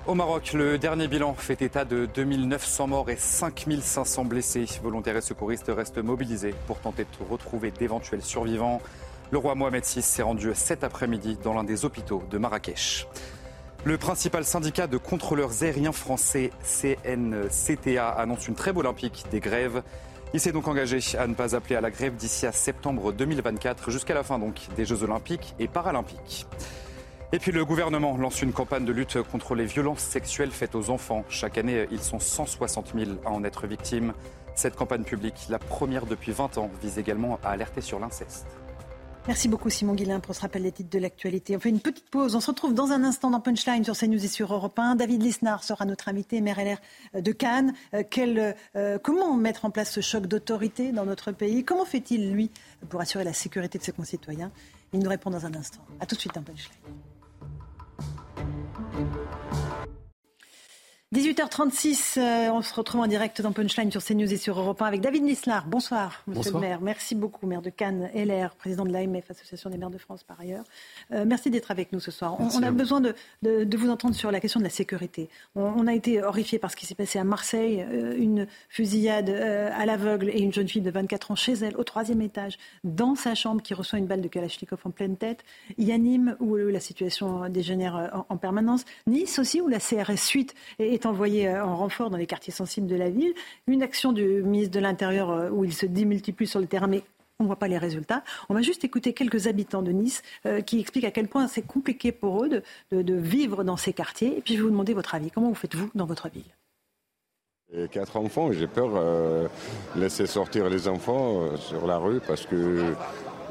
[0.07, 4.65] Au Maroc, le dernier bilan fait état de 2900 morts et 5500 blessés.
[4.81, 8.81] Volontaires et secouristes restent mobilisés pour tenter de retrouver d'éventuels survivants.
[9.29, 13.07] Le roi Mohamed VI s'est rendu cet après-midi dans l'un des hôpitaux de Marrakech.
[13.85, 19.83] Le principal syndicat de contrôleurs aériens français, CNCTA, annonce une trêve olympique des grèves.
[20.33, 23.91] Il s'est donc engagé à ne pas appeler à la grève d'ici à septembre 2024,
[23.91, 26.47] jusqu'à la fin donc des Jeux olympiques et paralympiques.
[27.33, 30.89] Et puis le gouvernement lance une campagne de lutte contre les violences sexuelles faites aux
[30.89, 31.23] enfants.
[31.29, 34.13] Chaque année, ils sont 160 000 à en être victimes.
[34.53, 38.47] Cette campagne publique, la première depuis 20 ans, vise également à alerter sur l'inceste.
[39.27, 41.55] Merci beaucoup Simon Guillain pour ce rappel des titres de l'actualité.
[41.55, 42.35] On fait une petite pause.
[42.35, 44.95] On se retrouve dans un instant dans Punchline sur CNews et sur Europe 1.
[44.95, 47.73] David Lisnard sera notre invité, maire LR de Cannes.
[47.93, 48.03] Euh,
[48.75, 51.63] euh, comment mettre en place ce choc d'autorité dans notre pays?
[51.63, 52.51] Comment fait-il, lui,
[52.89, 54.51] pour assurer la sécurité de ses concitoyens?
[54.91, 55.79] Il nous répond dans un instant.
[56.01, 57.10] A tout de suite dans Punchline.
[61.13, 64.85] 18h36, euh, on se retrouve en direct dans Punchline sur CNews et sur Europe 1
[64.85, 65.65] avec David Nislar.
[65.67, 66.63] Bonsoir, monsieur Bonsoir.
[66.63, 66.79] le maire.
[66.81, 70.39] Merci beaucoup, maire de Cannes, LR, président de l'AMF, Association des maires de France par
[70.39, 70.63] ailleurs.
[71.11, 72.37] Euh, merci d'être avec nous ce soir.
[72.39, 75.27] On, a besoin de, de- de vous entendre sur la question de la sécurité.
[75.55, 79.29] On, on a été horrifiés par ce qui s'est passé à Marseille, euh, une fusillade
[79.29, 83.15] à l'aveugle et une jeune fille de 24 ans chez elle, au troisième étage, dans
[83.15, 85.43] sa chambre, qui reçoit une balle de Kalachnikov en pleine tête.
[85.77, 88.85] Il y a Nîmes, où la situation dégénère en, en permanence.
[89.07, 92.53] Nice aussi, où la CRS Suite est, est envoyée euh, en renfort dans les quartiers
[92.53, 93.33] sensibles de la ville.
[93.67, 97.03] Une action du ministre de l'Intérieur euh, où il se démultiplie sur le terrain, mais
[97.39, 98.23] on ne voit pas les résultats.
[98.49, 101.63] On va juste écouter quelques habitants de Nice euh, qui expliquent à quel point c'est
[101.63, 104.37] compliqué pour eux de, de- de vivre dans ces quartiers.
[104.37, 105.31] Et puis je vais vous demander votre avis.
[105.31, 106.43] Comment vous faites-vous dans votre ville?
[107.73, 109.47] J'ai quatre enfants, j'ai peur euh,
[109.95, 112.93] laisser sortir les enfants euh, sur la rue parce que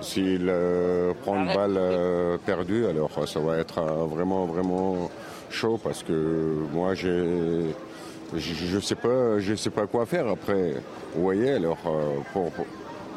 [0.03, 5.11] s'ils euh, prennent une balle euh, perdue, alors ça va être euh, vraiment, vraiment
[5.51, 6.13] chaud parce que
[6.73, 7.75] moi, j'ai,
[8.37, 10.75] je sais, pas- je sais pas quoi faire après.
[11.15, 12.51] Vous voyez, alors euh, pour,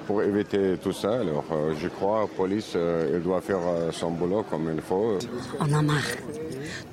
[0.07, 3.59] pour, éviter tout ça, alors euh, je crois la police, euh, elle doit faire
[3.91, 5.17] son boulot comme il faut.
[5.59, 6.01] On a marre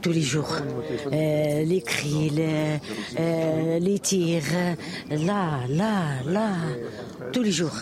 [0.02, 0.52] tous les jours.
[1.10, 4.42] Les cris, les, les tirs,
[5.10, 5.92] là, là,
[6.26, 6.48] là,
[7.32, 7.76] tous les jours.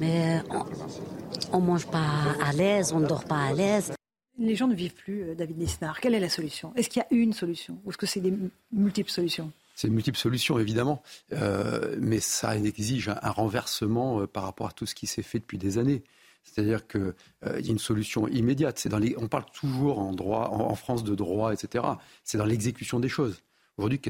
[0.00, 3.92] Mais on, on mange pas à l'aise, on dort pas à l'aise.
[4.38, 6.00] Les gens ne vivent plus, euh, David Nisnar.
[6.00, 6.72] Quelle est la solution?
[6.76, 7.78] Est-ce qu'il y a une solution?
[7.84, 8.32] Ou est-ce que c'est des
[8.72, 9.50] multiples solutions?
[9.74, 11.02] C'est une multiple solution, évidemment,
[11.32, 15.38] Euh, mais ça exige un, renversement euh, par rapport à tout ce qui s'est fait
[15.38, 16.02] depuis des années.
[16.44, 18.88] C'est-à-dire qu'il y a une solution immédiate.
[19.18, 21.84] On parle toujours en, droit, en France de droit, etc.
[22.24, 23.42] C'est dans l'exécution des choses.
[23.78, 24.00] Aujourd'hui,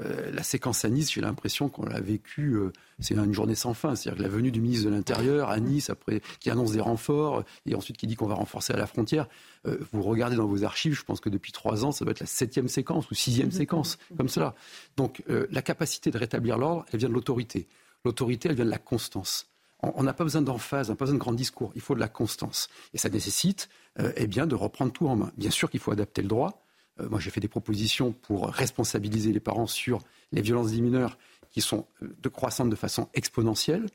[0.00, 3.74] euh, la séquence à Nice, j'ai l'impression qu'on l'a vécue, euh, c'est une journée sans
[3.74, 3.94] fin.
[3.94, 7.44] C'est-à-dire que la venue du ministre de l'Intérieur à Nice, après, qui annonce des renforts,
[7.66, 9.28] et ensuite qui dit qu'on va renforcer à la frontière.
[9.66, 12.20] Euh, vous regardez dans vos archives, je pense que depuis trois ans, ça doit être
[12.20, 14.54] la septième séquence ou sixième séquence, comme cela.
[14.96, 17.68] Donc euh, la capacité de rétablir l'ordre, elle vient de l'autorité.
[18.06, 19.48] L'autorité, elle vient de la constance.
[19.82, 21.72] On n'a pas besoin d'emphase, on n'a pas besoin de grands discours.
[21.74, 22.68] Il faut de la constance.
[22.92, 23.70] Et ça nécessite
[24.16, 25.32] eh bien, de reprendre tout en main.
[25.38, 26.62] Bien sûr qu'il faut adapter le droit.
[27.00, 30.00] Euh, moi, j'ai fait des propositions pour responsabiliser les parents sur
[30.32, 31.18] les violences des mineurs
[31.50, 33.86] qui sont de croissantes de façon exponentielle,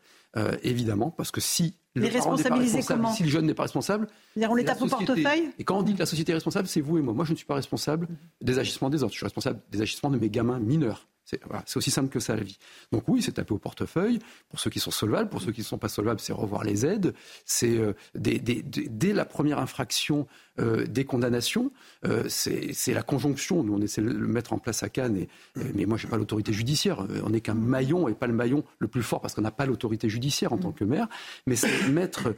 [0.61, 4.07] évidemment, parce que si les responsabiliser comment Si le jeune n'est pas responsable.
[4.37, 5.51] On les tape au portefeuille?
[5.57, 7.13] Et quand on dit que la société est responsable, c'est vous et moi.
[7.13, 8.07] Moi, je ne suis pas responsable
[8.41, 9.13] des agissements des autres.
[9.13, 11.07] Je suis responsable des agissements de mes gamins mineurs.
[11.25, 12.59] C'est aussi simple que ça la vie.
[12.91, 14.19] Donc oui, c'est taper au portefeuille.
[14.49, 16.85] Pour ceux qui sont solvables, pour ceux qui ne sont pas solvables, c'est revoir les
[16.85, 17.15] aides.
[17.45, 20.27] C'est euh, dès la première infraction
[20.59, 21.71] euh, des condamnations,
[22.05, 23.63] euh, c'est la conjonction.
[23.63, 25.29] Nous, on essaie de le mettre en place à Cannes, et,
[25.73, 27.05] mais moi, je n'ai pas l'autorité judiciaire.
[27.23, 29.65] On n'est qu'un maillon et pas le maillon le plus fort parce qu'on n'a pas
[29.65, 31.07] l'autorité judiciaire en tant que maire.
[31.47, 32.35] Mais c'est mettre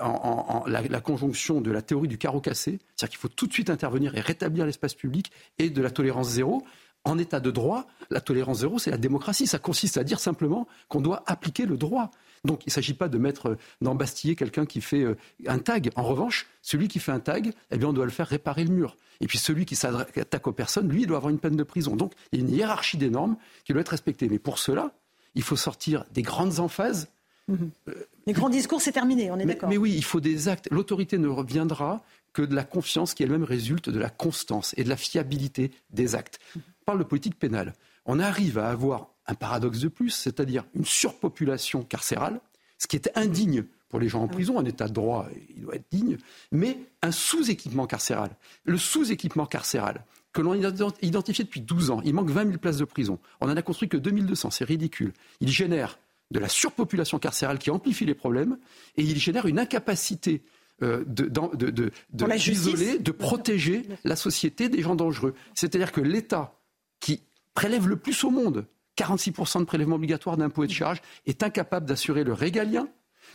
[0.00, 3.70] en, la, conjonction de la théorie du carreau cassé, c'est-à-dire qu'il faut tout de suite
[3.70, 6.62] intervenir et rétablir l'espace public et de la tolérance zéro
[7.04, 9.46] en état de droit, la tolérance zéro, c'est la démocratie.
[9.46, 12.10] Ça consiste à dire simplement qu'on doit appliquer le droit.
[12.44, 15.16] Donc il ne s'agit pas de mettre, euh, d'embastiller quelqu'un qui fait euh,
[15.46, 15.90] un tag.
[15.96, 18.70] En revanche, celui qui fait un tag, eh bien, on doit le faire réparer le
[18.70, 18.96] mur.
[19.20, 21.96] Et puis celui qui s'attaque aux personnes, lui, il doit avoir une peine de prison.
[21.96, 24.28] Donc il y a une hiérarchie des normes qui doit être respectée.
[24.28, 24.92] Mais pour cela,
[25.34, 27.08] il faut sortir des grandes emphases.
[27.48, 27.70] Mhm.
[28.26, 29.68] Les grands discours, c'est terminé, on est d'accord.
[29.68, 30.68] Mais oui, il faut des actes.
[30.70, 32.02] L'autorité ne reviendra
[32.34, 36.14] que de la confiance qui elle-même résulte de la constance et de la fiabilité des
[36.14, 36.38] actes
[36.88, 37.74] parle de politique pénale,
[38.06, 42.40] on arrive à avoir un paradoxe de plus, c'est-à-dire une surpopulation carcérale,
[42.78, 45.64] ce qui est indigne pour les gens en ah prison, un état de droit, il
[45.64, 46.16] doit être digne,
[46.50, 48.30] mais un sous-équipement carcéral.
[48.64, 50.02] Le sous-équipement carcéral,
[50.32, 53.18] que l'on a identifié depuis 12 ans, il manque 20 000 places de prison.
[53.42, 55.12] On en a construit que 2200, c'est ridicule.
[55.40, 55.98] Il génère
[56.30, 58.56] de la surpopulation carcérale qui amplifie les problèmes
[58.96, 60.42] et il génère une incapacité
[60.82, 65.34] euh, de, de, de, de protéger la société des gens dangereux.
[65.54, 66.54] C'est-à-dire que l'État
[67.00, 67.22] qui
[67.54, 68.66] prélève le plus au monde,
[68.96, 72.88] 46% de prélèvement obligatoire d'impôts et de charges, est incapable d'assurer le régalien.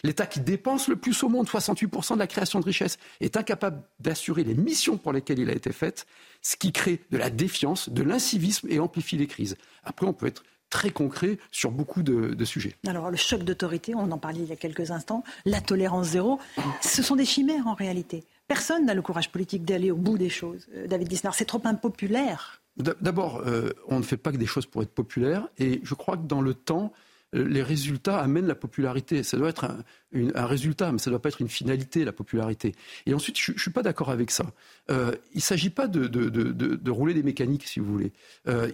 [0.04, 3.84] L'État qui dépense le plus au monde, 68% de la création de richesse, est incapable
[4.00, 6.06] d'assurer les missions pour lesquelles il a été fait,
[6.42, 9.56] ce qui crée de la défiance, de l'incivisme et amplifie les crises.
[9.84, 12.76] Après, on peut être très concret sur beaucoup de, sujets.
[12.88, 16.40] Alors le choc d'autorité, on en parlait il y a quelques instants, la tolérance zéro,
[16.82, 18.24] ce sont des chimères en réalité.
[18.48, 20.68] Personne n'a le courage politique d'aller au bout des choses.
[20.76, 22.63] Euh, David Lisnard, c'est trop impopulaire.
[22.78, 26.18] D'abord, euh, on ne fait pas que des choses pour être populaire, et je crois
[26.18, 26.92] que dans le temps,
[27.36, 29.22] euh, les résultats amènent la popularité.
[29.22, 32.74] Ça doit être un, résultat, mais ça ne doit pas être une finalité, la popularité.
[33.06, 34.46] Et ensuite, je ne suis pas d'accord avec ça.
[34.92, 38.12] Euh, il ne s'agit pas de, rouler des mécaniques, si vous voulez.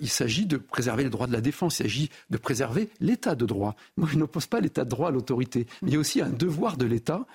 [0.02, 1.80] il s'agit de préserver les droits de la défense.
[1.80, 3.76] Il s'agit de préserver l'état de droit.
[3.96, 5.66] Moi, je n'oppose pas l'état de droit à l'autorité.
[5.82, 7.26] Mais il y a aussi un devoir de l'État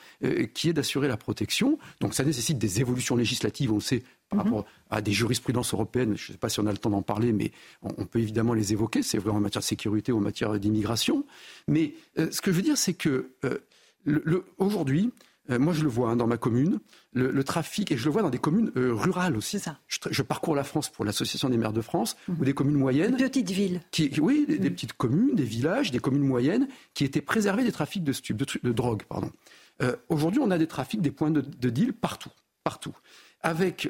[0.52, 1.78] qui est d'assurer la protection.
[2.00, 4.52] Donc ça nécessite des évolutions législatives, on sait, par mhm.
[4.52, 6.16] rapport à des jurisprudences européennes.
[6.16, 7.52] Je ne sais pas si on a le temps d'en parler, mais
[7.82, 9.02] on, peut évidemment les évoquer.
[9.02, 11.24] C'est vrai en matière de sécurité ou en matière d'immigration.
[11.68, 13.58] Mais euh, ce que je veux dire, c'est que euh,
[14.58, 15.10] aujourd'hui,
[15.50, 16.80] euh, moi, je le vois hein, dans ma commune,
[17.12, 19.58] le, trafic, et je le vois dans des communes rurales aussi.
[19.58, 19.78] Ça.
[19.88, 22.36] Je, parcours la France pour l'Association des maires de France, mhm.
[22.40, 23.16] ou des communes moyennes.
[23.16, 23.80] Des petites villes.
[23.90, 24.70] Qui, oui, des, mhm.
[24.70, 28.72] petites communes, des villages, des communes moyennes, qui étaient préservées des trafics de, de, de
[28.72, 29.02] drogue.
[29.08, 29.30] Pardon.
[30.08, 32.30] Aujourd'hui, on a des trafics, des points de, de deal partout.
[32.62, 32.94] Partout.
[33.44, 33.88] Avec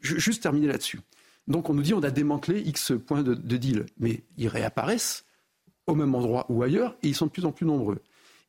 [0.00, 1.00] juste terminer là-dessus.
[1.48, 5.24] Donc on nous dit on a démantelé X points de, deal, mais ils réapparaissent
[5.86, 7.98] au même endroit ou ailleurs et ils sont de plus en plus nombreux.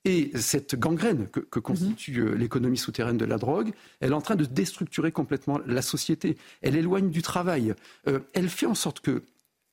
[0.06, 4.35] Et cette gangrène que, constitue euh, l'économie souterraine de la drogue, elle est en train
[4.35, 6.38] de déstructurer complètement la société.
[6.61, 7.73] Elle éloigne du travail.
[8.07, 9.23] Euh, elle fait en sorte que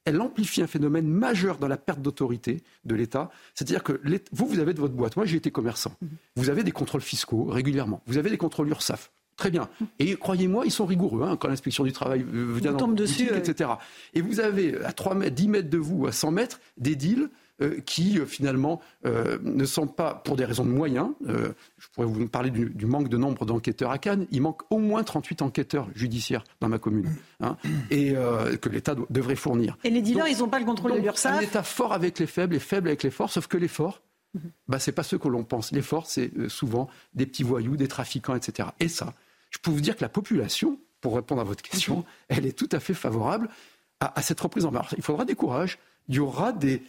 [0.04, 3.30] elle amplifie un phénomène majeur dans la perte d'autorité de l'État.
[3.54, 4.00] C'est-à-dire que
[4.32, 5.16] vous, vous avez de votre boîte.
[5.16, 5.94] Moi, j'ai été commerçant.
[6.00, 6.08] Mhm.
[6.36, 8.02] Vous avez des contrôles fiscaux régulièrement.
[8.06, 9.12] Vous avez des contrôles URSAF.
[9.36, 9.68] Très bien.
[9.98, 13.70] Et croyez-moi, ils sont rigoureux hein, quand l'inspection du travail vient tombe dessus, etc.
[14.14, 17.28] Et vous avez à 3 mètres, 10 mètres de vous, à 100 mètres, des deals
[17.62, 21.10] euh, qui euh, finalement euh, ne sont pas pour des raisons de moyens.
[21.26, 24.26] je pourrais vous parler du, manque de nombre d'enquêteurs à Cannes.
[24.30, 27.10] Il manque au moins 38 enquêteurs judiciaires dans ma commune,
[27.40, 27.56] hein,
[27.90, 28.14] et
[28.60, 29.76] que l'État devrait fournir.
[29.84, 32.26] Et les dealers, ils n'ont pas le contrôle de l'URSSAF Un État fort avec les
[32.26, 34.00] faibles et faible avec les forts, sauf que les forts,
[34.68, 35.72] bah, ce n'est pas ceux que l'on pense.
[35.72, 38.70] Les forts, c'est souvent des petits voyous, des trafiquants, etc.
[38.80, 39.14] Et ça,
[39.50, 42.04] je peux vous dire que la population, pour répondre à votre question, mhm.
[42.28, 43.48] elle est tout à fait favorable
[44.00, 44.94] à, cette reprise en marche.
[44.96, 45.78] Il faudra des courages.
[46.08, 46.82] Il y aura des.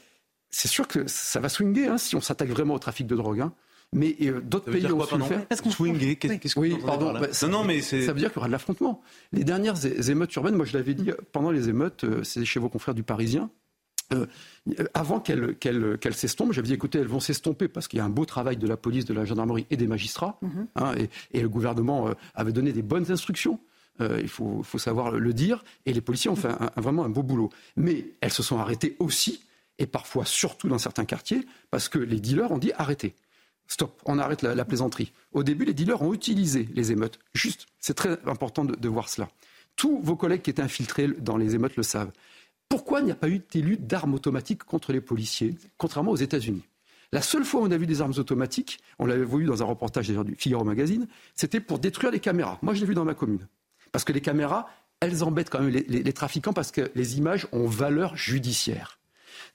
[0.49, 3.41] C'est sûr que ça va swinguer hein, si on s'attaque vraiment au trafic de drogue.
[3.41, 3.53] Hein.
[3.91, 5.45] Mais euh, d'autres pays ont su le faire.
[5.69, 8.47] Swinguer, qu'est-ce que oui, pardon, bah, ça, non, mais ça veut dire qu'il y aura
[8.47, 9.01] de l'affrontement.
[9.31, 12.69] Les dernières émeutes urbaines, moi je l'avais dit pendant les émeutes, euh, c'est chez vos
[12.69, 13.51] confrères du Parisien,
[14.13, 14.25] euh,
[14.93, 18.25] avant qu'elles s'estompent, j'avais dit écoutez, elles vont s'estomper parce qu'il y a un beau
[18.25, 20.37] travail de la police, de la gendarmerie et des magistrats.
[20.41, 20.67] Mhm.
[20.75, 20.95] Hein,
[21.31, 23.59] et, le gouvernement euh, avait donné des bonnes instructions.
[24.01, 25.63] Euh, il faut, savoir le dire.
[25.85, 27.49] Et les policiers ont fait vraiment un beau boulot.
[27.75, 29.43] Mais elles se sont arrêtées aussi,
[29.77, 33.13] et parfois surtout dans certains quartiers, parce que les dealers ont dit arrêtez.
[33.67, 35.13] Stop, on arrête la, plaisanterie.
[35.31, 37.19] Au début, les dealers ont utilisé les émeutes.
[37.33, 39.29] Juste, c'est très important de voir cela.
[39.75, 42.11] Tous vos collègues qui étaient infiltrés dans les émeutes le savent
[42.73, 46.63] Pourquoi il n'y a pas eu d'élu d'armes automatiques contre les policiers, contrairement aux États-Unis?
[47.11, 49.65] La seule fois où on a vu des armes automatiques, on l'avait vu dans un
[49.65, 52.57] reportage d'ailleurs du Figaro Magazine, c'était pour détruire les caméras.
[52.63, 53.47] Moi, je l'ai vu dans ma commune.
[53.91, 54.67] Parce que les caméras,
[55.01, 58.97] elles embêtent quand même les, trafiquants parce que les images ont valeur judiciaire.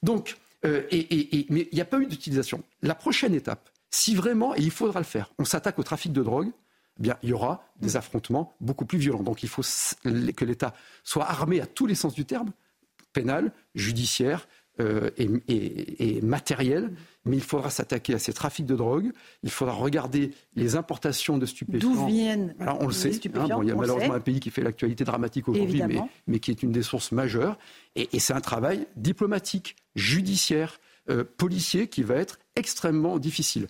[0.01, 2.63] Donc, euh, et, mais il n'y a pas eu d'utilisation.
[2.81, 6.23] La prochaine étape, si vraiment, et il faudra le faire, on s'attaque au trafic de
[6.23, 6.51] drogue,
[6.99, 9.23] eh bien, il y aura des affrontements beaucoup plus violents.
[9.23, 9.63] Donc il faut
[10.05, 10.73] que l'État
[11.03, 12.53] soit armé à tous les sens du terme,
[13.19, 14.47] pénal, judiciaire,
[14.79, 16.91] euh, et, matériel,
[17.25, 19.11] mais il faudra s'attaquer à ces trafics de drogue.
[19.43, 21.91] Il faudra regarder les importations de stupéfiants.
[21.91, 23.09] D'où viennent Alors on le sait.
[23.09, 25.81] Hein, il y a malheureusement un pays qui fait l'actualité dramatique aujourd'hui,
[26.27, 27.57] mais, qui est une des sources majeures.
[27.95, 30.79] Et, c'est un travail diplomatique, judiciaire,
[31.09, 33.67] euh, policier qui va être extrêmement difficile.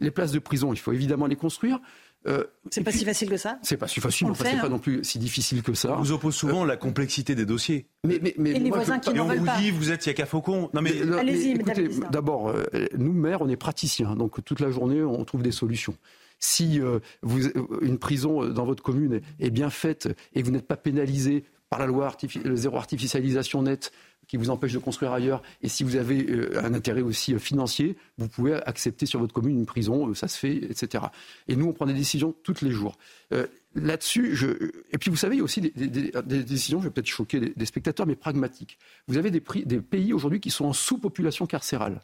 [0.00, 1.80] Les places de prison, il faut évidemment les construire.
[2.26, 4.68] Euh, c'est pas si facile que ça C'est pas si facile, mais c'est pas hein.
[4.68, 5.96] non plus si difficile que ça.
[5.96, 7.86] On vous oppose souvent la complexité des dossiers.
[8.04, 9.52] Mais, mais, mais et les voisins qui n'en veulent pas.
[9.52, 10.68] on vous dit, vous êtes Yaka Faucon.
[10.74, 12.64] Non mais, Allez-y, écoutez, d'abord, euh,
[12.96, 15.96] nous maires, on est praticiens, donc toute la journée, on trouve des solutions.
[16.38, 17.48] Si euh, vous,
[17.80, 21.78] une prison dans votre commune est bien faite et que vous n'êtes pas pénalisé par
[21.78, 22.14] la loi
[22.44, 23.92] le zéro artificialisation nette,
[24.30, 27.40] qui vous empêche de construire ailleurs, et si vous avez euh, un intérêt aussi euh,
[27.40, 31.02] financier, vous pouvez accepter sur votre commune une prison, euh, ça se fait, etc.
[31.48, 32.96] Et nous, on prend des décisions tous les jours.
[33.74, 34.46] Là-dessus, je...
[34.92, 35.70] et puis vous savez, il y a aussi des,
[36.44, 38.78] décisions, je vais peut-être choquer des, spectateurs, mais pragmatiques.
[39.08, 42.00] Vous avez des, des pays aujourd'hui qui sont en sous-population carcérale.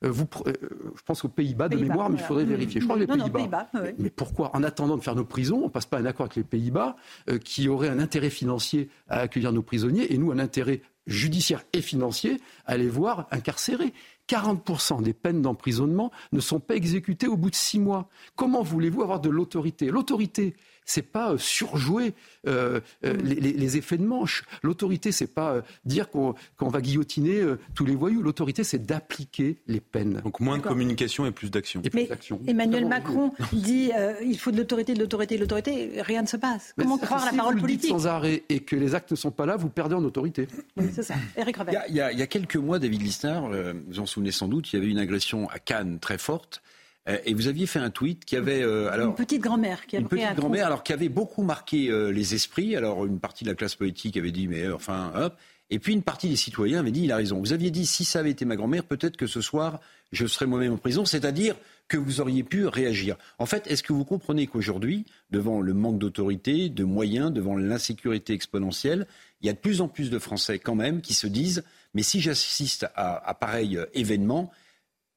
[0.00, 2.80] Vous, je pense aux Pays-Bas de mémoire, mais il faudrait vérifier.
[2.80, 3.70] Je crois que les Pays-Bas.
[3.98, 6.36] Mais pourquoi, en attendant de faire nos prisons, on ne passe pas un accord avec
[6.36, 6.96] les Pays-Bas
[7.44, 11.80] qui auraient un intérêt financier à accueillir nos prisonniers et nous un intérêt judiciaire et
[11.80, 13.92] financier à les voir incarcérés.
[14.28, 18.08] 40% des peines d'emprisonnement ne sont pas exécutées au bout de six mois.
[18.36, 19.86] Comment voulez-vous avoir de l'autorité?
[19.86, 20.54] L'autorité,
[20.88, 22.14] c'est pas euh, surjouer
[22.46, 23.18] euh, euh, mm.
[23.22, 24.44] les, effets de manche.
[24.62, 27.42] L'autorité, c'est pas dire qu'on va guillotiner
[27.74, 28.22] tous les voyous.
[28.22, 30.20] L'autorité, c'est d'appliquer les peines.
[30.24, 31.82] Donc moins de communication et plus d'action.
[31.92, 32.08] Mais
[32.46, 33.90] Emmanuel Macron dit
[34.22, 36.02] il faut de l'autorité, de l'autorité, de l'autorité.
[36.02, 36.72] Rien ne se passe.
[36.78, 39.10] Comment croire la parole politique Si vous le dites sans arrêt et que les actes
[39.10, 40.48] ne sont pas là, vous perdez en autorité.
[40.76, 41.14] Oui, c'est ça.
[41.36, 43.50] Eric il, y a, il, y a, quelques mois, David Lisnard,
[43.88, 46.62] vous en souvenez sans doute, il y avait une agression à Cannes très forte.
[47.08, 49.96] Euh, et vous aviez fait un tweet qui avait euh, alors une petite grand-mère qui
[49.96, 52.76] une petite grand-mère alors qui avait beaucoup marqué euh, les esprits.
[52.76, 55.36] Alors une partie de la classe politique avait dit mais enfin hop.
[55.70, 57.38] Et puis une partie des citoyens avait dit il a raison.
[57.40, 59.80] Vous aviez dit si ça avait été ma grand-mère, peut-être que ce soir
[60.12, 61.04] je serais moi-même en prison.
[61.04, 61.56] C'est-à-dire
[61.88, 63.16] que vous auriez pu réagir.
[63.38, 68.34] En fait, est-ce que vous comprenez qu'aujourd'hui, devant le manque d'autorité, de moyens, devant l'insécurité
[68.34, 69.06] exponentielle,
[69.40, 71.64] il y a de plus en plus de Français quand même qui se disent
[71.94, 74.50] mais si j'assiste à, à pareil événement,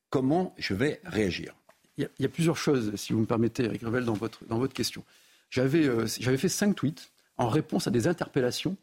[0.09, 1.55] comment je vais réagir?
[1.97, 4.73] Il y, a plusieurs choses, si vous me permettez, Eric Revel, dans votre, dans votre
[4.73, 5.03] question.
[5.49, 8.77] J'avais euh, fait cinq tweets en réponse à des interpellations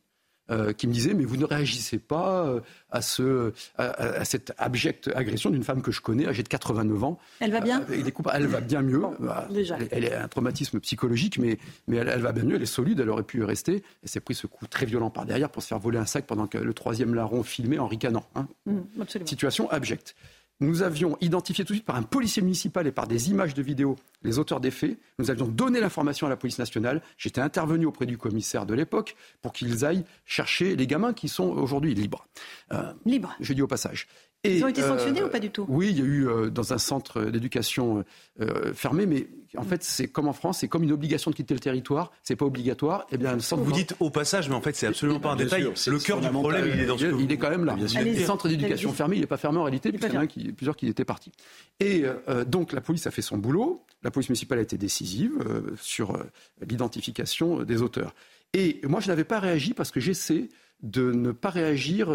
[0.51, 2.61] euh, qui me disaient mais vous ne réagissez pas euh,
[2.91, 7.19] à, ce, à, cette abjecte agression d'une femme que je connais, âgée de 89 ans.
[7.41, 7.85] Elle va bien
[8.33, 9.03] Elle va bien mieux.
[9.21, 9.47] Bah,
[9.91, 13.11] elle, a un traumatisme psychologique, mais, mais elle, va bien mieux, elle est solide, elle
[13.11, 13.83] aurait pu rester.
[14.03, 16.27] Elle s'est pris ce coup très violent par derrière pour se faire voler un sac
[16.27, 18.25] pendant que le troisième larron filmait en ricanant.
[18.35, 18.49] Hein.
[18.65, 18.81] Mmh,
[19.27, 20.15] Situation abjecte.
[20.61, 23.63] Nous avions identifié tout de suite par un policier municipal et par des images de
[23.63, 24.99] vidéo les auteurs des faits.
[25.21, 27.01] Nous avions donné l'information à la police nationale.
[27.17, 31.49] J'étais intervenu auprès du commissaire de l'époque pour qu'ils aillent chercher les gamins qui sont
[31.49, 32.27] aujourd'hui libres.
[32.73, 34.09] Euh, libres Je dis au passage.
[34.45, 35.67] Ils ont été sanctionnés euh, ou pas du tout?
[35.69, 38.05] Oui, il y a eu euh, dans un centre d'éducation
[38.41, 41.55] euh, fermé, mais en fait, c'est comme en France, c'est comme une obligation de quitter
[41.55, 42.13] le territoire.
[42.23, 43.07] C'est pas obligatoire.
[43.11, 45.65] Eh bien, Vous dites au passage, mais en fait, c'est absolument pas un détail.
[45.65, 47.77] le cœur du problème, il est dans ce Il est quand même là.
[47.77, 50.77] Le centre d'éducation fermé, il n'est pas fermé en réalité, puisqu'il y en a plusieurs
[50.77, 51.33] qui étaient partis.
[51.81, 52.05] Et
[52.47, 53.85] donc, la police a fait son boulot.
[54.05, 55.33] La police municipale a été décisive
[55.81, 56.17] sur
[56.65, 58.15] l'identification des auteurs.
[58.55, 60.49] Et moi, je n'avais pas réagi parce que j'essaie
[60.83, 62.11] de ne pas réagir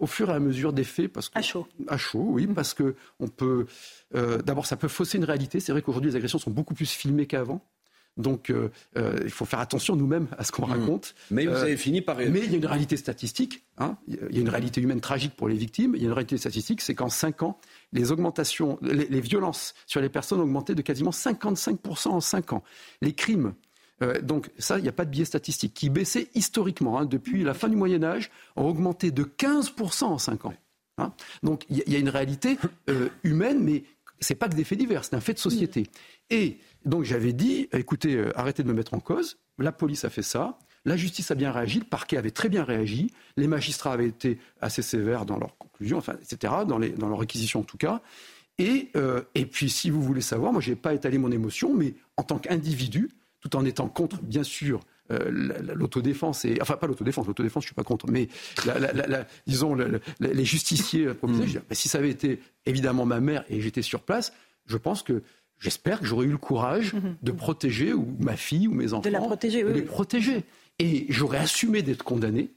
[0.00, 1.12] au, fur et à mesure des faits.
[1.12, 1.66] Parce que, à chaud.
[1.86, 2.54] À chaud, oui, mm.
[2.54, 3.66] parce que on peut.
[4.14, 5.60] Euh, d'abord, ça peut fausser une réalité.
[5.60, 7.64] C'est vrai qu'aujourd'hui, les agressions sont beaucoup plus filmées qu'avant.
[8.16, 10.72] Donc, euh, euh, il faut faire attention nous-mêmes à ce qu'on mm.
[10.72, 11.14] raconte.
[11.30, 12.16] Mais vous avez fini par.
[12.16, 13.64] Mais il y a une réalité statistique.
[13.78, 13.96] Hein.
[14.08, 15.92] Il y a une réalité humaine tragique pour les victimes.
[15.94, 17.58] Il y a une réalité statistique, c'est qu'en 5 ans,
[17.92, 22.52] les augmentations, les, les, violences sur les personnes ont augmenté de quasiment 55% en 5
[22.52, 22.64] ans.
[23.02, 23.54] Les crimes
[24.02, 26.98] euh, donc ça, il n'y a pas de biais statistique, qui baissait historiquement.
[26.98, 30.54] Hein, depuis la fin du Moyen Âge, ont augmenté de 15% en 5 ans.
[30.98, 31.12] Hein.
[31.42, 32.58] Donc il y, a une réalité
[32.88, 33.84] euh, humaine, mais
[34.20, 35.86] ce n'est pas que des faits divers, c'est un fait de société.
[36.30, 40.10] Et donc j'avais dit, écoutez, euh, arrêtez de me mettre en cause, la police a
[40.10, 43.92] fait ça, la justice a bien réagi, le parquet avait très bien réagi, les magistrats
[43.92, 48.00] avaient été assez sévères dans leurs conclusions, enfin, etc., dans leurs réquisitions en tout cas.
[48.58, 48.90] Et,
[49.34, 52.24] et puis, si vous voulez savoir, moi, je n'ai pas étalé mon émotion, mais en
[52.24, 53.10] tant qu'individu,
[53.48, 54.80] tout en étant contre, bien sûr,
[55.10, 58.28] l'autodéfense, et, enfin pas l'autodéfense, l'autodéfense je suis pas contre, mais
[59.46, 59.74] disons
[60.20, 61.62] les justiciers proposés, mm.
[61.72, 64.32] si ça avait été évidemment ma mère et j'étais sur place,
[64.66, 65.22] je pense que
[65.58, 67.14] j'espère que j'aurais eu le courage mm-hmm.
[67.22, 69.02] de protéger ou ma fille ou mes enfants.
[69.02, 70.44] De la protéger, de les protéger.
[70.78, 72.50] Et j'aurais assumé d'être condamné,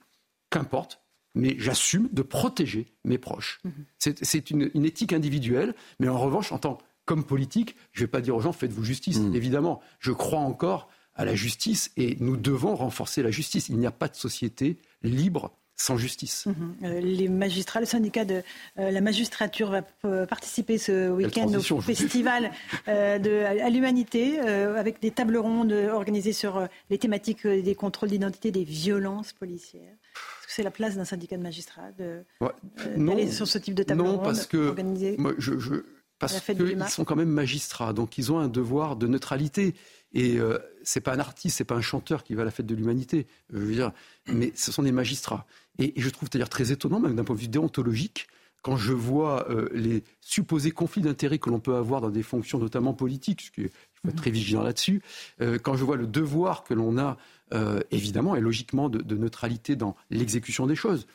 [0.50, 1.02] qu'importe,
[1.34, 3.62] mais j'assume de protéger mes proches.
[3.66, 4.16] Mm-hmm.
[4.22, 6.78] C'est une, une, éthique individuelle, mais en revanche, en tant
[7.12, 9.20] comme politique, je ne vais pas dire aux gens faites-vous justice.
[9.20, 9.36] Mm.
[9.36, 13.68] Évidemment, je crois encore à la justice et nous devons renforcer la justice.
[13.68, 16.46] Il n'y a pas de société libre sans justice.
[16.46, 16.76] Mhm.
[16.84, 18.44] Euh, les magistrats, le syndicat de
[18.80, 22.52] euh, la magistrature va euh, participer ce week-end au festival
[22.88, 28.64] de, à l'humanité avec des tables rondes organisées sur les thématiques des contrôles d'identité, des
[28.64, 29.82] violences policières.
[29.82, 31.92] Est-ce que c'est la place d'un syndicat de magistrats
[32.96, 34.76] d'aller sur ce type de table non, ronde parce que
[35.18, 35.84] moi, je,
[36.22, 39.76] parce qu'ils sont quand même magistrats, donc ils ont un devoir de neutralité.
[40.14, 42.66] Et euh, c'est pas un artiste, c'est pas un chanteur qui va à la fête
[42.66, 43.92] de l'humanité, je veux dire,
[44.28, 45.46] mais ce sont des magistrats.
[45.80, 48.28] Et, je trouve d'ailleurs très étonnant, même d'un point de vue déontologique,
[48.62, 52.60] quand je vois euh, les supposés conflits d'intérêts que l'on peut avoir dans des fonctions
[52.60, 53.70] notamment politiques, ce qui il
[54.04, 55.02] faut être très vigilant là-dessus,
[55.42, 57.18] euh, quand je vois le devoir que l'on a,
[57.54, 61.08] euh, évidemment et logiquement, de, de neutralité dans l'exécution des choses,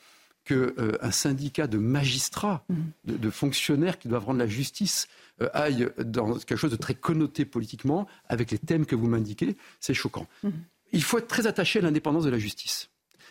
[0.46, 3.16] qu'un euh, syndicat de magistrats, mm.
[3.16, 5.08] de, fonctionnaires qui doivent rendre la justice
[5.42, 9.56] euh, aille dans quelque chose de très connoté politiquement, avec les thèmes que vous m'indiquez,
[9.80, 10.26] c'est choquant.
[10.42, 10.50] Mm.
[10.92, 12.88] Il faut être très attaché à l'indépendance de la justice.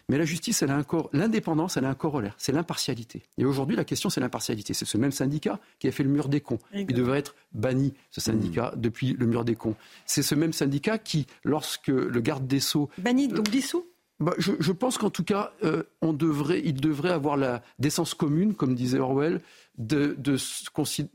[0.07, 3.23] Mais la justice, elle a un l'indépendance, elle a un corollaire, c'est l'impartialité.
[3.39, 4.75] Et aujourd'hui, la question, c'est l'impartialité.
[4.75, 6.59] C'est ce même syndicat qui a fait le mur des cons.
[6.73, 8.81] Il devrait être banni, ce syndicat, mm.
[8.81, 9.75] depuis le mur des cons.
[10.05, 12.89] C'est ce même syndicat qui, lorsque le garde des Sceaux...
[12.99, 13.85] Banni, donc dissous?
[14.19, 18.53] Bah, je, pense qu'en tout cas, euh, on devrait, il devrait avoir la décence commune,
[18.53, 19.41] comme disait Orwell,
[19.77, 20.37] de, de,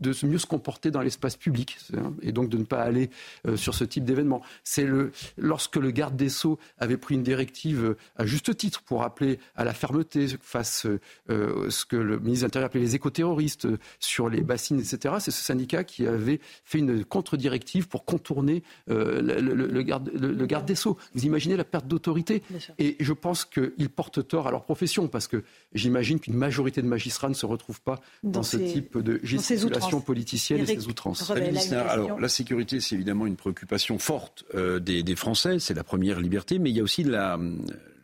[0.00, 1.78] de, mieux se comporter dans l'espace public
[2.22, 3.10] et donc de ne pas aller
[3.46, 4.42] euh, sur ce type d'événement.
[4.64, 8.82] C'est le, lorsque le garde des Sceaux avait pris une directive euh, à juste titre
[8.82, 10.86] pour appeler à la fermeté face
[11.30, 13.68] euh, ce que le ministre de l'Intérieur appelait les écoterroristes
[13.98, 15.14] sur les bassines, etc.
[15.20, 20.66] C'est ce syndicat qui avait fait une contre-directive pour contourner le, le, garde, le, garde
[20.66, 20.98] des Sceaux.
[21.14, 22.42] Vous imaginez la perte d'autorité
[22.78, 25.42] Et je pense qu'ils portent tort à leur profession parce que
[25.74, 30.60] j'imagine qu'une majorité de magistrats ne se retrouvent pas dans ce type de gesticulation politicienne
[30.60, 31.30] et ces outrances.
[31.30, 36.58] Alors, la sécurité, c'est évidemment une préoccupation forte euh, des, Français, c'est la première liberté,
[36.58, 37.38] mais il y a aussi la,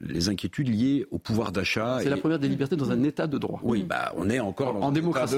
[0.01, 1.98] les inquiétudes liées au pouvoir d'achat.
[2.02, 3.60] C'est la première des libertés dans un état de droit.
[3.62, 5.36] Oui, bah, on est encore en, démocratie.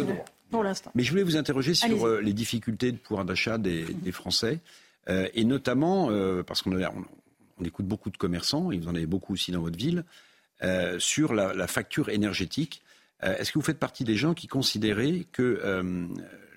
[0.51, 0.91] Pour l'instant.
[0.95, 4.61] Mais je voulais vous interroger sur euh, les difficultés de pouvoir d'achat des, Français,
[5.09, 6.11] euh, et notamment,
[6.47, 9.79] parce qu'on on, écoute beaucoup de commerçants, et vous en avez beaucoup aussi dans votre
[9.79, 10.05] ville,
[10.99, 12.83] sur la, la facture énergétique.
[13.25, 16.07] Euh, est-ce que vous faites partie des gens qui considéraient que euh,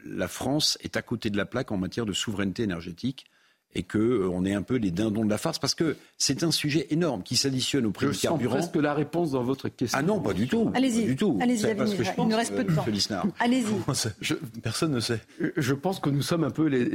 [0.06, 3.26] la France est à côté de la plaque en matière de souveraineté énergétique
[3.74, 5.58] et qu'on euh, est un peu les dindons de la farce?
[5.58, 8.56] Parce que c'est un sujet énorme qui s'additionne au prix du carburant.
[8.56, 9.98] Je presque la réponse dans votre question.
[9.98, 10.72] Ah non, pas du tout.
[10.76, 11.06] Allez-y.
[11.06, 11.40] Du tout.
[11.42, 11.66] Allez-y,
[12.18, 12.86] il nous reste peu de temps.
[13.40, 14.60] Allez-y.
[14.62, 15.22] Personne ne sait.
[15.58, 16.86] Je pense que nous sommes un peu les,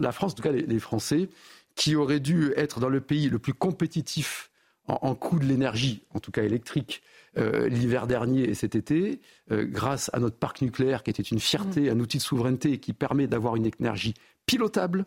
[0.00, 1.28] la France, en tout cas les, Français,
[1.74, 4.50] qui auraient dû être dans le pays le plus compétitif
[4.86, 7.02] en, en coût de l'énergie, en tout cas électrique,
[7.38, 9.20] euh, l'hiver dernier et cet été,
[9.52, 11.96] euh, grâce à notre parc nucléaire qui était une fierté, mm.
[11.96, 14.14] un outil de souveraineté qui permet d'avoir une énergie
[14.46, 15.04] pilotable,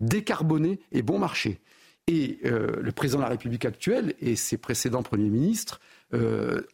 [0.00, 1.60] décarbonée et bon marché.
[2.08, 5.80] Et euh, le président de la République actuelle et ses précédents premiers ministres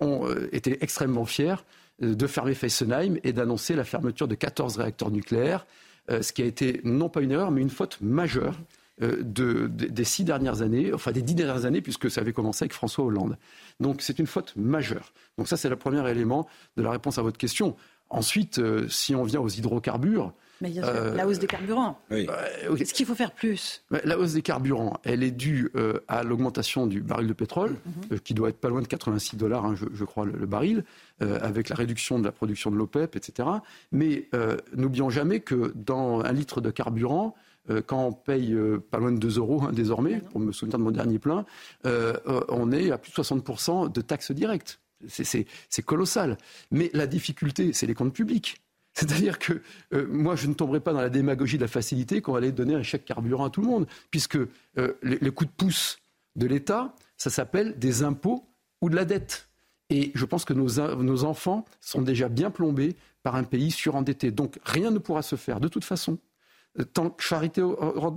[0.00, 1.64] ont été extrêmement fiers
[2.00, 5.64] de fermer Fessenheim et d'annoncer la fermeture de 14 réacteurs nucléaires,
[6.08, 8.56] ce qui a été non pas une erreur, mais une faute majeure
[9.00, 12.64] euh, de, des six dernières années, enfin des dix dernières années, puisque ça avait commencé
[12.64, 13.38] avec François Hollande.
[13.78, 15.12] Donc c'est une faute majeure.
[15.36, 17.76] Donc ça, c'est le premier élément de la réponse à votre question.
[18.10, 22.00] Ensuite, euh, si on vient aux hydrocarbures, mais bien sûr, euh, la hausse des carburants.
[22.10, 25.70] Est-ce qu'il faut faire plus La hausse des carburants, elle est due
[26.08, 27.76] à l'augmentation du baril de pétrole,
[28.10, 28.18] mhm.
[28.18, 30.82] qui doit être pas loin de 86 dollars, hein, je, crois, le, baril,
[31.20, 33.48] avec la réduction de la production de l'OPEP, etc.
[33.92, 34.28] Mais
[34.74, 37.46] n'oublions jamais que dans un litre de carburant, euh,
[37.86, 40.84] quand on paye euh, pas loin de 2 euros hein, désormais, pour me souvenir de
[40.84, 41.44] mon dernier plein,
[41.86, 42.14] euh,
[42.48, 44.80] on est à plus de 60% de taxes directes.
[45.06, 45.46] C'est
[45.84, 46.38] colossal.
[46.70, 48.60] Mais la difficulté, c'est les comptes publics.
[48.98, 49.62] C'est-à-dire que
[49.92, 52.82] moi, je ne tomberai pas dans la démagogie de la facilité qu'on allait donner un
[52.82, 54.38] chèque carburant à tout le monde, puisque
[55.02, 55.98] les, coups de pouce
[56.34, 58.44] de l'État, ça s'appelle des impôts
[58.80, 59.48] ou de la dette.
[59.88, 64.30] Et je pense que nos enfants sont déjà bien plombés par un pays surendetté.
[64.30, 66.18] Donc rien ne pourra se faire de toute façon
[66.84, 67.62] tant que charité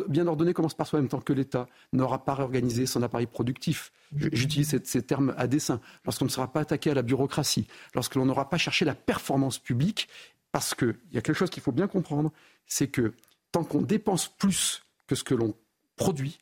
[0.08, 4.80] bien ordonnée commence par soi-même, tant que l'État n'aura pas réorganisé son appareil productif, j'utilise
[4.84, 8.50] ces, termes à dessein, lorsqu'on ne sera pas attaqué à la bureaucratie, lorsque l'on n'aura
[8.50, 10.08] pas cherché la performance publique,
[10.52, 12.32] parce qu'il y a quelque chose qu'il faut bien comprendre,
[12.68, 13.14] c'est que
[13.52, 15.56] tant qu'on dépense plus que ce que l'on
[15.96, 16.40] produit,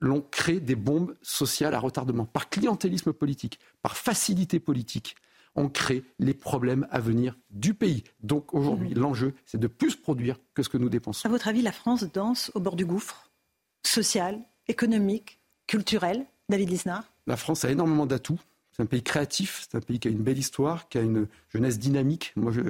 [0.00, 2.24] l'on crée des bombes sociales à retardement.
[2.24, 5.16] Par clientélisme politique, par facilité politique,
[5.58, 8.04] on crée les problèmes à venir du pays.
[8.20, 8.98] Donc aujourd'hui, Mhm.
[8.98, 11.26] l'enjeu, c'est de plus produire que ce que nous dépensons.
[11.26, 13.30] À votre avis, la France danse au bord du gouffre
[13.84, 17.04] Social, économique, culturel David Lisnard?
[17.26, 18.40] La France a énormément d'atouts.
[18.72, 21.26] C'est un pays créatif, c'est un pays qui a une belle histoire, qui a une
[21.52, 22.32] jeunesse dynamique.
[22.36, 22.60] Moi, je,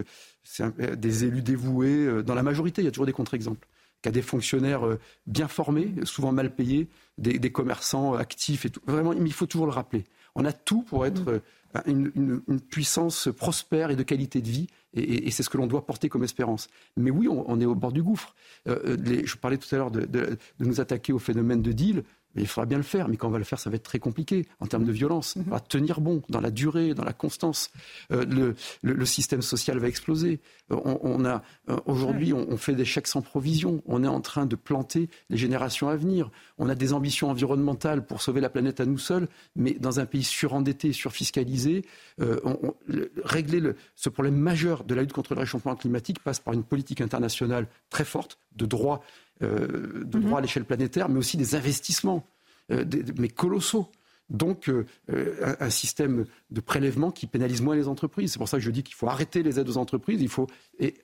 [0.43, 2.06] c'est euh, des élus dévoués.
[2.06, 3.66] euh, Dans la majorité, il y a toujours des contre-exemples.
[4.01, 6.89] Qui a des fonctionnaires euh, bien formés, souvent mal payés,
[7.19, 8.81] des, des commerçants actifs et tout.
[8.86, 10.05] Vraiment, il faut toujours le rappeler.
[10.35, 11.40] On a tout pour être euh,
[11.86, 15.85] une, une- puissance prospère et de qualité de vie, et, c'est ce que l'on doit
[15.85, 16.69] porter comme espérance.
[16.97, 18.35] Mais oui, on, est au bord du gouffre.
[18.66, 22.05] Euh, euh, je parlais tout à l'heure de nous attaquer au phénomène de deal.
[22.40, 23.98] Il faudra bien le faire, mais quand on va le faire, ça va être très
[23.98, 25.35] compliqué en termes de violence.
[25.36, 27.70] Il faudra tenir bon dans la durée, dans la constance.
[28.12, 30.40] Euh, le, le- le système social va exploser.
[30.70, 33.82] Euh, on, on a euh, aujourd'hui, on, on fait des chèques sans provision.
[33.86, 36.31] On est en train de planter les générations à venir.
[36.59, 40.06] On a des ambitions environnementales pour sauver la planète à nous seuls, mais dans un
[40.06, 41.85] pays surendetté, surfiscalisé,
[42.20, 45.74] euh, on- on- le- régler le- ce problème majeur de la lutte contre le réchauffement
[45.77, 49.02] climatique passe par une politique internationale très forte de droit,
[49.43, 52.27] euh, de droit à l'échelle planétaire, mais aussi des investissements,
[52.73, 53.89] euh, des- mais colossaux.
[54.31, 58.32] Donc, euh, un, un système de prélèvement qui pénalise moins les entreprises.
[58.32, 60.20] C'est pour ça que je dis qu'il faut arrêter les aides aux entreprises.
[60.20, 60.47] Il faut
[60.78, 60.94] et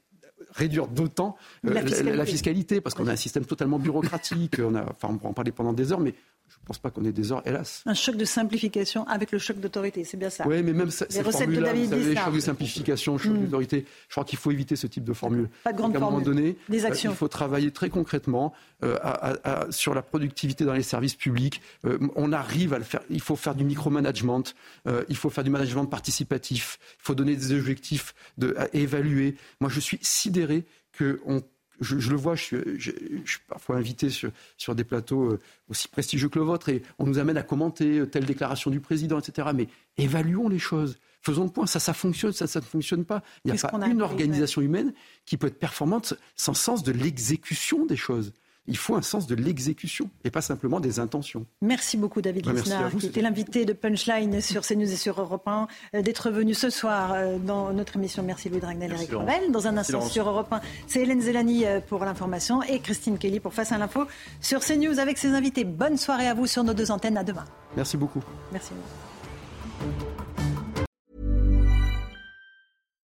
[0.51, 2.17] réduire d'autant La la, fiscalité.
[2.17, 4.57] la fiscalité, parce qu'on a un système totalement bureaucratique.
[4.59, 6.15] on a, enfin, on pourra en parler pendant des heures, mais
[6.49, 7.83] je ne pense pas qu'on ait des heures, hélas.
[7.87, 10.47] Un choc de simplification avec le choc d'autorité, c'est bien ça.
[10.47, 12.25] Oui, mais même ça- Les ces recettes de David vous savez, Lisnard.
[12.27, 13.45] choc de simplification, choc Mm.
[13.45, 15.49] d'autorité, je crois qu'il faut éviter ce type de formule.
[15.65, 16.43] Pas de grande Donc, à un moment formule.
[16.43, 17.11] donné, Des euh, actions.
[17.13, 18.53] il faut travailler très concrètement
[18.83, 21.61] euh, à- à- à- sur la productivité dans les services publics.
[21.87, 23.01] Euh, on arrive à le faire.
[23.11, 24.43] Il faut faire du micromanagement,
[24.87, 29.37] euh, il faut faire du management participatif, il faut donner des objectifs de, à évaluer.
[29.61, 31.43] Moi, je suis sidéré que on
[31.85, 32.91] je, je le vois, je suis, je-
[33.25, 35.39] je suis parfois invité sur, sur des plateaux euh,
[35.69, 38.81] aussi prestigieux que le vôtre et on nous amène à commenter euh, telle déclaration du
[38.81, 39.49] président, etc.
[39.55, 40.99] Mais évaluons les choses.
[41.23, 43.23] Faisons le point, ça, ça fonctionne, ça, ça ne fonctionne pas.
[43.45, 44.93] Il n'y a Qu'est-ce pas a une organisation humaine
[45.25, 48.33] qui peut être performante sans sens de l'exécution des choses.
[48.67, 51.45] Il faut un sens de l'exécution et pas simplement des intentions.
[51.61, 54.91] Merci beaucoup David merci Lisnard, à vous, qui c'était était l'invité de Punchline sur CNews
[54.91, 58.23] et sur Europe 1, euh, d'être venu ce soir euh, dans notre émission.
[58.23, 59.11] Merci Louis Dragnel Eric.
[59.13, 59.53] Revel.
[59.53, 60.13] Dans un Merci, instant Laurence.
[60.13, 63.79] sur Europe 1, c'est Hélène Zélani euh, pour l'information et Christine Kelly pour Face à
[63.79, 64.07] l'info
[64.41, 65.65] sur CNews avec ses invités.
[65.65, 67.19] Bonne soirée à vous sur nos deux antennes.
[67.19, 67.45] À demain.
[67.77, 68.23] Merci beaucoup.
[68.51, 68.73] Merci.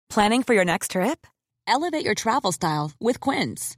[0.09, 1.25] Planning for your next trip?
[1.67, 3.77] Elevate your travel style with Quince.